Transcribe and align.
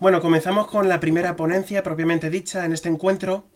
Bueno, 0.00 0.20
comenzamos 0.20 0.68
con 0.68 0.88
la 0.88 1.00
primera 1.00 1.34
ponencia 1.34 1.82
propiamente 1.82 2.30
dicha 2.30 2.64
en 2.64 2.72
este 2.72 2.88
encuentro 2.88 3.48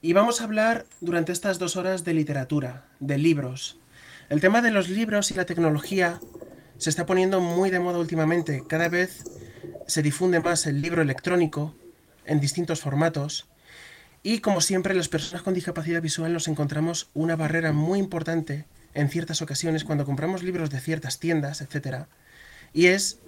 y 0.00 0.14
vamos 0.14 0.40
a 0.40 0.44
hablar 0.44 0.86
durante 1.02 1.30
estas 1.30 1.58
dos 1.58 1.76
horas 1.76 2.04
de 2.04 2.14
literatura, 2.14 2.86
de 3.00 3.18
libros. 3.18 3.78
El 4.30 4.40
tema 4.40 4.62
de 4.62 4.70
los 4.70 4.88
libros 4.88 5.30
y 5.30 5.34
la 5.34 5.44
tecnología 5.44 6.20
se 6.78 6.88
está 6.88 7.04
poniendo 7.04 7.42
muy 7.42 7.68
de 7.68 7.80
moda 7.80 7.98
últimamente. 7.98 8.64
Cada 8.66 8.88
vez 8.88 9.24
se 9.86 10.00
difunde 10.00 10.40
más 10.40 10.66
el 10.66 10.80
libro 10.80 11.02
electrónico 11.02 11.74
en 12.24 12.40
distintos 12.40 12.80
formatos 12.80 13.46
y 14.22 14.38
como 14.38 14.62
siempre 14.62 14.94
las 14.94 15.10
personas 15.10 15.42
con 15.42 15.52
discapacidad 15.52 16.00
visual 16.00 16.32
nos 16.32 16.48
encontramos 16.48 17.10
una 17.12 17.36
barrera 17.36 17.74
muy 17.74 17.98
importante 17.98 18.64
en 18.94 19.10
ciertas 19.10 19.42
ocasiones 19.42 19.84
cuando 19.84 20.06
compramos 20.06 20.42
libros 20.42 20.70
de 20.70 20.80
ciertas 20.80 21.20
tiendas, 21.20 21.60
etc. 21.60 22.06
Y 22.72 22.86
es 22.86 23.18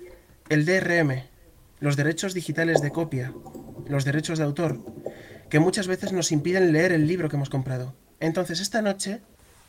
el 0.49 0.65
DRM, 0.65 1.36
los 1.81 1.97
derechos 1.97 2.35
digitales 2.35 2.81
de 2.81 2.91
copia, 2.91 3.33
los 3.89 4.05
derechos 4.05 4.39
de 4.39 4.45
autor, 4.45 4.79
que 5.49 5.61
muchas 5.61 5.87
veces 5.87 6.13
nos 6.13 6.33
impiden 6.33 6.73
leer 6.73 6.93
el 6.93 7.07
libro 7.07 7.29
que 7.29 7.37
hemos 7.37 7.51
comprado. 7.51 7.95
Entonces, 8.21 8.61
esta 8.61 8.83
noche, 8.83 9.21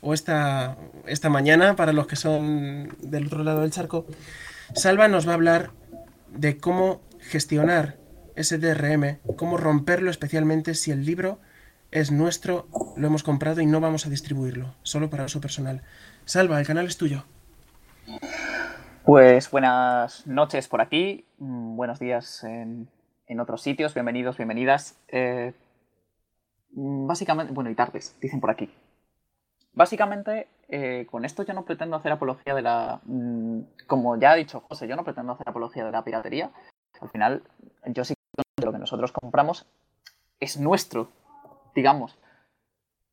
o 0.02 0.14
esta, 0.14 0.78
esta 1.06 1.30
mañana, 1.30 1.76
para 1.76 1.94
los 1.94 2.08
que 2.08 2.16
son 2.16 2.96
del 3.02 3.28
otro 3.28 3.44
lado 3.44 3.62
del 3.62 3.72
charco, 3.72 4.06
Salva 4.74 5.08
nos 5.08 5.28
va 5.28 5.32
a 5.32 5.36
hablar 5.36 5.72
de 6.34 6.58
cómo 6.58 7.02
gestionar 7.20 7.98
ese 8.36 8.58
DRM, 8.58 9.18
cómo 9.36 9.58
romperlo 9.58 10.12
especialmente 10.12 10.76
si 10.76 10.92
el 10.92 11.06
libro 11.06 11.40
es 11.92 12.12
nuestro, 12.12 12.68
lo 12.96 13.08
hemos 13.08 13.24
comprado 13.24 13.62
y 13.62 13.66
no 13.66 13.80
vamos 13.80 14.06
a 14.06 14.10
distribuirlo, 14.10 14.76
solo 14.84 15.10
para 15.10 15.26
uso 15.26 15.42
personal. 15.42 15.82
Salva, 16.26 16.60
el 16.60 16.68
canal 16.68 16.86
es 16.86 16.98
tuyo. 16.98 17.26
Pues 19.08 19.50
buenas 19.52 20.28
noches 20.28 20.68
por 20.68 20.82
aquí, 20.82 21.24
mm, 21.38 21.78
buenos 21.78 21.98
días 21.98 22.44
en, 22.44 22.90
otros 23.40 23.62
sitios, 23.62 23.94
bienvenidos, 23.94 24.36
bienvenidas. 24.36 25.00
Eh, 25.08 25.54
mm, 26.72 27.08
básicamente, 27.08 27.54
bueno, 27.54 27.70
y 27.70 27.76
tardes, 27.76 28.18
dicen 28.20 28.42
por 28.42 28.52
aquí. 28.52 28.70
Básicamente, 29.72 30.50
eh, 30.68 31.08
con 31.10 31.24
esto 31.24 31.44
yo 31.44 31.54
no 31.54 31.64
pretendo 31.64 31.96
hacer 31.96 32.12
apología 32.12 32.54
de 32.54 32.62
la... 32.62 33.00
Mm, 33.06 33.62
como 33.88 34.20
ya 34.20 34.32
ha 34.32 34.36
dicho 34.36 34.60
José, 34.68 34.90
yo 34.90 34.98
no 34.98 35.06
pretendo 35.06 35.32
hacer 35.32 35.48
apología 35.48 35.86
de 35.86 35.92
la 35.94 36.04
piratería. 36.04 36.52
Al 37.00 37.08
final, 37.08 37.44
yo 37.86 38.04
sí 38.04 38.14
que 38.36 38.66
lo 38.66 38.74
que 38.74 38.80
nosotros 38.80 39.14
compramos 39.14 39.66
es 40.42 40.60
nuestro, 40.60 41.14
digamos. 41.74 42.20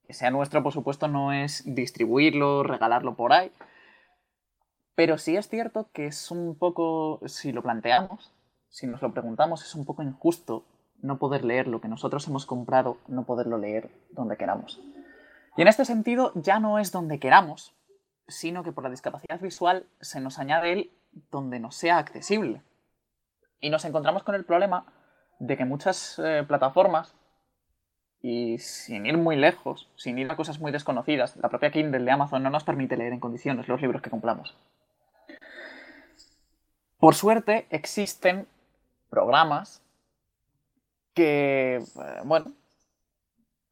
Que 0.08 0.12
sea 0.12 0.32
nuestro, 0.32 0.60
por 0.60 0.72
supuesto, 0.72 1.06
no 1.06 1.32
es 1.32 1.62
distribuirlo, 1.64 2.64
regalarlo 2.64 3.14
por 3.14 3.32
ahí 3.32 3.52
pero 4.94 5.18
sí 5.18 5.36
es 5.36 5.48
cierto 5.48 5.88
que 5.92 6.06
es 6.06 6.30
un 6.30 6.56
poco, 6.56 7.20
si 7.26 7.52
lo 7.52 7.62
planteamos, 7.62 8.32
si 8.68 8.86
nos 8.86 9.02
lo 9.02 9.12
preguntamos, 9.12 9.62
es 9.64 9.74
un 9.74 9.84
poco 9.84 10.02
injusto 10.02 10.64
no 11.02 11.18
poder 11.18 11.44
leer 11.44 11.68
lo 11.68 11.80
que 11.80 11.88
nosotros 11.88 12.26
hemos 12.28 12.46
comprado, 12.46 12.98
no 13.08 13.24
poderlo 13.24 13.58
leer 13.58 13.90
donde 14.10 14.36
queramos. 14.36 14.80
Y 15.56 15.62
en 15.62 15.68
este 15.68 15.84
sentido 15.84 16.32
ya 16.34 16.58
no 16.58 16.78
es 16.78 16.90
donde 16.90 17.18
queramos, 17.18 17.74
sino 18.26 18.64
que 18.64 18.72
por 18.72 18.84
la 18.84 18.90
discapacidad 18.90 19.40
visual 19.40 19.86
se 20.00 20.20
nos 20.20 20.38
añade 20.38 20.72
el 20.72 20.90
donde 21.30 21.60
nos 21.60 21.76
sea 21.76 21.98
accesible. 21.98 22.62
Y 23.60 23.70
nos 23.70 23.84
encontramos 23.84 24.22
con 24.22 24.34
el 24.34 24.44
problema 24.44 24.86
de 25.38 25.56
que 25.56 25.64
muchas 25.64 26.18
eh, 26.18 26.44
plataformas, 26.46 27.14
y 28.20 28.58
sin 28.58 29.04
ir 29.04 29.18
muy 29.18 29.36
lejos, 29.36 29.90
sin 29.96 30.18
ir 30.18 30.30
a 30.30 30.36
cosas 30.36 30.58
muy 30.58 30.72
desconocidas, 30.72 31.36
la 31.36 31.50
propia 31.50 31.70
Kindle 31.70 32.04
de 32.04 32.10
Amazon 32.10 32.42
no 32.42 32.50
nos 32.50 32.64
permite 32.64 32.96
leer 32.96 33.12
en 33.12 33.20
condiciones 33.20 33.68
los 33.68 33.82
libros 33.82 34.00
que 34.00 34.10
compramos. 34.10 34.56
Por 36.98 37.14
suerte 37.14 37.66
existen 37.70 38.46
programas 39.10 39.82
que, 41.14 41.76
eh, 41.76 42.20
bueno, 42.24 42.52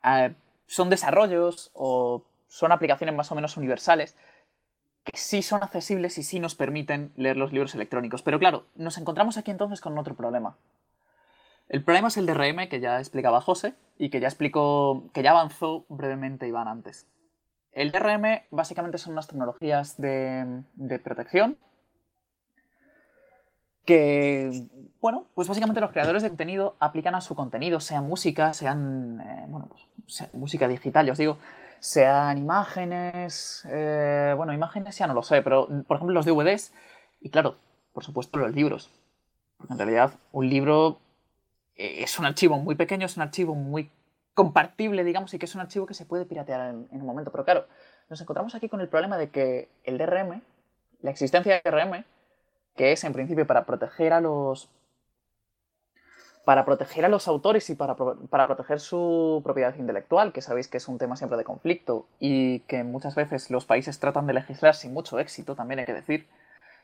eh, 0.05 0.35
son 0.67 0.91
desarrollos 0.91 1.71
o 1.75 2.23
son 2.49 2.73
aplicaciones 2.73 3.15
más 3.15 3.31
o 3.33 3.35
menos 3.35 3.57
universales 3.57 4.17
que 5.05 5.17
sí 5.17 5.43
son 5.43 5.63
accesibles 5.63 6.17
y 6.19 6.23
sí 6.23 6.39
nos 6.39 6.55
permiten 6.55 7.13
leer 7.17 7.37
los 7.37 7.53
libros 7.53 7.75
electrónicos. 7.75 8.23
Pero 8.23 8.39
claro, 8.39 8.67
nos 8.77 8.99
encontramos 8.99 9.37
aquí 9.37 9.51
entonces 9.51 9.81
con 9.81 9.99
otro 9.99 10.15
problema. 10.15 10.57
El 11.69 11.83
problema 11.83 12.09
es 12.09 12.17
el 12.17 12.27
DRM 12.27 12.69
que 12.69 12.81
ya 12.81 12.99
explicaba 12.99 13.41
José 13.41 13.75
y 13.99 14.11
que 14.11 14.21
ya 14.21 14.29
explicó, 14.29 15.11
que 15.13 15.23
ya 15.23 15.31
avanzó 15.31 15.87
brevemente 15.89 16.47
Iván 16.47 16.69
antes. 16.69 17.07
El 17.73 17.91
DRM 17.91 18.43
básicamente 18.51 18.99
son 18.99 19.15
unas 19.15 19.27
tecnologías 19.27 19.97
de, 19.97 20.63
de 20.75 20.99
protección 20.99 21.57
que, 23.85 24.67
bueno, 25.01 25.27
pues 25.35 25.49
básicamente 25.49 25.81
los 25.81 25.91
creadores 25.91 26.23
de 26.23 26.29
contenido 26.29 26.77
aplican 26.79 27.15
a 27.15 27.21
su 27.21 27.35
contenido, 27.35 27.81
sean 27.81 28.07
música, 28.07 28.53
sean, 28.53 29.21
eh, 29.21 29.45
bueno, 29.49 29.69
pues, 29.69 30.33
música 30.35 30.69
digital, 30.69 31.07
ya 31.07 31.13
os 31.13 31.19
digo, 31.19 31.39
sean 31.81 32.39
imágenes, 32.39 33.67
eh, 33.69 34.35
bueno, 34.37 34.53
imágenes 34.53 34.97
ya 34.97 35.07
no 35.07 35.15
lo 35.15 35.23
sé, 35.23 35.43
pero 35.43 35.67
por 35.87 35.97
ejemplo 35.97 36.15
los 36.15 36.27
DVDs 36.27 36.73
y 37.21 37.31
claro, 37.31 37.57
por 37.93 38.05
supuesto 38.05 38.39
los 38.39 38.53
libros. 38.55 38.91
Porque 39.57 39.73
en 39.73 39.79
realidad 39.79 40.13
un 40.33 40.49
libro 40.49 40.99
eh, 41.77 42.03
es 42.05 42.19
un 42.19 42.27
archivo 42.27 42.59
muy 42.59 42.77
pequeño, 42.77 43.07
es 43.07 43.17
un 43.17 43.23
archivo 43.23 43.55
muy 43.55 43.91
compartible, 44.35 45.05
digamos, 45.05 45.35
y 45.35 45.39
que 45.39 45.47
es 45.47 45.55
un 45.55 45.61
archivo 45.61 45.87
que 45.87 45.95
se 45.95 46.07
puede 46.07 46.25
piratear 46.25 46.71
en, 46.71 46.89
en 46.91 47.01
un 47.01 47.07
momento. 47.07 47.31
Pero 47.33 47.45
claro, 47.45 47.67
nos 48.09 48.21
encontramos 48.21 48.55
aquí 48.55 48.69
con 48.69 48.81
el 48.81 48.89
problema 48.89 49.19
de 49.19 49.31
que 49.31 49.69
el 49.85 49.99
DRM, 49.99 50.41
la 51.03 51.11
existencia 51.11 51.55
de 51.55 51.63
DRM, 51.65 52.05
que 52.77 52.93
es 52.93 53.05
en 53.05 53.13
principio 53.13 53.47
para 53.47 53.65
proteger 53.65 54.13
a 54.13 54.21
los 54.21 54.71
para 56.45 56.65
proteger 56.65 57.05
a 57.05 57.09
los 57.09 57.29
autores 57.29 57.71
y 57.71 57.77
para, 57.77 57.95
para, 57.95 58.47
proteger 58.47 58.81
su 58.81 59.41
propiedad 59.45 59.75
intelectual, 59.77 60.33
que 60.33 60.43
sabéis 60.43 60.67
que 60.67 60.79
es 60.79 60.89
un 60.89 60.99
tema 60.99 61.17
siempre 61.17 61.39
de 61.39 61.45
conflicto 61.45 62.09
y 62.19 62.61
que 62.61 62.83
muchas 62.83 63.15
veces 63.15 63.51
los 63.51 63.65
países 63.65 64.01
tratan 64.01 64.27
de 64.27 64.35
legislar 64.35 64.75
sin 64.75 64.93
mucho 64.93 65.21
éxito, 65.21 65.55
también 65.55 65.81
hay 65.81 65.87
que 65.87 65.95
decir. 65.95 66.27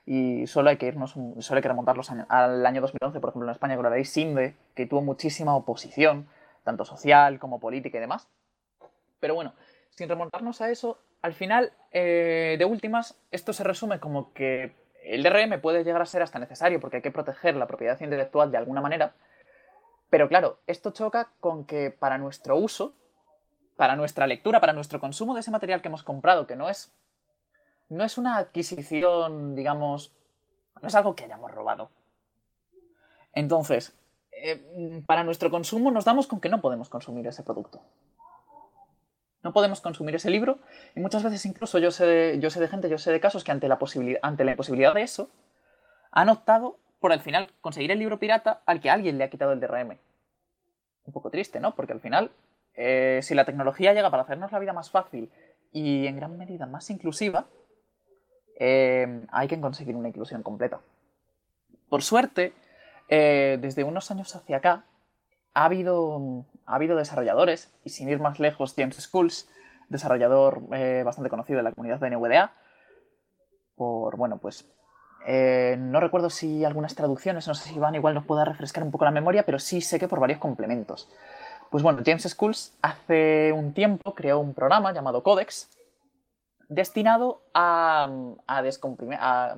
Y 0.06 0.46
solo 0.46 0.70
hay 0.70 0.78
que 0.78 0.86
irnos, 0.86 1.10
solo 1.40 1.56
hay 1.58 1.62
que 1.62 1.68
remontarlos 1.68 2.10
al 2.10 2.64
año 2.64 2.80
2011, 2.80 3.20
por 3.20 3.30
ejemplo, 3.30 3.48
en 3.48 3.52
España 3.52 3.74
con 3.74 3.84
la 3.84 3.90
ley 3.90 4.04
SINDE, 4.04 4.54
que 4.74 4.86
tuvo 4.86 5.02
muchísima 5.02 5.54
oposición, 5.54 6.28
tanto 6.64 6.84
social 6.84 7.38
como 7.38 7.60
política 7.60 7.98
y 7.98 8.00
demás. 8.00 8.28
Pero 9.20 9.34
bueno, 9.34 9.54
sin 9.90 10.08
remontarnos 10.08 10.62
a 10.62 10.70
eso, 10.70 10.98
al 11.20 11.34
final, 11.34 11.72
eh, 11.90 12.56
de 12.58 12.64
últimas, 12.64 13.18
esto 13.32 13.52
se 13.52 13.64
resume 13.64 14.00
como 14.00 14.32
que 14.32 14.72
el 15.08 15.22
DRM 15.22 15.60
puede 15.60 15.84
llegar 15.84 16.02
a 16.02 16.06
ser 16.06 16.22
hasta 16.22 16.38
necesario 16.38 16.80
porque 16.80 16.96
hay 16.96 17.02
que 17.02 17.10
proteger 17.10 17.56
la 17.56 17.66
propiedad 17.66 17.98
intelectual 18.00 18.50
de 18.50 18.58
alguna 18.58 18.80
manera, 18.80 19.14
pero 20.10 20.28
claro, 20.28 20.58
esto 20.66 20.90
choca 20.90 21.30
con 21.40 21.64
que 21.64 21.90
para 21.90 22.18
nuestro 22.18 22.56
uso, 22.56 22.94
para 23.76 23.96
nuestra 23.96 24.26
lectura, 24.26 24.60
para 24.60 24.72
nuestro 24.72 25.00
consumo 25.00 25.34
de 25.34 25.40
ese 25.40 25.50
material 25.50 25.82
que 25.82 25.88
hemos 25.88 26.02
comprado, 26.02 26.46
que 26.46 26.56
no 26.56 26.68
es, 26.68 26.92
no 27.88 28.04
es 28.04 28.18
una 28.18 28.36
adquisición, 28.36 29.54
digamos, 29.54 30.12
no 30.80 30.88
es 30.88 30.94
algo 30.94 31.14
que 31.14 31.24
hayamos 31.24 31.50
robado. 31.50 31.90
Entonces, 33.34 33.96
eh, 34.32 35.02
para 35.06 35.24
nuestro 35.24 35.50
consumo 35.50 35.90
nos 35.90 36.04
damos 36.04 36.26
con 36.26 36.40
que 36.40 36.48
no 36.48 36.60
podemos 36.60 36.88
consumir 36.88 37.26
ese 37.26 37.42
producto. 37.42 37.80
No 39.42 39.52
podemos 39.52 39.80
consumir 39.80 40.14
ese 40.14 40.30
libro 40.30 40.58
y 40.94 41.00
muchas 41.00 41.22
veces 41.22 41.44
incluso 41.46 41.78
yo 41.78 41.90
sé 41.90 42.38
yo 42.40 42.50
sé 42.50 42.60
de 42.60 42.68
gente, 42.68 42.88
yo 42.88 42.98
sé 42.98 43.12
de 43.12 43.20
casos 43.20 43.44
que 43.44 43.52
ante 43.52 43.68
la, 43.68 43.78
ante 44.22 44.44
la 44.44 44.50
imposibilidad 44.50 44.94
de 44.94 45.02
eso 45.02 45.30
han 46.10 46.28
optado 46.28 46.78
por 47.00 47.12
al 47.12 47.20
final 47.20 47.50
conseguir 47.60 47.90
el 47.90 47.98
libro 47.98 48.18
pirata 48.18 48.62
al 48.66 48.80
que 48.80 48.90
alguien 48.90 49.18
le 49.18 49.24
ha 49.24 49.30
quitado 49.30 49.52
el 49.52 49.60
DRM. 49.60 49.98
Un 51.04 51.12
poco 51.12 51.30
triste, 51.30 51.60
¿no? 51.60 51.74
Porque 51.74 51.92
al 51.92 52.00
final, 52.00 52.32
eh, 52.74 53.20
si 53.22 53.34
la 53.34 53.44
tecnología 53.44 53.92
llega 53.92 54.10
para 54.10 54.24
hacernos 54.24 54.52
la 54.52 54.58
vida 54.58 54.72
más 54.72 54.90
fácil 54.90 55.30
y 55.72 56.06
en 56.06 56.16
gran 56.16 56.36
medida 56.36 56.66
más 56.66 56.90
inclusiva, 56.90 57.46
eh, 58.58 59.24
hay 59.30 59.48
que 59.48 59.60
conseguir 59.60 59.94
una 59.94 60.08
inclusión 60.08 60.42
completa. 60.42 60.80
Por 61.88 62.02
suerte, 62.02 62.52
eh, 63.08 63.58
desde 63.60 63.84
unos 63.84 64.10
años 64.10 64.34
hacia 64.34 64.58
acá, 64.58 64.84
ha 65.54 65.64
habido, 65.64 66.44
ha 66.68 66.74
habido 66.74 66.96
desarrolladores, 66.96 67.72
y 67.84 67.90
sin 67.90 68.08
ir 68.08 68.20
más 68.20 68.38
lejos, 68.38 68.74
James 68.76 68.96
Schools, 68.96 69.48
desarrollador 69.88 70.62
eh, 70.72 71.02
bastante 71.04 71.30
conocido 71.30 71.56
de 71.56 71.62
la 71.62 71.72
comunidad 71.72 71.98
de 71.98 72.10
NVDA, 72.10 72.52
por, 73.74 74.16
bueno, 74.16 74.38
pues 74.38 74.68
eh, 75.26 75.76
no 75.78 76.00
recuerdo 76.00 76.30
si 76.30 76.64
algunas 76.64 76.94
traducciones, 76.94 77.48
no 77.48 77.54
sé 77.54 77.68
si 77.68 77.76
Iván 77.76 77.94
igual 77.94 78.14
nos 78.14 78.24
pueda 78.26 78.44
refrescar 78.44 78.84
un 78.84 78.90
poco 78.90 79.04
la 79.04 79.10
memoria, 79.10 79.44
pero 79.44 79.58
sí 79.58 79.80
sé 79.80 79.98
que 79.98 80.08
por 80.08 80.20
varios 80.20 80.38
complementos. 80.38 81.08
Pues 81.70 81.82
bueno, 81.82 82.02
James 82.04 82.24
Schools 82.24 82.74
hace 82.82 83.52
un 83.52 83.72
tiempo 83.72 84.14
creó 84.14 84.38
un 84.38 84.54
programa 84.54 84.92
llamado 84.92 85.22
Codex, 85.22 85.68
destinado 86.68 87.42
a, 87.54 88.10
a, 88.46 88.62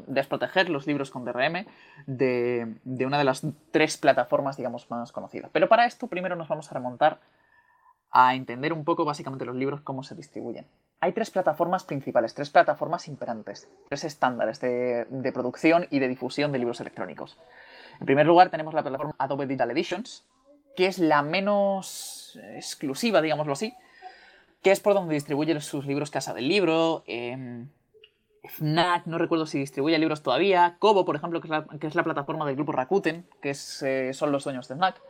desproteger 0.06 0.70
los 0.70 0.86
libros 0.86 1.10
con 1.10 1.24
DRM 1.24 1.66
de, 2.06 2.76
una 3.04 3.18
de 3.18 3.24
las 3.24 3.44
tres 3.72 3.98
plataformas, 3.98 4.56
digamos, 4.56 4.90
más 4.90 5.12
conocidas. 5.12 5.50
Pero 5.52 5.68
para 5.68 5.86
esto 5.86 6.06
primero 6.06 6.36
nos 6.36 6.48
vamos 6.48 6.70
a 6.70 6.74
remontar 6.74 7.18
a 8.12 8.34
entender 8.34 8.72
un 8.72 8.84
poco 8.84 9.04
básicamente 9.04 9.44
los 9.44 9.56
libros, 9.56 9.80
cómo 9.82 10.02
se 10.02 10.14
distribuyen. 10.14 10.66
Hay 11.00 11.12
tres 11.12 11.30
plataformas 11.30 11.84
principales, 11.84 12.34
tres 12.34 12.50
plataformas 12.50 13.08
imperantes, 13.08 13.68
tres 13.88 14.04
estándares 14.04 14.60
de, 14.60 15.06
de 15.08 15.32
producción 15.32 15.86
y 15.90 15.98
de 15.98 16.08
difusión 16.08 16.52
de 16.52 16.58
libros 16.58 16.80
electrónicos. 16.80 17.38
En 17.98 18.06
primer 18.06 18.26
lugar, 18.26 18.50
tenemos 18.50 18.74
la 18.74 18.82
plataforma 18.82 19.14
Adobe 19.18 19.46
Digital 19.46 19.70
Editions, 19.70 20.24
que 20.76 20.86
es 20.86 20.98
la 20.98 21.22
menos 21.22 22.38
exclusiva, 22.54 23.20
digámoslo 23.20 23.52
así, 23.52 23.74
que 24.62 24.70
es 24.70 24.80
por 24.80 24.94
donde 24.94 25.14
distribuye 25.14 25.58
sus 25.60 25.86
libros 25.86 26.10
Casa 26.10 26.34
del 26.34 26.48
Libro, 26.48 27.02
eh, 27.06 27.66
Fnac, 28.44 29.06
no 29.06 29.18
recuerdo 29.18 29.46
si 29.46 29.58
distribuye 29.58 29.98
libros 29.98 30.22
todavía, 30.22 30.76
Kobo, 30.78 31.04
por 31.04 31.16
ejemplo, 31.16 31.40
que 31.40 31.86
es 31.86 31.94
la, 31.94 32.02
plataforma 32.02 32.46
del 32.46 32.56
grupo 32.56 32.72
Rakuten, 32.72 33.26
que 33.42 33.54
eh, 33.82 34.12
son 34.12 34.32
los 34.32 34.44
dueños 34.44 34.68
de 34.68 34.74
Fnac. 34.76 35.00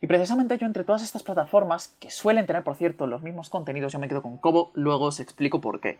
Y 0.00 0.06
precisamente 0.06 0.58
yo 0.58 0.66
entre 0.66 0.84
todas 0.84 1.02
estas 1.02 1.22
plataformas, 1.22 1.96
que 1.98 2.10
suelen 2.10 2.46
tener, 2.46 2.62
por 2.62 2.76
cierto, 2.76 3.06
los 3.06 3.22
mismos 3.22 3.48
contenidos, 3.48 3.92
yo 3.92 3.98
me 3.98 4.08
quedo 4.08 4.22
con 4.22 4.36
Kobo, 4.36 4.70
luego 4.74 5.06
os 5.06 5.20
explico 5.20 5.60
por 5.60 5.80
qué. 5.80 5.98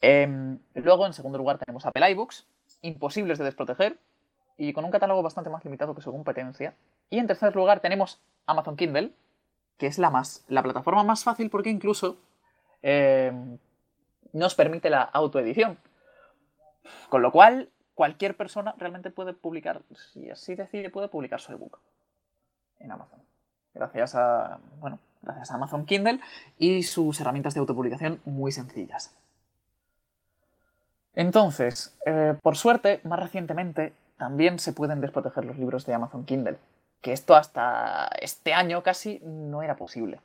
Em, 0.00 0.58
luego, 0.74 1.06
en 1.06 1.12
segundo 1.12 1.38
lugar, 1.38 1.58
tenemos 1.58 1.84
Apple 1.84 2.10
iBooks, 2.10 2.46
imposibles 2.82 3.38
de 3.38 3.44
desproteger, 3.44 3.98
y 4.56 4.72
con 4.72 4.84
un 4.84 4.90
catálogo 4.90 5.22
bastante 5.22 5.50
más 5.50 5.64
limitado 5.64 5.94
que 5.94 6.00
su 6.00 6.10
competencia. 6.10 6.74
Y 7.10 7.18
en 7.18 7.26
tercer 7.26 7.54
lugar 7.54 7.80
tenemos 7.80 8.20
Amazon 8.46 8.76
Kindle, 8.76 9.12
que 9.78 9.86
es 9.86 9.98
la, 9.98 10.10
más, 10.10 10.44
la 10.48 10.62
plataforma 10.62 11.02
más 11.02 11.24
fácil 11.24 11.50
porque 11.50 11.70
incluso 11.70 12.18
em, 12.82 13.58
nos 14.32 14.54
permite 14.54 14.90
la 14.90 15.02
autoedición. 15.02 15.78
Con 17.08 17.22
lo 17.22 17.32
cual, 17.32 17.70
cualquier 17.94 18.36
persona 18.36 18.74
realmente 18.78 19.10
puede 19.10 19.32
publicar, 19.32 19.82
si 20.12 20.30
así 20.30 20.54
decide, 20.54 20.90
puede 20.90 21.08
publicar 21.08 21.40
su 21.40 21.52
ebook 21.52 21.78
en 22.80 22.92
Amazon. 22.92 23.20
Gracias 23.72 24.14
a, 24.14 24.58
bueno, 24.78 24.98
gracias 25.22 25.50
a 25.50 25.54
Amazon 25.54 25.86
Kindle 25.86 26.20
y 26.58 26.82
sus 26.82 27.20
herramientas 27.20 27.54
de 27.54 27.60
autopublicación 27.60 28.20
muy 28.24 28.52
sencillas. 28.52 29.16
Entonces, 31.14 31.96
eh, 32.06 32.34
por 32.42 32.56
suerte, 32.56 33.00
más 33.04 33.20
recientemente 33.20 33.92
también 34.16 34.58
se 34.58 34.72
pueden 34.72 35.00
desproteger 35.00 35.44
los 35.44 35.58
libros 35.58 35.86
de 35.86 35.94
Amazon 35.94 36.24
Kindle, 36.24 36.58
que 37.04 37.12
esto 37.12 37.36
hasta 37.36 38.08
este 38.18 38.54
año 38.54 38.82
casi 38.82 39.20
no 39.22 39.62
era 39.62 39.76
posible. 39.76 40.20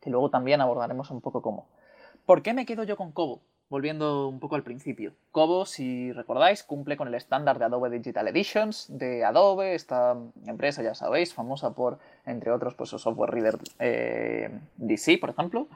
Que 0.00 0.10
luego 0.10 0.28
también 0.28 0.60
abordaremos 0.60 1.12
un 1.12 1.20
poco 1.20 1.40
cómo. 1.40 1.68
¿Por 2.26 2.42
qué 2.42 2.52
me 2.52 2.66
quedo 2.66 2.82
yo 2.82 2.96
con 2.96 3.12
Kobo? 3.12 3.40
Volviendo 3.70 4.26
un 4.26 4.40
poco 4.40 4.56
al 4.56 4.64
principio. 4.64 5.12
Kobo, 5.30 5.64
si 5.64 6.12
recordáis, 6.12 6.64
cumple 6.64 6.96
con 6.96 7.06
el 7.06 7.14
estándar 7.14 7.60
de 7.60 7.66
Adobe 7.66 7.90
Digital 7.90 8.26
Editions 8.26 8.86
de 8.88 9.24
Adobe, 9.24 9.76
esta 9.76 10.16
empresa, 10.46 10.82
ya 10.82 10.96
sabéis, 10.96 11.32
famosa 11.32 11.70
por, 11.70 12.00
entre 12.26 12.50
otros, 12.50 12.74
pues 12.74 12.90
su 12.90 12.98
software 12.98 13.30
reader 13.30 13.58
eh, 13.78 14.50
DC, 14.78 15.18
por 15.18 15.30
ejemplo, 15.30 15.68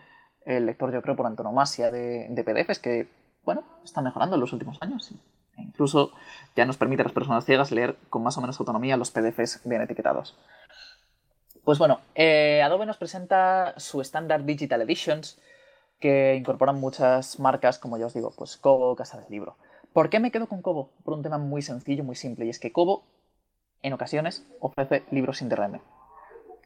el 0.44 0.66
lector, 0.66 0.92
yo 0.92 1.00
creo, 1.00 1.14
por 1.14 1.26
antonomasia 1.26 1.92
de, 1.92 2.26
de 2.28 2.42
PDFs, 2.44 2.80
que, 2.80 3.08
bueno, 3.44 3.62
está 3.84 4.02
mejorando 4.02 4.34
en 4.34 4.40
los 4.40 4.52
últimos 4.52 4.82
años. 4.82 5.14
Incluso 5.58 6.12
ya 6.54 6.64
nos 6.64 6.76
permite 6.76 7.02
a 7.02 7.04
las 7.04 7.12
personas 7.12 7.44
ciegas 7.44 7.70
leer 7.70 7.96
con 8.10 8.22
más 8.22 8.36
o 8.38 8.40
menos 8.40 8.58
autonomía 8.58 8.96
los 8.96 9.10
PDFs 9.10 9.60
bien 9.64 9.82
etiquetados. 9.82 10.36
Pues 11.64 11.78
bueno, 11.78 12.00
eh, 12.14 12.62
Adobe 12.62 12.86
nos 12.86 12.96
presenta 12.96 13.74
su 13.76 14.00
estándar 14.00 14.44
Digital 14.44 14.82
Editions, 14.82 15.38
que 15.98 16.36
incorporan 16.36 16.78
muchas 16.78 17.40
marcas, 17.40 17.78
como 17.78 17.98
ya 17.98 18.06
os 18.06 18.14
digo, 18.14 18.32
pues 18.36 18.56
Kobo, 18.56 18.94
Casa 18.94 19.18
del 19.18 19.30
Libro. 19.30 19.56
¿Por 19.92 20.10
qué 20.10 20.20
me 20.20 20.30
quedo 20.30 20.46
con 20.46 20.62
Kobo? 20.62 20.90
Por 21.04 21.14
un 21.14 21.22
tema 21.22 21.38
muy 21.38 21.62
sencillo, 21.62 22.04
muy 22.04 22.16
simple, 22.16 22.46
y 22.46 22.50
es 22.50 22.60
que 22.60 22.70
Kobo, 22.70 23.04
en 23.82 23.92
ocasiones, 23.94 24.46
ofrece 24.60 25.04
libros 25.10 25.38
sin 25.38 25.48
DRM. 25.48 25.80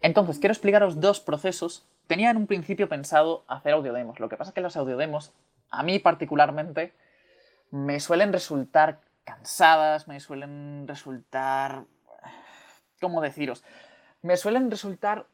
Entonces, 0.02 0.38
quiero 0.38 0.52
explicaros 0.52 1.00
dos 1.00 1.20
procesos. 1.20 1.86
Tenía 2.06 2.30
en 2.30 2.36
un 2.36 2.46
principio 2.46 2.88
pensado 2.88 3.44
hacer 3.46 3.72
audiodemos. 3.72 4.18
Lo 4.18 4.28
que 4.28 4.36
pasa 4.36 4.50
es 4.50 4.54
que 4.54 4.60
los 4.60 4.76
audiodemos, 4.76 5.32
a 5.70 5.82
mí 5.82 5.98
particularmente, 5.98 6.92
me 7.70 8.00
suelen 8.00 8.32
resultar 8.32 9.00
cansadas, 9.24 10.08
me 10.08 10.20
suelen 10.20 10.86
resultar... 10.86 11.84
¿Cómo 13.00 13.20
deciros? 13.20 13.64
Me 14.22 14.36
suelen 14.36 14.70
resultar 14.70 15.26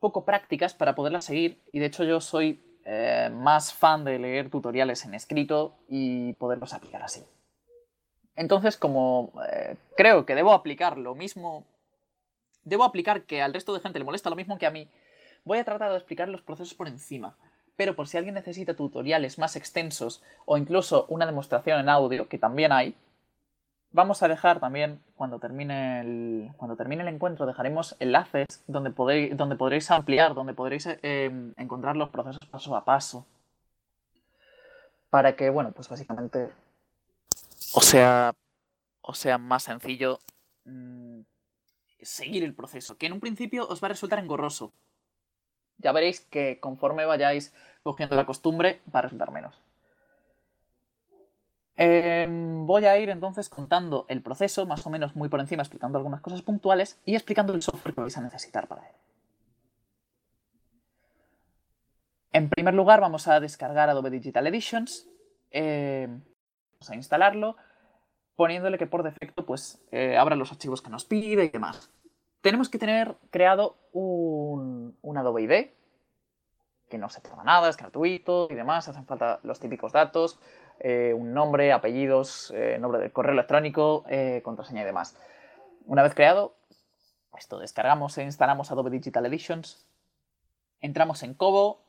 poco 0.00 0.24
prácticas 0.24 0.74
para 0.74 0.94
poderlas 0.94 1.24
seguir, 1.24 1.62
y 1.72 1.78
de 1.78 1.86
hecho 1.86 2.02
yo 2.02 2.20
soy 2.20 2.60
eh, 2.84 3.30
más 3.32 3.72
fan 3.72 4.04
de 4.04 4.18
leer 4.18 4.50
tutoriales 4.50 5.04
en 5.04 5.14
escrito 5.14 5.76
y 5.88 6.32
poderlos 6.32 6.74
aplicar 6.74 7.02
así. 7.02 7.24
Entonces, 8.34 8.76
como 8.76 9.32
eh, 9.52 9.76
creo 9.96 10.26
que 10.26 10.34
debo 10.34 10.52
aplicar 10.52 10.98
lo 10.98 11.14
mismo, 11.14 11.64
debo 12.64 12.82
aplicar 12.82 13.22
que 13.22 13.42
al 13.42 13.54
resto 13.54 13.72
de 13.72 13.80
gente 13.80 14.00
le 14.00 14.04
molesta 14.04 14.30
lo 14.30 14.36
mismo 14.36 14.58
que 14.58 14.66
a 14.66 14.70
mí, 14.70 14.88
voy 15.44 15.58
a 15.58 15.64
tratar 15.64 15.90
de 15.90 15.96
explicar 15.96 16.28
los 16.28 16.42
procesos 16.42 16.74
por 16.74 16.88
encima. 16.88 17.36
Pero 17.76 17.96
por 17.96 18.08
si 18.08 18.18
alguien 18.18 18.34
necesita 18.34 18.74
tutoriales 18.74 19.38
más 19.38 19.56
extensos 19.56 20.22
o 20.44 20.56
incluso 20.56 21.06
una 21.08 21.26
demostración 21.26 21.80
en 21.80 21.88
audio, 21.88 22.28
que 22.28 22.38
también 22.38 22.72
hay, 22.72 22.94
Vamos 23.94 24.22
a 24.22 24.28
dejar 24.28 24.58
también, 24.58 25.02
cuando 25.16 25.38
termine 25.38 26.00
el, 26.00 26.50
cuando 26.56 26.76
termine 26.76 27.02
el 27.02 27.08
encuentro, 27.08 27.44
dejaremos 27.44 27.94
enlaces 28.00 28.64
donde, 28.66 28.90
podéis, 28.90 29.36
donde 29.36 29.54
podréis 29.54 29.90
ampliar, 29.90 30.32
donde 30.32 30.54
podréis 30.54 30.88
em, 31.02 31.52
encontrar 31.58 31.94
los 31.96 32.08
procesos 32.08 32.48
paso 32.50 32.74
a 32.74 32.86
paso. 32.86 33.26
Para 35.10 35.36
que, 35.36 35.50
bueno, 35.50 35.72
pues 35.72 35.90
básicamente 35.90 36.48
o 37.74 37.80
sea, 37.80 38.34
o 39.00 39.14
sea 39.14 39.38
más 39.38 39.64
sencillo 39.64 40.18
mm, 40.64 41.20
seguir 42.00 42.44
el 42.44 42.54
proceso, 42.54 42.96
que 42.96 43.06
en 43.06 43.12
un 43.12 43.20
principio 43.20 43.66
os 43.68 43.82
va 43.82 43.86
a 43.86 43.90
resultar 43.90 44.18
engorroso. 44.18 44.72
Ya 45.82 45.92
veréis 45.92 46.20
que 46.20 46.60
conforme 46.60 47.04
vayáis 47.04 47.52
cogiendo 47.82 48.16
la 48.16 48.26
costumbre, 48.26 48.80
va 48.94 49.00
a 49.00 49.02
resultar 49.02 49.30
menos. 49.32 49.60
Em, 51.76 52.66
voy 52.66 52.84
a 52.84 52.98
ir 52.98 53.08
entonces 53.08 53.48
contando 53.48 54.04
el 54.08 54.22
proceso, 54.22 54.66
más 54.66 54.86
o 54.86 54.90
menos 54.90 55.16
muy 55.16 55.28
por 55.28 55.40
encima, 55.40 55.62
explicando 55.62 55.98
algunas 55.98 56.20
cosas 56.20 56.42
puntuales 56.42 57.00
y 57.04 57.14
explicando 57.14 57.54
el 57.54 57.62
software 57.62 57.94
que 57.94 58.00
vais 58.02 58.16
a 58.16 58.20
necesitar 58.20 58.68
para 58.68 58.86
él. 58.88 58.94
En 62.32 62.48
primer 62.48 62.74
lugar, 62.74 63.00
vamos 63.00 63.28
a 63.28 63.40
descargar 63.40 63.90
Adobe 63.90 64.10
Digital 64.10 64.46
Editions. 64.46 65.08
Em, 65.50 66.22
vamos 66.72 66.90
a 66.90 66.94
instalarlo, 66.94 67.56
poniéndole 68.36 68.78
que 68.78 68.86
por 68.86 69.02
defecto 69.02 69.44
pues, 69.44 69.82
eh, 69.90 70.16
abra 70.16 70.36
los 70.36 70.50
archivos 70.52 70.80
que 70.82 70.90
nos 70.90 71.04
pide 71.04 71.44
y 71.44 71.48
demás. 71.48 71.90
Tenemos 72.42 72.68
que 72.68 72.78
tener 72.78 73.14
creado 73.30 73.76
un, 73.92 74.96
Adobe 75.16 75.42
ID, 75.42 75.66
que 76.90 76.98
no 76.98 77.08
se 77.08 77.20
tarda 77.20 77.44
nada, 77.44 77.68
es 77.68 77.76
gratuito 77.76 78.48
y 78.50 78.54
demás, 78.54 78.88
hacen 78.88 79.06
falta 79.06 79.38
los 79.44 79.60
típicos 79.60 79.92
datos, 79.92 80.40
eh, 80.80 81.14
un 81.16 81.32
nombre, 81.32 81.72
apellidos, 81.72 82.52
eh, 82.54 82.78
nombre 82.80 83.00
de 83.00 83.12
correo 83.12 83.32
electrónico, 83.32 84.04
eh, 84.08 84.40
contraseña 84.44 84.82
y 84.82 84.84
demás. 84.84 85.16
Una 85.86 86.02
vez 86.02 86.14
creado, 86.14 86.56
esto 87.38 87.60
descargamos 87.60 88.18
e 88.18 88.24
instalamos 88.24 88.72
Adobe 88.72 88.90
Digital 88.90 89.24
Editions, 89.26 89.86
entramos 90.80 91.22
en 91.22 91.34
Kobo, 91.34 91.80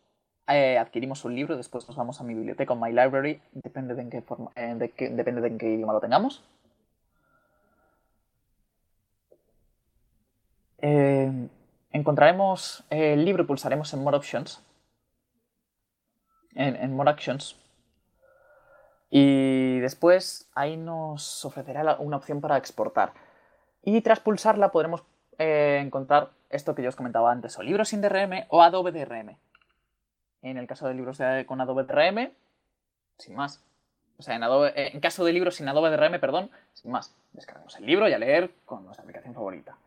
adquirimos 0.45 1.25
un 1.25 1.35
libro, 1.35 1.57
después 1.57 1.87
nos 1.87 1.97
vamos 1.97 2.21
a 2.21 2.23
mi 2.23 2.35
biblioteca 2.35 2.73
o 2.73 2.75
My 2.75 2.91
Library, 2.91 3.41
depende 3.53 3.95
de 3.95 4.03
en 4.03 4.09
qué, 4.11 4.21
forma, 4.21 4.51
depende 4.55 5.41
de 5.41 5.47
en 5.47 5.57
qué 5.57 5.71
idioma 5.71 5.93
lo 5.93 5.99
tengamos. 5.99 6.43
Encontraremos 11.91 12.83
el 12.89 13.23
libro 13.23 13.43
y 13.43 13.45
pulsaremos 13.45 13.93
en 13.93 14.03
More 14.03 14.17
Options. 14.17 14.61
En, 16.55 16.75
en 16.75 16.95
More 16.95 17.09
Actions 17.09 17.55
y 19.15 19.79
después 19.79 20.49
ahí 20.55 20.75
nos 20.75 21.45
ofrecerá 21.45 21.97
una 21.99 22.17
opción 22.17 22.41
para 22.41 22.57
exportar. 22.57 23.13
Y 23.83 24.01
tras 24.01 24.19
pulsarla 24.19 24.71
podremos 24.71 25.03
eh, 25.37 25.79
encontrar 25.85 26.31
esto 26.49 26.73
que 26.73 26.81
yo 26.81 26.89
os 26.89 26.95
comentaba 26.95 27.31
antes, 27.31 27.55
o 27.59 27.61
libros 27.61 27.89
sin 27.89 28.01
DRM 28.01 28.45
o 28.49 28.63
Adobe 28.63 28.91
DRM. 28.91 29.37
En 30.41 30.57
el 30.57 30.65
caso 30.65 30.87
de 30.87 30.95
libros 30.95 31.19
con 31.45 31.61
Adobe 31.61 31.83
DRM, 31.83 32.31
sin 33.19 33.35
más. 33.35 33.63
O 34.17 34.23
sea, 34.23 34.35
en, 34.35 34.41
eh, 34.41 34.89
en 34.93 34.99
caso 34.99 35.23
de 35.23 35.31
libros 35.31 35.57
sin 35.57 35.69
Adobe 35.69 35.91
DRM, 35.91 36.19
perdón, 36.19 36.49
sin 36.73 36.89
más. 36.89 37.13
Descargamos 37.33 37.77
el 37.77 37.85
libro 37.85 38.09
y 38.09 38.13
a 38.13 38.17
leer 38.17 38.49
con 38.65 38.83
nuestra 38.83 39.03
aplicación 39.03 39.35
favorita. 39.35 39.77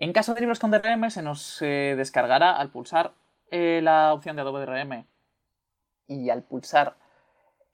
En 0.00 0.12
caso 0.12 0.34
de 0.34 0.40
libros 0.40 0.58
con 0.58 0.70
DRM, 0.70 1.10
se 1.10 1.22
nos 1.22 1.62
eh, 1.62 1.94
descargará 1.96 2.56
al 2.56 2.70
pulsar 2.70 3.12
la 3.52 4.14
opción 4.14 4.36
de 4.36 4.42
Adobe 4.42 4.64
DRM 4.64 5.04
y 6.06 6.30
al 6.30 6.42
pulsar 6.42 6.96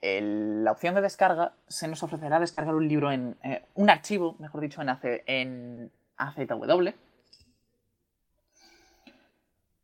la 0.03 0.73
opción 0.73 0.95
de 0.95 1.01
descarga 1.01 1.55
se 1.67 1.89
nos 1.89 2.03
ofrecerá 2.03 2.39
descargar 2.39 2.75
un 2.75 2.87
libro 2.89 3.11
en 3.11 3.37
eh, 3.43 3.65
un 3.75 3.91
archivo, 3.91 4.37
mejor 4.39 4.61
dicho, 4.61 4.83
en, 4.83 4.89
en 5.27 5.93
AZW, 6.17 6.91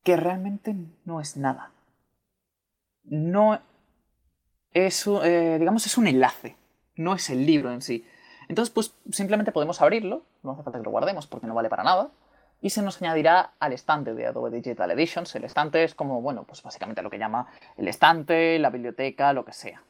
que 0.02 0.16
realmente 0.16 0.74
no 1.04 1.20
es 1.20 1.36
nada. 1.36 1.70
No 3.04 3.60
es, 4.72 5.06
eh, 5.06 5.56
digamos, 5.58 5.86
es 5.86 5.96
un 5.98 6.06
enlace, 6.06 6.56
no 6.96 7.14
es 7.14 7.30
el 7.30 7.46
libro 7.46 7.72
en 7.72 7.82
sí. 7.82 8.06
Entonces, 8.48 8.72
pues 8.72 8.94
simplemente 9.10 9.52
podemos 9.52 9.80
abrirlo, 9.80 10.24
no 10.42 10.52
hace 10.52 10.62
falta 10.62 10.78
que 10.78 10.84
lo 10.84 10.90
guardemos 10.90 11.26
porque 11.26 11.46
no 11.46 11.54
vale 11.54 11.68
para 11.68 11.84
nada, 11.84 12.10
y 12.62 12.70
se 12.70 12.80
nos 12.80 13.02
añadirá 13.02 13.54
al 13.58 13.72
estante 13.72 14.14
de 14.14 14.24
Adobe 14.24 14.50
Digital 14.50 14.92
Editions. 14.92 15.34
El 15.34 15.44
estante 15.44 15.82
es 15.82 15.96
como, 15.96 16.22
bueno, 16.22 16.44
pues 16.44 16.62
básicamente 16.62 17.02
lo 17.02 17.10
que 17.10 17.18
llama 17.18 17.48
el 17.76 17.88
estante, 17.88 18.58
la 18.60 18.70
biblioteca, 18.70 19.32
lo 19.32 19.44
que 19.44 19.52
sea. 19.52 19.82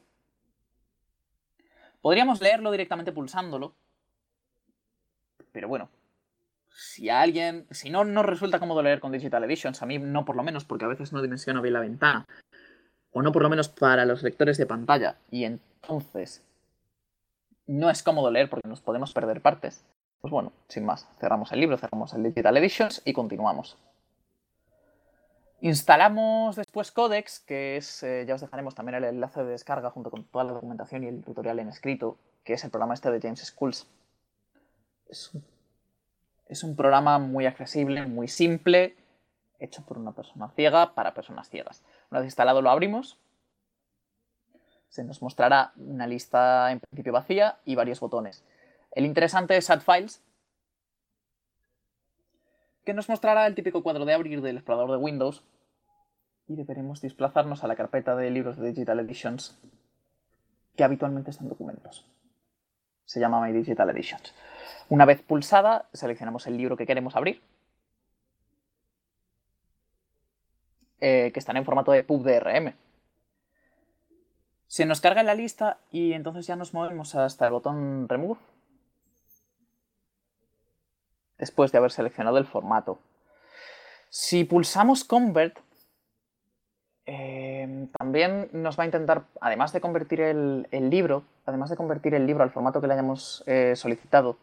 Podríamos 2.01 2.41
leerlo 2.41 2.71
directamente 2.71 3.11
pulsándolo, 3.11 3.75
pero 5.51 5.67
bueno, 5.67 5.89
si 6.67 7.09
a 7.09 7.21
alguien, 7.21 7.67
si 7.69 7.91
no 7.91 8.03
no 8.03 8.23
resulta 8.23 8.59
cómodo 8.59 8.81
leer 8.81 8.99
con 8.99 9.11
Digital 9.11 9.43
Editions, 9.43 9.83
a 9.83 9.85
mí 9.85 9.99
no 9.99 10.25
por 10.25 10.35
lo 10.35 10.41
menos, 10.41 10.65
porque 10.65 10.85
a 10.85 10.89
veces 10.89 11.13
no 11.13 11.21
dimensiono 11.21 11.61
bien 11.61 11.75
la 11.75 11.79
ventana, 11.79 12.25
o 13.11 13.21
no 13.21 13.31
por 13.31 13.43
lo 13.43 13.49
menos 13.51 13.69
para 13.69 14.03
los 14.05 14.23
lectores 14.23 14.57
de 14.57 14.65
pantalla, 14.65 15.17
y 15.29 15.43
entonces 15.43 16.43
no 17.67 17.91
es 17.91 18.01
cómodo 18.01 18.31
leer 18.31 18.49
porque 18.49 18.67
nos 18.67 18.81
podemos 18.81 19.13
perder 19.13 19.41
partes, 19.41 19.85
pues 20.23 20.31
bueno, 20.31 20.53
sin 20.69 20.85
más, 20.85 21.05
cerramos 21.19 21.51
el 21.51 21.59
libro, 21.59 21.77
cerramos 21.77 22.13
el 22.13 22.23
Digital 22.23 22.55
Editions 22.55 23.01
y 23.03 23.11
continuamos. 23.11 23.77
Instalamos 25.59 26.55
después 26.55 26.93
Codex, 26.93 27.41
que 27.41 27.75
es, 27.75 28.03
eh, 28.03 28.23
ya 28.25 28.35
os 28.35 28.39
dejaremos 28.39 28.73
también 28.73 28.95
el 28.95 29.03
enlace 29.03 29.43
de 29.43 29.51
descarga 29.51 29.89
junto 29.89 30.09
con 30.09 30.23
toda 30.23 30.45
la 30.45 30.53
documentación 30.53 31.03
y 31.03 31.07
el 31.07 31.25
tutorial 31.25 31.59
en 31.59 31.67
escrito, 31.67 32.17
que 32.45 32.53
es 32.53 32.63
el 32.63 32.69
programa 32.69 32.93
este 32.93 33.11
de 33.11 33.19
James 33.19 33.41
Schools. 33.41 33.85
Es 35.09 35.33
un, 35.33 35.43
es 36.47 36.63
un 36.63 36.77
programa 36.77 37.19
muy 37.19 37.45
accesible, 37.45 38.07
muy 38.07 38.29
simple, 38.29 38.95
hecho 39.59 39.83
por 39.85 39.97
una 39.97 40.13
persona 40.13 40.47
ciega 40.55 40.95
para 40.95 41.13
personas 41.13 41.49
ciegas. 41.49 41.83
Una 42.11 42.21
vez 42.21 42.27
instalado 42.27 42.61
lo 42.61 42.69
abrimos, 42.69 43.19
se 44.87 45.03
nos 45.03 45.21
mostrará 45.21 45.73
una 45.75 46.07
lista 46.07 46.71
en 46.71 46.79
principio 46.79 47.11
vacía 47.11 47.57
y 47.65 47.75
varios 47.75 47.99
botones. 47.99 48.45
El 48.93 49.05
interesante 49.05 49.57
es 49.57 49.71
Files, 49.83 50.21
que 52.85 52.93
nos 52.93 53.09
mostrará 53.09 53.47
el 53.47 53.55
típico 53.55 53.81
cuadro 53.81 54.05
de 54.05 54.13
abrir 54.13 54.41
del 54.41 54.57
explorador 54.57 54.91
de 54.91 54.97
Windows 54.97 55.43
y 56.47 56.55
deberemos 56.55 57.01
desplazarnos 57.01 57.63
a 57.63 57.67
la 57.67 57.75
carpeta 57.75 58.15
de 58.15 58.29
libros 58.29 58.57
de 58.57 58.69
Digital 58.69 58.99
Editions 58.99 59.57
que 60.75 60.83
habitualmente 60.83 61.31
están 61.31 61.49
documentos. 61.49 62.05
Se 63.05 63.19
llama 63.19 63.41
My 63.41 63.51
Digital 63.51 63.89
Editions. 63.89 64.35
Una 64.89 65.05
vez 65.05 65.21
pulsada, 65.23 65.89
seleccionamos 65.93 66.45
el 66.45 66.57
libro 66.57 66.77
que 66.77 66.85
queremos 66.85 67.15
abrir, 67.15 67.41
eh, 70.99 71.31
que 71.33 71.39
están 71.39 71.57
en 71.57 71.65
formato 71.65 71.91
de 71.91 72.03
PubDRM. 72.03 72.75
Se 74.67 74.85
nos 74.85 75.01
carga 75.01 75.21
en 75.21 75.27
la 75.27 75.35
lista 75.35 75.79
y 75.91 76.13
entonces 76.13 76.45
ya 76.45 76.55
nos 76.55 76.73
movemos 76.73 77.15
hasta 77.15 77.45
el 77.45 77.53
botón 77.53 78.07
Remove 78.07 78.52
después 81.37 81.71
de 81.71 81.77
haber 81.77 81.91
seleccionado 81.91 82.37
el 82.37 82.45
formato. 82.45 82.99
Si 84.09 84.43
pulsamos 84.43 85.03
Convert, 85.03 85.57
eh, 87.05 87.87
también 87.97 88.49
nos 88.53 88.77
va 88.77 88.83
a 88.83 88.85
intentar, 88.85 89.25
además 89.41 89.73
de 89.73 89.81
convertir 89.81 90.21
el, 90.21 90.67
libro, 90.71 91.23
además 91.45 91.69
de 91.69 91.75
convertir 91.75 92.13
el 92.13 92.25
libro 92.25 92.43
al 92.43 92.51
formato 92.51 92.79
que 92.79 92.87
le 92.87 92.93
hayamos 92.93 93.43
eh, 93.45 93.75
solicitado, 93.75 94.37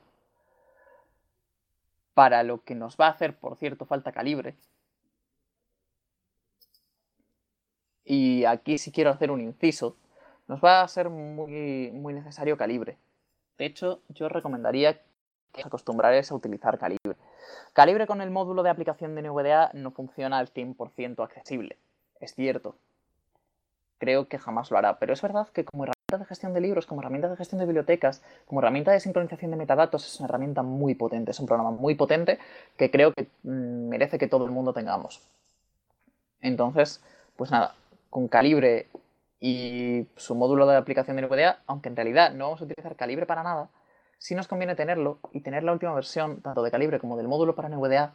para 2.14 2.42
lo 2.42 2.62
que 2.62 2.74
nos 2.74 2.96
va 2.96 3.06
a 3.06 3.10
hacer, 3.10 3.34
por 3.36 3.56
cierto, 3.56 3.86
falta 3.86 4.12
calibre. 4.12 4.56
Y 8.04 8.44
aquí 8.44 8.78
si 8.78 8.90
quiero 8.92 9.10
hacer 9.10 9.30
un 9.30 9.40
inciso, 9.40 9.96
nos 10.48 10.62
va 10.62 10.82
a 10.82 10.88
ser 10.88 11.08
muy, 11.10 11.90
muy 11.92 12.12
necesario 12.12 12.56
calibre. 12.56 12.98
De 13.56 13.66
hecho, 13.66 14.02
yo 14.08 14.28
recomendaría 14.28 15.00
que 15.52 15.60
os 15.60 15.66
acostumbráis 15.66 16.30
a 16.30 16.34
utilizar 16.34 16.78
calibre. 16.78 17.16
Calibre 17.72 18.06
con 18.06 18.20
el 18.20 18.30
módulo 18.30 18.62
de 18.62 18.70
aplicación 18.70 19.14
de 19.14 19.22
NVDA 19.22 19.70
no 19.74 19.90
funciona 19.90 20.38
al 20.38 20.52
100% 20.52 21.22
accesible 21.22 21.76
es 22.20 22.34
cierto. 22.34 22.76
Creo 23.98 24.28
que 24.28 24.38
jamás 24.38 24.70
lo 24.70 24.78
hará, 24.78 24.98
pero 24.98 25.12
es 25.12 25.20
verdad 25.20 25.48
que 25.48 25.64
como 25.64 25.84
herramienta 25.84 26.18
de 26.18 26.24
gestión 26.24 26.54
de 26.54 26.60
libros, 26.60 26.86
como 26.86 27.00
herramienta 27.00 27.28
de 27.28 27.36
gestión 27.36 27.58
de 27.58 27.66
bibliotecas, 27.66 28.22
como 28.46 28.60
herramienta 28.60 28.92
de 28.92 29.00
sincronización 29.00 29.50
de 29.50 29.56
metadatos, 29.56 30.06
es 30.06 30.20
una 30.20 30.26
herramienta 30.26 30.62
muy 30.62 30.94
potente, 30.94 31.32
es 31.32 31.40
un 31.40 31.46
programa 31.46 31.70
muy 31.70 31.94
potente 31.94 32.38
que 32.76 32.90
creo 32.90 33.12
que 33.12 33.28
mm, 33.42 33.88
merece 33.88 34.18
que 34.18 34.28
todo 34.28 34.44
el 34.44 34.52
mundo 34.52 34.72
tengamos. 34.72 35.20
Entonces, 36.40 37.02
pues 37.36 37.50
nada, 37.50 37.74
con 38.08 38.28
Calibre 38.28 38.86
y 39.38 40.06
su 40.16 40.34
módulo 40.34 40.66
de 40.66 40.76
aplicación 40.76 41.16
de 41.16 41.22
NVDA, 41.22 41.60
aunque 41.66 41.90
en 41.90 41.96
realidad 41.96 42.32
no 42.32 42.44
vamos 42.44 42.62
a 42.62 42.64
utilizar 42.64 42.96
Calibre 42.96 43.26
para 43.26 43.42
nada, 43.42 43.68
sí 44.20 44.34
nos 44.34 44.46
conviene 44.46 44.76
tenerlo 44.76 45.18
y 45.32 45.40
tener 45.40 45.64
la 45.64 45.72
última 45.72 45.94
versión, 45.94 46.42
tanto 46.42 46.62
de 46.62 46.70
Calibre 46.70 47.00
como 47.00 47.16
del 47.16 47.26
módulo 47.26 47.54
para 47.56 47.70
NVDA, 47.70 48.12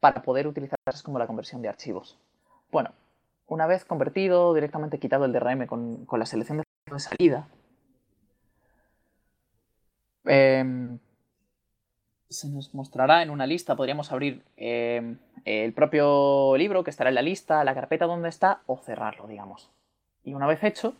para 0.00 0.20
poder 0.22 0.46
utilizar 0.48 0.76
como 1.04 1.18
la 1.18 1.26
conversión 1.26 1.62
de 1.62 1.68
archivos. 1.68 2.18
Bueno, 2.70 2.90
una 3.46 3.66
vez 3.66 3.84
convertido, 3.84 4.54
directamente 4.54 4.98
quitado 4.98 5.24
el 5.24 5.32
DRM 5.32 5.66
con, 5.66 6.06
la 6.10 6.26
selección 6.26 6.58
de 6.58 6.98
salida, 6.98 7.48
em, 10.24 10.98
se 12.28 12.48
nos 12.48 12.74
mostrará 12.74 13.22
en 13.22 13.30
una 13.30 13.46
lista, 13.46 13.76
podríamos 13.76 14.10
abrir 14.10 14.42
em, 14.56 15.16
el 15.44 15.72
propio 15.72 16.56
libro 16.56 16.82
que 16.82 16.90
estará 16.90 17.10
en 17.10 17.14
la 17.14 17.22
lista, 17.22 17.62
la 17.62 17.74
carpeta 17.74 18.06
donde 18.06 18.28
está, 18.28 18.62
o 18.66 18.78
cerrarlo, 18.78 19.28
digamos. 19.28 19.70
Y 20.24 20.34
una 20.34 20.48
vez 20.48 20.64
hecho, 20.64 20.94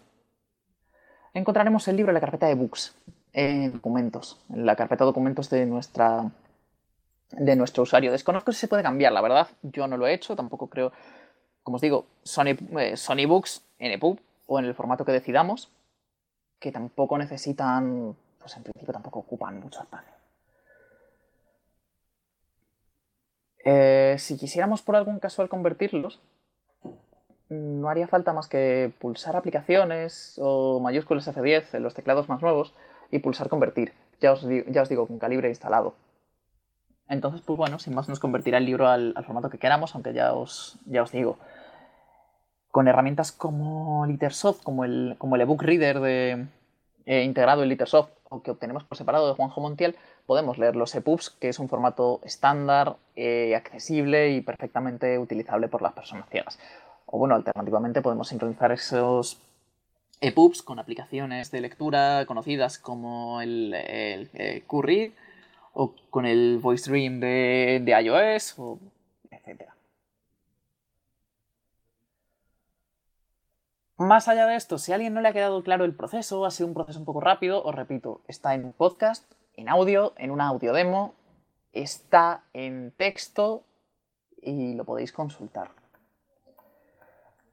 encontraremos 1.35 1.89
el 1.89 1.97
libro 1.97 2.11
en 2.11 2.15
la 2.15 2.21
carpeta 2.21 2.47
de 2.47 2.55
books, 2.55 2.95
en 3.37 3.73
documentos, 3.73 4.41
en 4.49 4.67
la 4.67 4.75
carpeta 4.75 5.05
documentos 5.05 5.51
de 5.51 5.67
nuestra 5.67 6.31
de 7.31 7.57
nuestro 7.57 7.83
usuario. 7.83 8.11
Desconozco 8.11 8.53
si 8.53 8.61
se 8.61 8.69
puede 8.69 8.83
cambiar, 8.83 9.13
la 9.13 9.21
verdad, 9.21 9.49
yo 9.63 9.87
no 9.87 9.97
lo 9.97 10.07
he 10.07 10.15
hecho, 10.15 10.35
tampoco 10.35 10.69
creo 10.69 10.93
como 11.67 11.77
os 11.77 11.83
digo, 11.83 12.07
Sony, 12.23 12.55
eh, 12.79 12.97
Sony 12.97 13.27
Books 13.27 13.61
en 13.81 13.91
EPUB 13.91 14.21
o 14.47 14.61
en 14.61 14.67
el 14.67 14.75
formato 14.75 15.05
que 15.05 15.11
decidamos, 15.11 15.69
que 16.61 16.71
tampoco 16.71 17.19
necesitan, 17.19 18.15
pues 18.39 18.57
en 18.57 18.63
principio 18.63 18.93
tampoco 18.93 19.19
ocupan 19.19 19.59
mucho 19.59 19.81
espacio. 19.81 20.13
Eh, 23.65 24.15
si 24.21 24.37
quisiéramos 24.37 24.81
por 24.81 24.95
algún 24.95 25.19
casual 25.19 25.49
convertirlos, 25.49 26.21
no 27.49 27.89
haría 27.89 28.07
falta 28.07 28.33
más 28.33 28.47
que 28.47 28.93
pulsar 29.01 29.35
aplicaciones 29.35 30.39
o 30.41 30.79
mayúsculas 30.79 31.27
F10 31.27 31.75
en 31.75 31.83
los 31.83 31.95
teclados 31.95 32.29
más 32.29 32.43
nuevos 32.43 32.75
y 33.11 33.19
pulsar 33.19 33.49
convertir. 33.49 33.93
Ya 34.21 34.33
os, 34.33 34.47
ya 34.69 34.83
os 34.83 34.89
digo, 34.89 35.07
con 35.07 35.19
calibre 35.19 35.49
instalado. 35.49 35.95
Entonces, 37.09 37.41
pues 37.43 37.57
bueno, 37.57 37.79
sin 37.79 37.95
más 37.95 38.09
nos 38.09 38.19
convertirá 38.19 38.59
el 38.59 38.67
libro 38.67 38.89
al, 38.89 39.15
formato 39.25 39.51
que 39.51 39.59
queramos, 39.59 39.95
aunque 39.95 40.13
ya 40.13 40.33
os, 40.33 40.79
ya 40.87 41.03
os 41.03 41.13
digo, 41.13 41.39
con 42.71 42.89
herramientas 42.89 43.31
como 43.33 44.05
Litersoft, 44.07 44.63
como 44.63 44.85
el, 44.85 45.15
como 45.19 45.37
el 45.37 45.43
ebook 45.43 45.63
reader 45.63 46.01
de, 46.01 46.47
eh, 47.07 47.23
integrado 47.23 47.63
en 47.63 47.69
Litersoft 47.69 48.11
o 48.29 48.43
que 48.43 48.51
obtenemos 48.51 48.83
por 48.83 48.99
separado 48.99 49.29
de 49.29 49.35
Juanjo 49.35 49.61
Montiel, 49.61 49.95
podemos 50.27 50.59
leer 50.59 50.75
los 50.75 50.93
EPUBs, 50.95 51.31
que 51.31 51.49
es 51.49 51.61
un 51.61 51.69
formato 51.69 52.21
estándar, 52.25 52.97
eh, 53.15 53.55
accesible 53.55 54.31
y 54.31 54.41
perfectamente 54.41 55.17
utilizable 55.17 55.69
por 55.69 55.83
las 55.83 55.93
personas 55.93 56.29
ciegas. 56.29 56.59
O 57.07 57.19
bueno, 57.19 57.37
alternativamente 57.37 58.03
podemos 58.03 58.27
sincronizar 58.27 58.73
esos 58.73 59.41
EPUBs 60.21 60.63
con 60.63 60.79
aplicaciones 60.79 61.51
de 61.51 61.61
lectura 61.61 62.25
conocidas 62.27 62.79
como 62.79 63.41
el, 63.41 63.75
el 63.75 64.65
Curry 64.67 65.15
o 65.79 65.95
con 66.09 66.25
el 66.25 66.59
Voice 66.59 66.91
Dream 66.91 67.21
de, 67.21 68.01
iOS, 68.03 68.57
etc. 69.31 69.71
Más 73.99 74.27
allá 74.29 74.47
de 74.47 74.57
esto, 74.57 74.79
si 74.79 74.93
a 74.93 74.95
alguien 74.95 75.13
no 75.13 75.21
le 75.21 75.29
ha 75.29 75.35
quedado 75.35 75.63
claro 75.63 75.85
el 75.85 75.95
proceso, 75.95 76.47
ha 76.47 76.51
sido 76.51 76.67
un 76.67 76.75
proceso 76.75 76.99
un 76.99 77.05
poco 77.05 77.21
rápido, 77.21 77.63
os 77.63 77.75
repito, 77.75 78.23
está 78.27 78.55
en 78.55 78.73
podcast, 78.73 79.31
en 79.55 79.69
audio, 79.69 80.15
en 80.17 80.31
una 80.31 80.47
audio 80.47 80.73
demo, 80.73 81.15
está 81.75 82.45
en 82.55 82.93
texto 82.97 83.63
y 84.41 84.73
lo 84.73 84.85
podéis 84.87 85.13
consultar. 85.13 85.73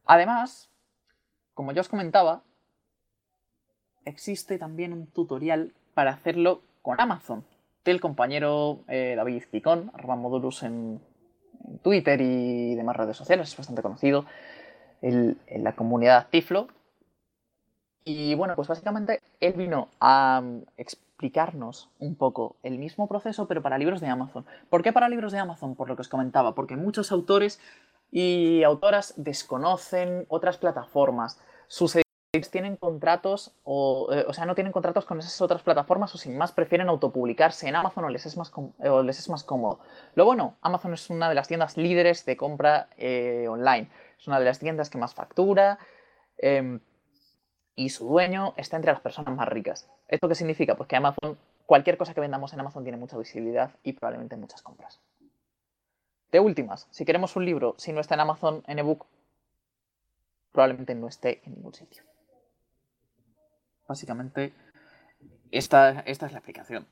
Además, 0.05 0.69
como 1.53 1.73
ya 1.73 1.81
os 1.81 1.89
comentaba, 1.89 2.41
existe 4.05 4.57
también 4.57 4.93
un 4.93 5.07
tutorial 5.07 5.73
para 5.93 6.11
hacerlo 6.11 6.61
con 6.81 6.99
Amazon 6.99 7.43
del 7.85 7.99
compañero 7.99 8.79
eh, 8.87 9.13
David 9.15 9.43
Picón, 9.51 9.91
arroba 9.93 10.15
modulus 10.15 10.63
en, 10.63 11.01
Twitter 11.81 12.19
y 12.21 12.75
demás 12.75 12.97
redes 12.97 13.15
sociales, 13.15 13.49
es 13.49 13.57
bastante 13.57 13.81
conocido 13.81 14.25
en 15.01 15.37
la 15.63 15.75
comunidad 15.75 16.27
Tiflo. 16.29 16.67
Y 18.05 18.35
bueno, 18.35 18.55
pues 18.55 18.67
básicamente 18.67 19.21
él 19.39 19.53
vino 19.53 19.89
a 19.99 20.41
mm, 20.41 20.63
explicarnos 20.77 21.89
un 21.99 22.15
poco 22.15 22.57
el 22.63 22.77
mismo 22.77 23.07
proceso, 23.07 23.47
pero 23.47 23.61
para 23.61 23.77
libros 23.77 24.01
de 24.01 24.07
Amazon. 24.07 24.45
¿Por 24.69 24.83
qué 24.83 24.91
para 24.91 25.09
libros 25.09 25.31
de 25.31 25.39
Amazon? 25.39 25.75
Por 25.75 25.87
lo 25.87 25.95
que 25.95 26.01
os 26.01 26.09
comentaba, 26.09 26.53
porque 26.53 26.75
muchos 26.75 27.11
autores 27.11 27.59
y 28.11 28.63
autoras 28.63 29.13
desconocen 29.17 30.25
otras 30.27 30.57
plataformas. 30.57 31.39
Sus 31.67 31.95
tienen 32.41 32.77
contratos 32.77 33.53
o, 33.63 34.09
eh, 34.11 34.25
o 34.27 34.33
sea, 34.33 34.45
no 34.45 34.55
tienen 34.55 34.73
contratos 34.73 35.05
con 35.05 35.19
esas 35.19 35.39
otras 35.41 35.61
plataformas 35.61 36.15
o 36.15 36.17
sin 36.17 36.35
más 36.35 36.51
prefieren 36.51 36.89
autopublicarse 36.89 37.67
en 37.67 37.75
Amazon 37.75 38.05
o 38.05 38.09
les 38.09 38.25
es 38.25 38.37
más, 38.37 38.51
o 38.55 39.03
les 39.03 39.19
es 39.19 39.29
más 39.29 39.43
cómodo. 39.43 39.79
Lo 40.15 40.25
bueno, 40.25 40.55
Amazon 40.61 40.95
es 40.95 41.11
una 41.11 41.29
de 41.29 41.35
las 41.35 41.47
tiendas 41.47 41.77
líderes 41.77 42.25
de 42.25 42.35
compra 42.35 42.87
eh, 42.97 43.45
online. 43.47 43.87
Es 44.19 44.27
una 44.27 44.39
de 44.39 44.45
las 44.45 44.57
tiendas 44.57 44.89
que 44.89 44.97
más 44.97 45.13
factura 45.13 45.77
em, 46.39 46.79
y 47.75 47.89
su 47.89 48.07
dueño 48.07 48.55
está 48.57 48.77
entre 48.77 48.91
las 48.91 49.01
personas 49.01 49.35
más 49.35 49.47
ricas. 49.47 49.87
¿Esto 50.07 50.27
qué 50.27 50.33
significa? 50.33 50.75
Pues 50.75 50.89
que 50.89 50.95
Amazon 50.95 51.37
cualquier 51.67 51.97
cosa 51.97 52.15
que 52.15 52.21
vendamos 52.21 52.51
en 52.53 52.59
Amazon 52.59 52.83
tiene 52.83 52.97
mucha 52.97 53.15
visibilidad 53.15 53.71
y 53.83 53.93
probablemente 53.93 54.37
muchas 54.37 54.63
compras. 54.63 54.99
De 56.31 56.39
últimas, 56.39 56.87
si 56.89 57.05
queremos 57.05 57.35
un 57.35 57.45
libro, 57.45 57.75
si 57.77 57.93
no 57.93 58.01
está 58.01 58.15
en 58.15 58.21
Amazon 58.21 58.63
en 58.65 58.79
ebook, 58.79 59.05
probablemente 60.51 60.95
no 60.95 61.07
esté 61.07 61.43
en 61.45 61.53
ningún 61.53 61.75
sitio. 61.75 62.03
Básicamente, 63.93 64.53
esta, 65.51 65.99
esta 66.07 66.25
es 66.25 66.31
la 66.31 66.39
explicación. 66.39 66.87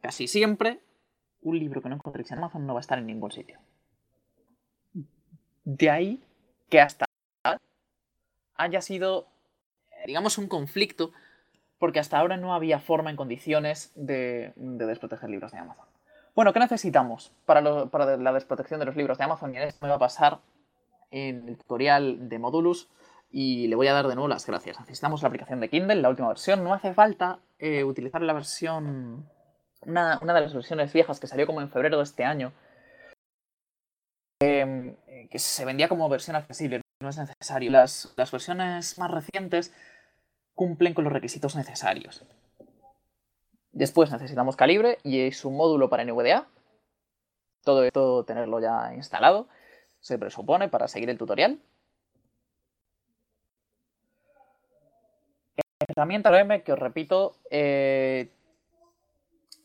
Casi 0.00 0.26
siempre, 0.26 0.80
un 1.42 1.58
libro 1.58 1.82
que 1.82 1.90
no 1.90 1.96
encontréis 1.96 2.30
en 2.30 2.38
Amazon 2.38 2.66
no 2.66 2.72
va 2.72 2.80
a 2.80 2.86
estar 2.86 2.98
en 2.98 3.04
ningún 3.04 3.30
sitio. 3.30 3.58
De 5.64 5.90
ahí 5.90 6.24
que 6.70 6.80
hasta 6.80 7.04
haya 8.54 8.80
sido, 8.80 9.26
digamos, 10.06 10.38
un 10.38 10.48
conflicto, 10.48 11.12
porque 11.78 11.98
hasta 11.98 12.18
ahora 12.18 12.38
no 12.38 12.54
había 12.54 12.80
forma 12.80 13.10
en 13.10 13.16
condiciones 13.16 13.92
de, 13.94 14.54
desproteger 14.56 15.28
libros 15.28 15.52
de 15.52 15.58
Amazon. 15.58 15.84
Bueno, 16.34 16.54
¿qué 16.54 16.60
necesitamos 16.60 17.32
para, 17.44 17.60
la 17.60 18.32
desprotección 18.32 18.80
de 18.80 18.86
los 18.86 18.96
libros 18.96 19.18
de 19.18 19.24
Amazon? 19.24 19.54
Y 19.54 19.58
esto 19.58 19.84
me 19.84 19.90
va 19.90 19.96
a 19.96 19.98
pasar 19.98 20.40
en 21.10 21.46
el 21.50 21.58
tutorial 21.58 22.30
de 22.30 22.38
Modulus 22.38 22.88
y 23.30 23.68
le 23.68 23.76
voy 23.76 23.86
a 23.86 23.92
dar 23.92 24.08
de 24.08 24.14
nuevo 24.14 24.28
las 24.28 24.46
gracias. 24.46 24.78
Necesitamos 24.80 25.22
la 25.22 25.28
aplicación 25.28 25.60
de 25.60 25.68
Kindle, 25.68 26.02
la 26.02 26.08
última 26.08 26.28
versión. 26.28 26.64
No 26.64 26.74
hace 26.74 26.92
falta 26.94 27.38
eh, 27.58 27.84
utilizar 27.84 28.22
la 28.22 28.32
versión, 28.32 29.28
una, 29.82 30.18
de 30.18 30.40
las 30.40 30.54
versiones 30.54 30.92
viejas 30.92 31.20
que 31.20 31.26
salió 31.26 31.46
como 31.46 31.60
en 31.60 31.70
febrero 31.70 31.98
de 31.98 32.02
este 32.04 32.24
año, 32.24 32.52
em, 34.40 34.96
que 35.30 35.38
se 35.38 35.64
vendía 35.64 35.88
como 35.88 36.08
versión 36.08 36.36
accesible 36.36 36.80
no 37.00 37.08
es 37.08 37.16
necesario. 37.16 37.70
Las, 37.70 38.14
versiones 38.16 38.98
más 38.98 39.10
recientes 39.10 39.72
cumplen 40.54 40.92
con 40.92 41.04
los 41.04 41.12
requisitos 41.12 41.56
necesarios. 41.56 42.24
Después 43.72 44.10
necesitamos 44.10 44.56
calibre 44.56 44.98
y 45.02 45.32
su 45.32 45.50
módulo 45.50 45.88
para 45.88 46.04
NVDA. 46.04 46.46
Todo 47.64 47.84
esto 47.84 48.24
tenerlo 48.24 48.60
ya 48.60 48.92
instalado 48.94 49.48
se 50.00 50.18
presupone 50.18 50.68
para 50.68 50.88
seguir 50.88 51.08
el 51.08 51.18
tutorial. 51.18 51.58
Herramientas 55.88 56.32
RM 56.32 56.62
que 56.62 56.72
os 56.72 56.78
repito 56.78 57.36
eh, 57.50 58.28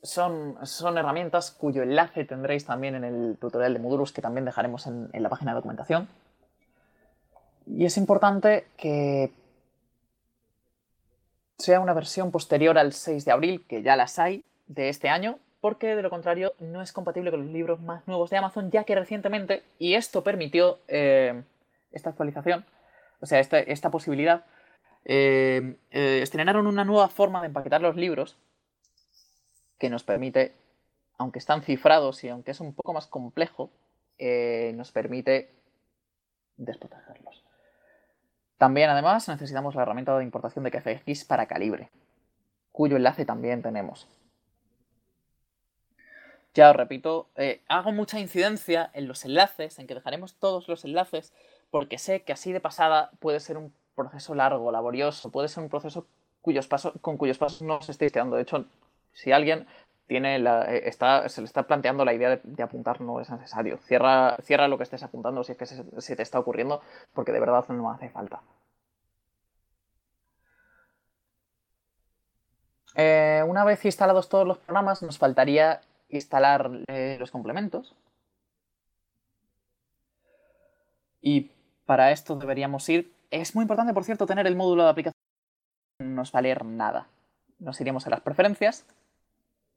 son, 0.02 0.58
son, 0.66 0.98
herramientas 0.98 1.52
cuyo 1.52 1.84
enlace 1.84 2.26
tendréis 2.26 2.66
también 2.66 2.96
en 2.96 3.04
el 3.04 3.38
tutorial 3.40 3.74
de 3.74 3.80
módulos 3.80 4.12
que 4.12 4.22
también 4.22 4.46
dejaremos 4.46 4.88
en 4.88 5.10
la 5.14 5.30
página 5.30 5.52
de 5.52 5.56
documentación. 5.56 6.08
Y 7.68 7.86
es 7.86 7.98
importante 7.98 8.68
que 8.78 9.32
sea 11.58 11.80
una 11.80 11.94
versión 11.94 12.32
posterior 12.32 12.78
al 12.78 12.94
6 12.94 13.26
de 13.26 13.32
abril, 13.32 13.66
que 13.68 13.82
ya 13.82 13.96
las 13.96 14.20
hay, 14.20 14.44
de 14.68 14.90
este 14.90 15.10
año, 15.10 15.40
porque 15.62 15.96
de 15.96 16.02
lo 16.02 16.10
contrario 16.10 16.54
no 16.60 16.82
es 16.82 16.92
compatible 16.92 17.32
con 17.32 17.42
los 17.42 17.52
libros 17.52 17.82
más 17.82 18.08
nuevos 18.08 18.30
de 18.30 18.38
Amazon, 18.38 18.72
ya 18.72 18.84
que 18.84 18.96
recientemente, 18.96 19.64
y 19.80 19.96
esto 19.96 20.24
permitió 20.24 20.80
eh, 20.88 21.44
esta 21.92 22.10
actualización, 22.10 22.66
o 23.20 23.26
sea, 23.26 23.40
esta, 23.40 23.90
posibilidad, 23.90 24.44
eh, 25.06 25.78
eh, 25.92 26.20
estrenaron 26.22 26.68
una 26.68 26.84
nueva 26.84 27.08
forma 27.10 27.42
de 27.42 27.48
empaquetar 27.48 27.82
los 27.82 27.96
libros 27.96 28.38
que 29.78 29.90
nos 29.90 30.04
permite, 30.04 30.56
aunque 31.18 31.40
están 31.40 31.62
cifrados 31.62 32.24
y 32.24 32.30
aunque 32.30 32.52
es 32.52 32.60
un 32.60 32.74
poco 32.74 32.94
más 32.94 33.08
complejo, 33.08 33.72
nos 34.18 34.92
permite 34.92 35.52
desprotegerlos. 36.58 37.44
También, 38.58 38.90
además, 38.90 39.28
necesitamos 39.28 39.76
la 39.76 39.82
herramienta 39.82 40.18
de 40.18 40.24
importación 40.24 40.64
de 40.64 40.72
KFX 40.72 41.26
para 41.26 41.46
calibre, 41.46 41.90
cuyo 42.72 42.96
enlace 42.96 43.26
también 43.26 43.62
tenemos. 43.62 44.08
Ya 46.54 46.70
os 46.70 46.76
repito, 46.76 47.28
eh, 47.36 47.62
hago 47.68 47.92
mucha 47.92 48.18
incidencia 48.18 48.90
en 48.94 49.10
los 49.10 49.26
enlaces, 49.26 49.78
en 49.78 49.88
que 49.88 49.94
dejaremos 49.94 50.36
todos 50.36 50.70
los 50.70 50.86
enlaces, 50.86 51.34
porque 51.70 51.98
sé 51.98 52.24
que 52.24 52.32
así 52.32 52.54
de 52.54 52.62
pasada 52.62 53.12
puede 53.20 53.42
ser 53.42 53.58
un 53.58 53.74
proceso 53.96 54.36
largo, 54.36 54.72
laborioso, 54.72 55.32
puede 55.32 55.48
ser 55.48 55.64
un 55.64 55.70
proceso 55.70 56.08
cuyos 56.42 56.68
pasos, 56.68 56.94
con 57.02 57.18
cuyos 57.18 57.38
pasos 57.38 57.62
no 57.62 57.78
os 57.78 57.90
estéis 57.90 58.12
quedando. 58.12 58.36
De 58.36 58.44
hecho, 58.44 58.66
si 59.14 59.32
alguien 59.32 59.68
tiene 60.08 60.38
eh, 60.38 60.88
está, 60.88 61.28
se 61.30 61.42
le 61.42 61.46
está 61.46 61.64
planteando 61.64 62.06
la 62.06 62.14
idea 62.14 62.40
de, 62.44 62.64
apuntar, 62.64 63.02
no 63.02 63.20
es 63.20 63.30
necesario. 63.30 63.78
Cierra, 63.80 64.38
cierra 64.44 64.68
lo 64.68 64.78
que 64.78 64.84
estés 64.84 65.04
apuntando 65.04 65.44
si 65.44 65.54
es 65.54 65.58
que 65.58 65.66
se, 65.66 66.16
te 66.16 66.24
está 66.24 66.40
ocurriendo, 66.40 66.82
porque 67.14 67.32
de 67.32 67.40
verdad 67.40 67.68
no 67.70 67.92
hace 67.92 68.10
falta. 68.10 68.42
Eh, 72.96 73.44
una 73.48 73.66
vez 73.66 73.84
instalados 73.84 74.30
todos 74.30 74.48
los 74.48 74.58
programas, 74.60 75.02
nos 75.02 75.18
faltaría 75.18 75.82
instalar 76.10 76.70
eh, 76.88 77.18
los 77.20 77.32
complementos. 77.32 77.96
Y 81.22 81.52
para 81.86 82.12
esto 82.12 82.36
deberíamos 82.36 82.88
ir. 82.90 83.12
Es 83.32 83.56
muy 83.56 83.64
importante, 83.64 83.94
por 83.94 84.04
cierto, 84.04 84.26
tener 84.26 84.48
el 84.48 84.56
módulo 84.56 84.84
de 84.84 84.90
aplicación. 84.90 85.20
No 86.00 86.08
nos 86.08 86.34
va 86.34 86.40
a 86.40 86.42
leer 86.42 86.66
nada. 86.66 87.08
Nos 87.60 87.80
iríamos 87.82 88.06
a 88.08 88.10
las 88.10 88.22
preferencias 88.22 88.86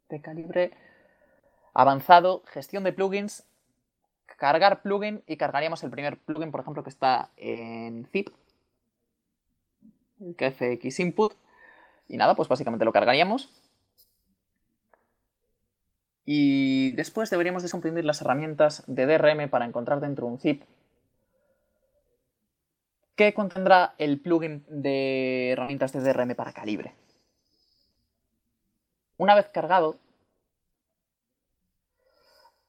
de 0.08 0.20
calibre 0.20 0.72
avanzado, 1.74 2.42
gestión 2.46 2.84
de 2.84 2.92
plugins, 2.92 3.44
cargar 4.26 4.82
plugin 4.82 5.22
y 5.26 5.36
cargaríamos 5.36 5.82
el 5.84 5.90
primer 5.90 6.18
plugin, 6.18 6.50
por 6.50 6.60
ejemplo, 6.60 6.82
que 6.82 6.90
está 6.90 7.30
en 7.36 8.06
zip, 8.06 8.28
el 10.20 10.34
KFX 10.34 11.00
input. 11.00 11.34
Y 12.08 12.16
nada, 12.16 12.34
pues 12.34 12.48
básicamente 12.48 12.84
lo 12.84 12.92
cargaríamos. 12.92 13.50
Y 16.24 16.92
después 16.92 17.30
deberíamos 17.30 17.62
descomprimir 17.62 18.04
las 18.04 18.20
herramientas 18.20 18.82
de 18.86 19.06
DRM 19.06 19.48
para 19.48 19.64
encontrar 19.64 20.00
dentro 20.00 20.26
un 20.26 20.38
zip 20.38 20.62
que 23.18 23.34
contendrá 23.34 23.96
el 23.98 24.20
plugin 24.20 24.64
de 24.68 25.50
herramientas 25.50 25.92
de 25.92 26.00
DRM 26.00 26.36
para 26.36 26.52
calibre. 26.52 26.94
Una 29.16 29.34
vez 29.34 29.48
cargado, 29.48 29.98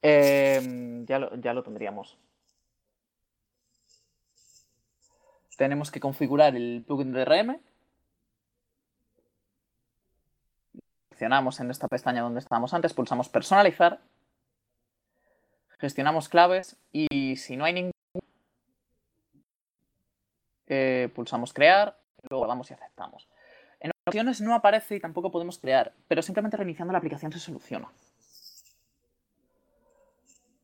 em, 0.02 1.06
ya, 1.06 1.20
lo, 1.20 1.62
tendríamos. 1.62 2.18
Tenemos 5.56 5.92
que 5.92 6.00
configurar 6.00 6.56
el 6.56 6.82
plugin 6.84 7.12
de 7.12 7.20
DRM. 7.24 7.60
Seleccionamos 11.10 11.60
en 11.60 11.70
esta 11.70 11.86
pestaña 11.86 12.22
donde 12.22 12.40
estábamos 12.40 12.74
antes, 12.74 12.92
pulsamos 12.92 13.28
personalizar, 13.28 14.00
gestionamos 15.78 16.28
claves 16.28 16.76
y 16.90 17.36
si 17.36 17.56
no 17.56 17.64
hay 17.64 17.74
ningún, 17.74 17.99
eh, 20.70 21.08
pulsamos 21.14 21.52
crear, 21.52 21.98
luego 22.30 22.46
vamos 22.46 22.70
y 22.70 22.74
aceptamos. 22.74 23.28
En 23.80 23.90
ocasiones 24.06 24.40
no 24.40 24.54
aparece 24.54 24.94
y 24.94 25.00
tampoco 25.00 25.32
podemos 25.32 25.58
crear, 25.58 25.92
pero 26.06 26.22
simplemente 26.22 26.56
reiniciando 26.56 26.92
la 26.92 26.98
aplicación 26.98 27.32
se 27.32 27.40
soluciona. 27.40 27.88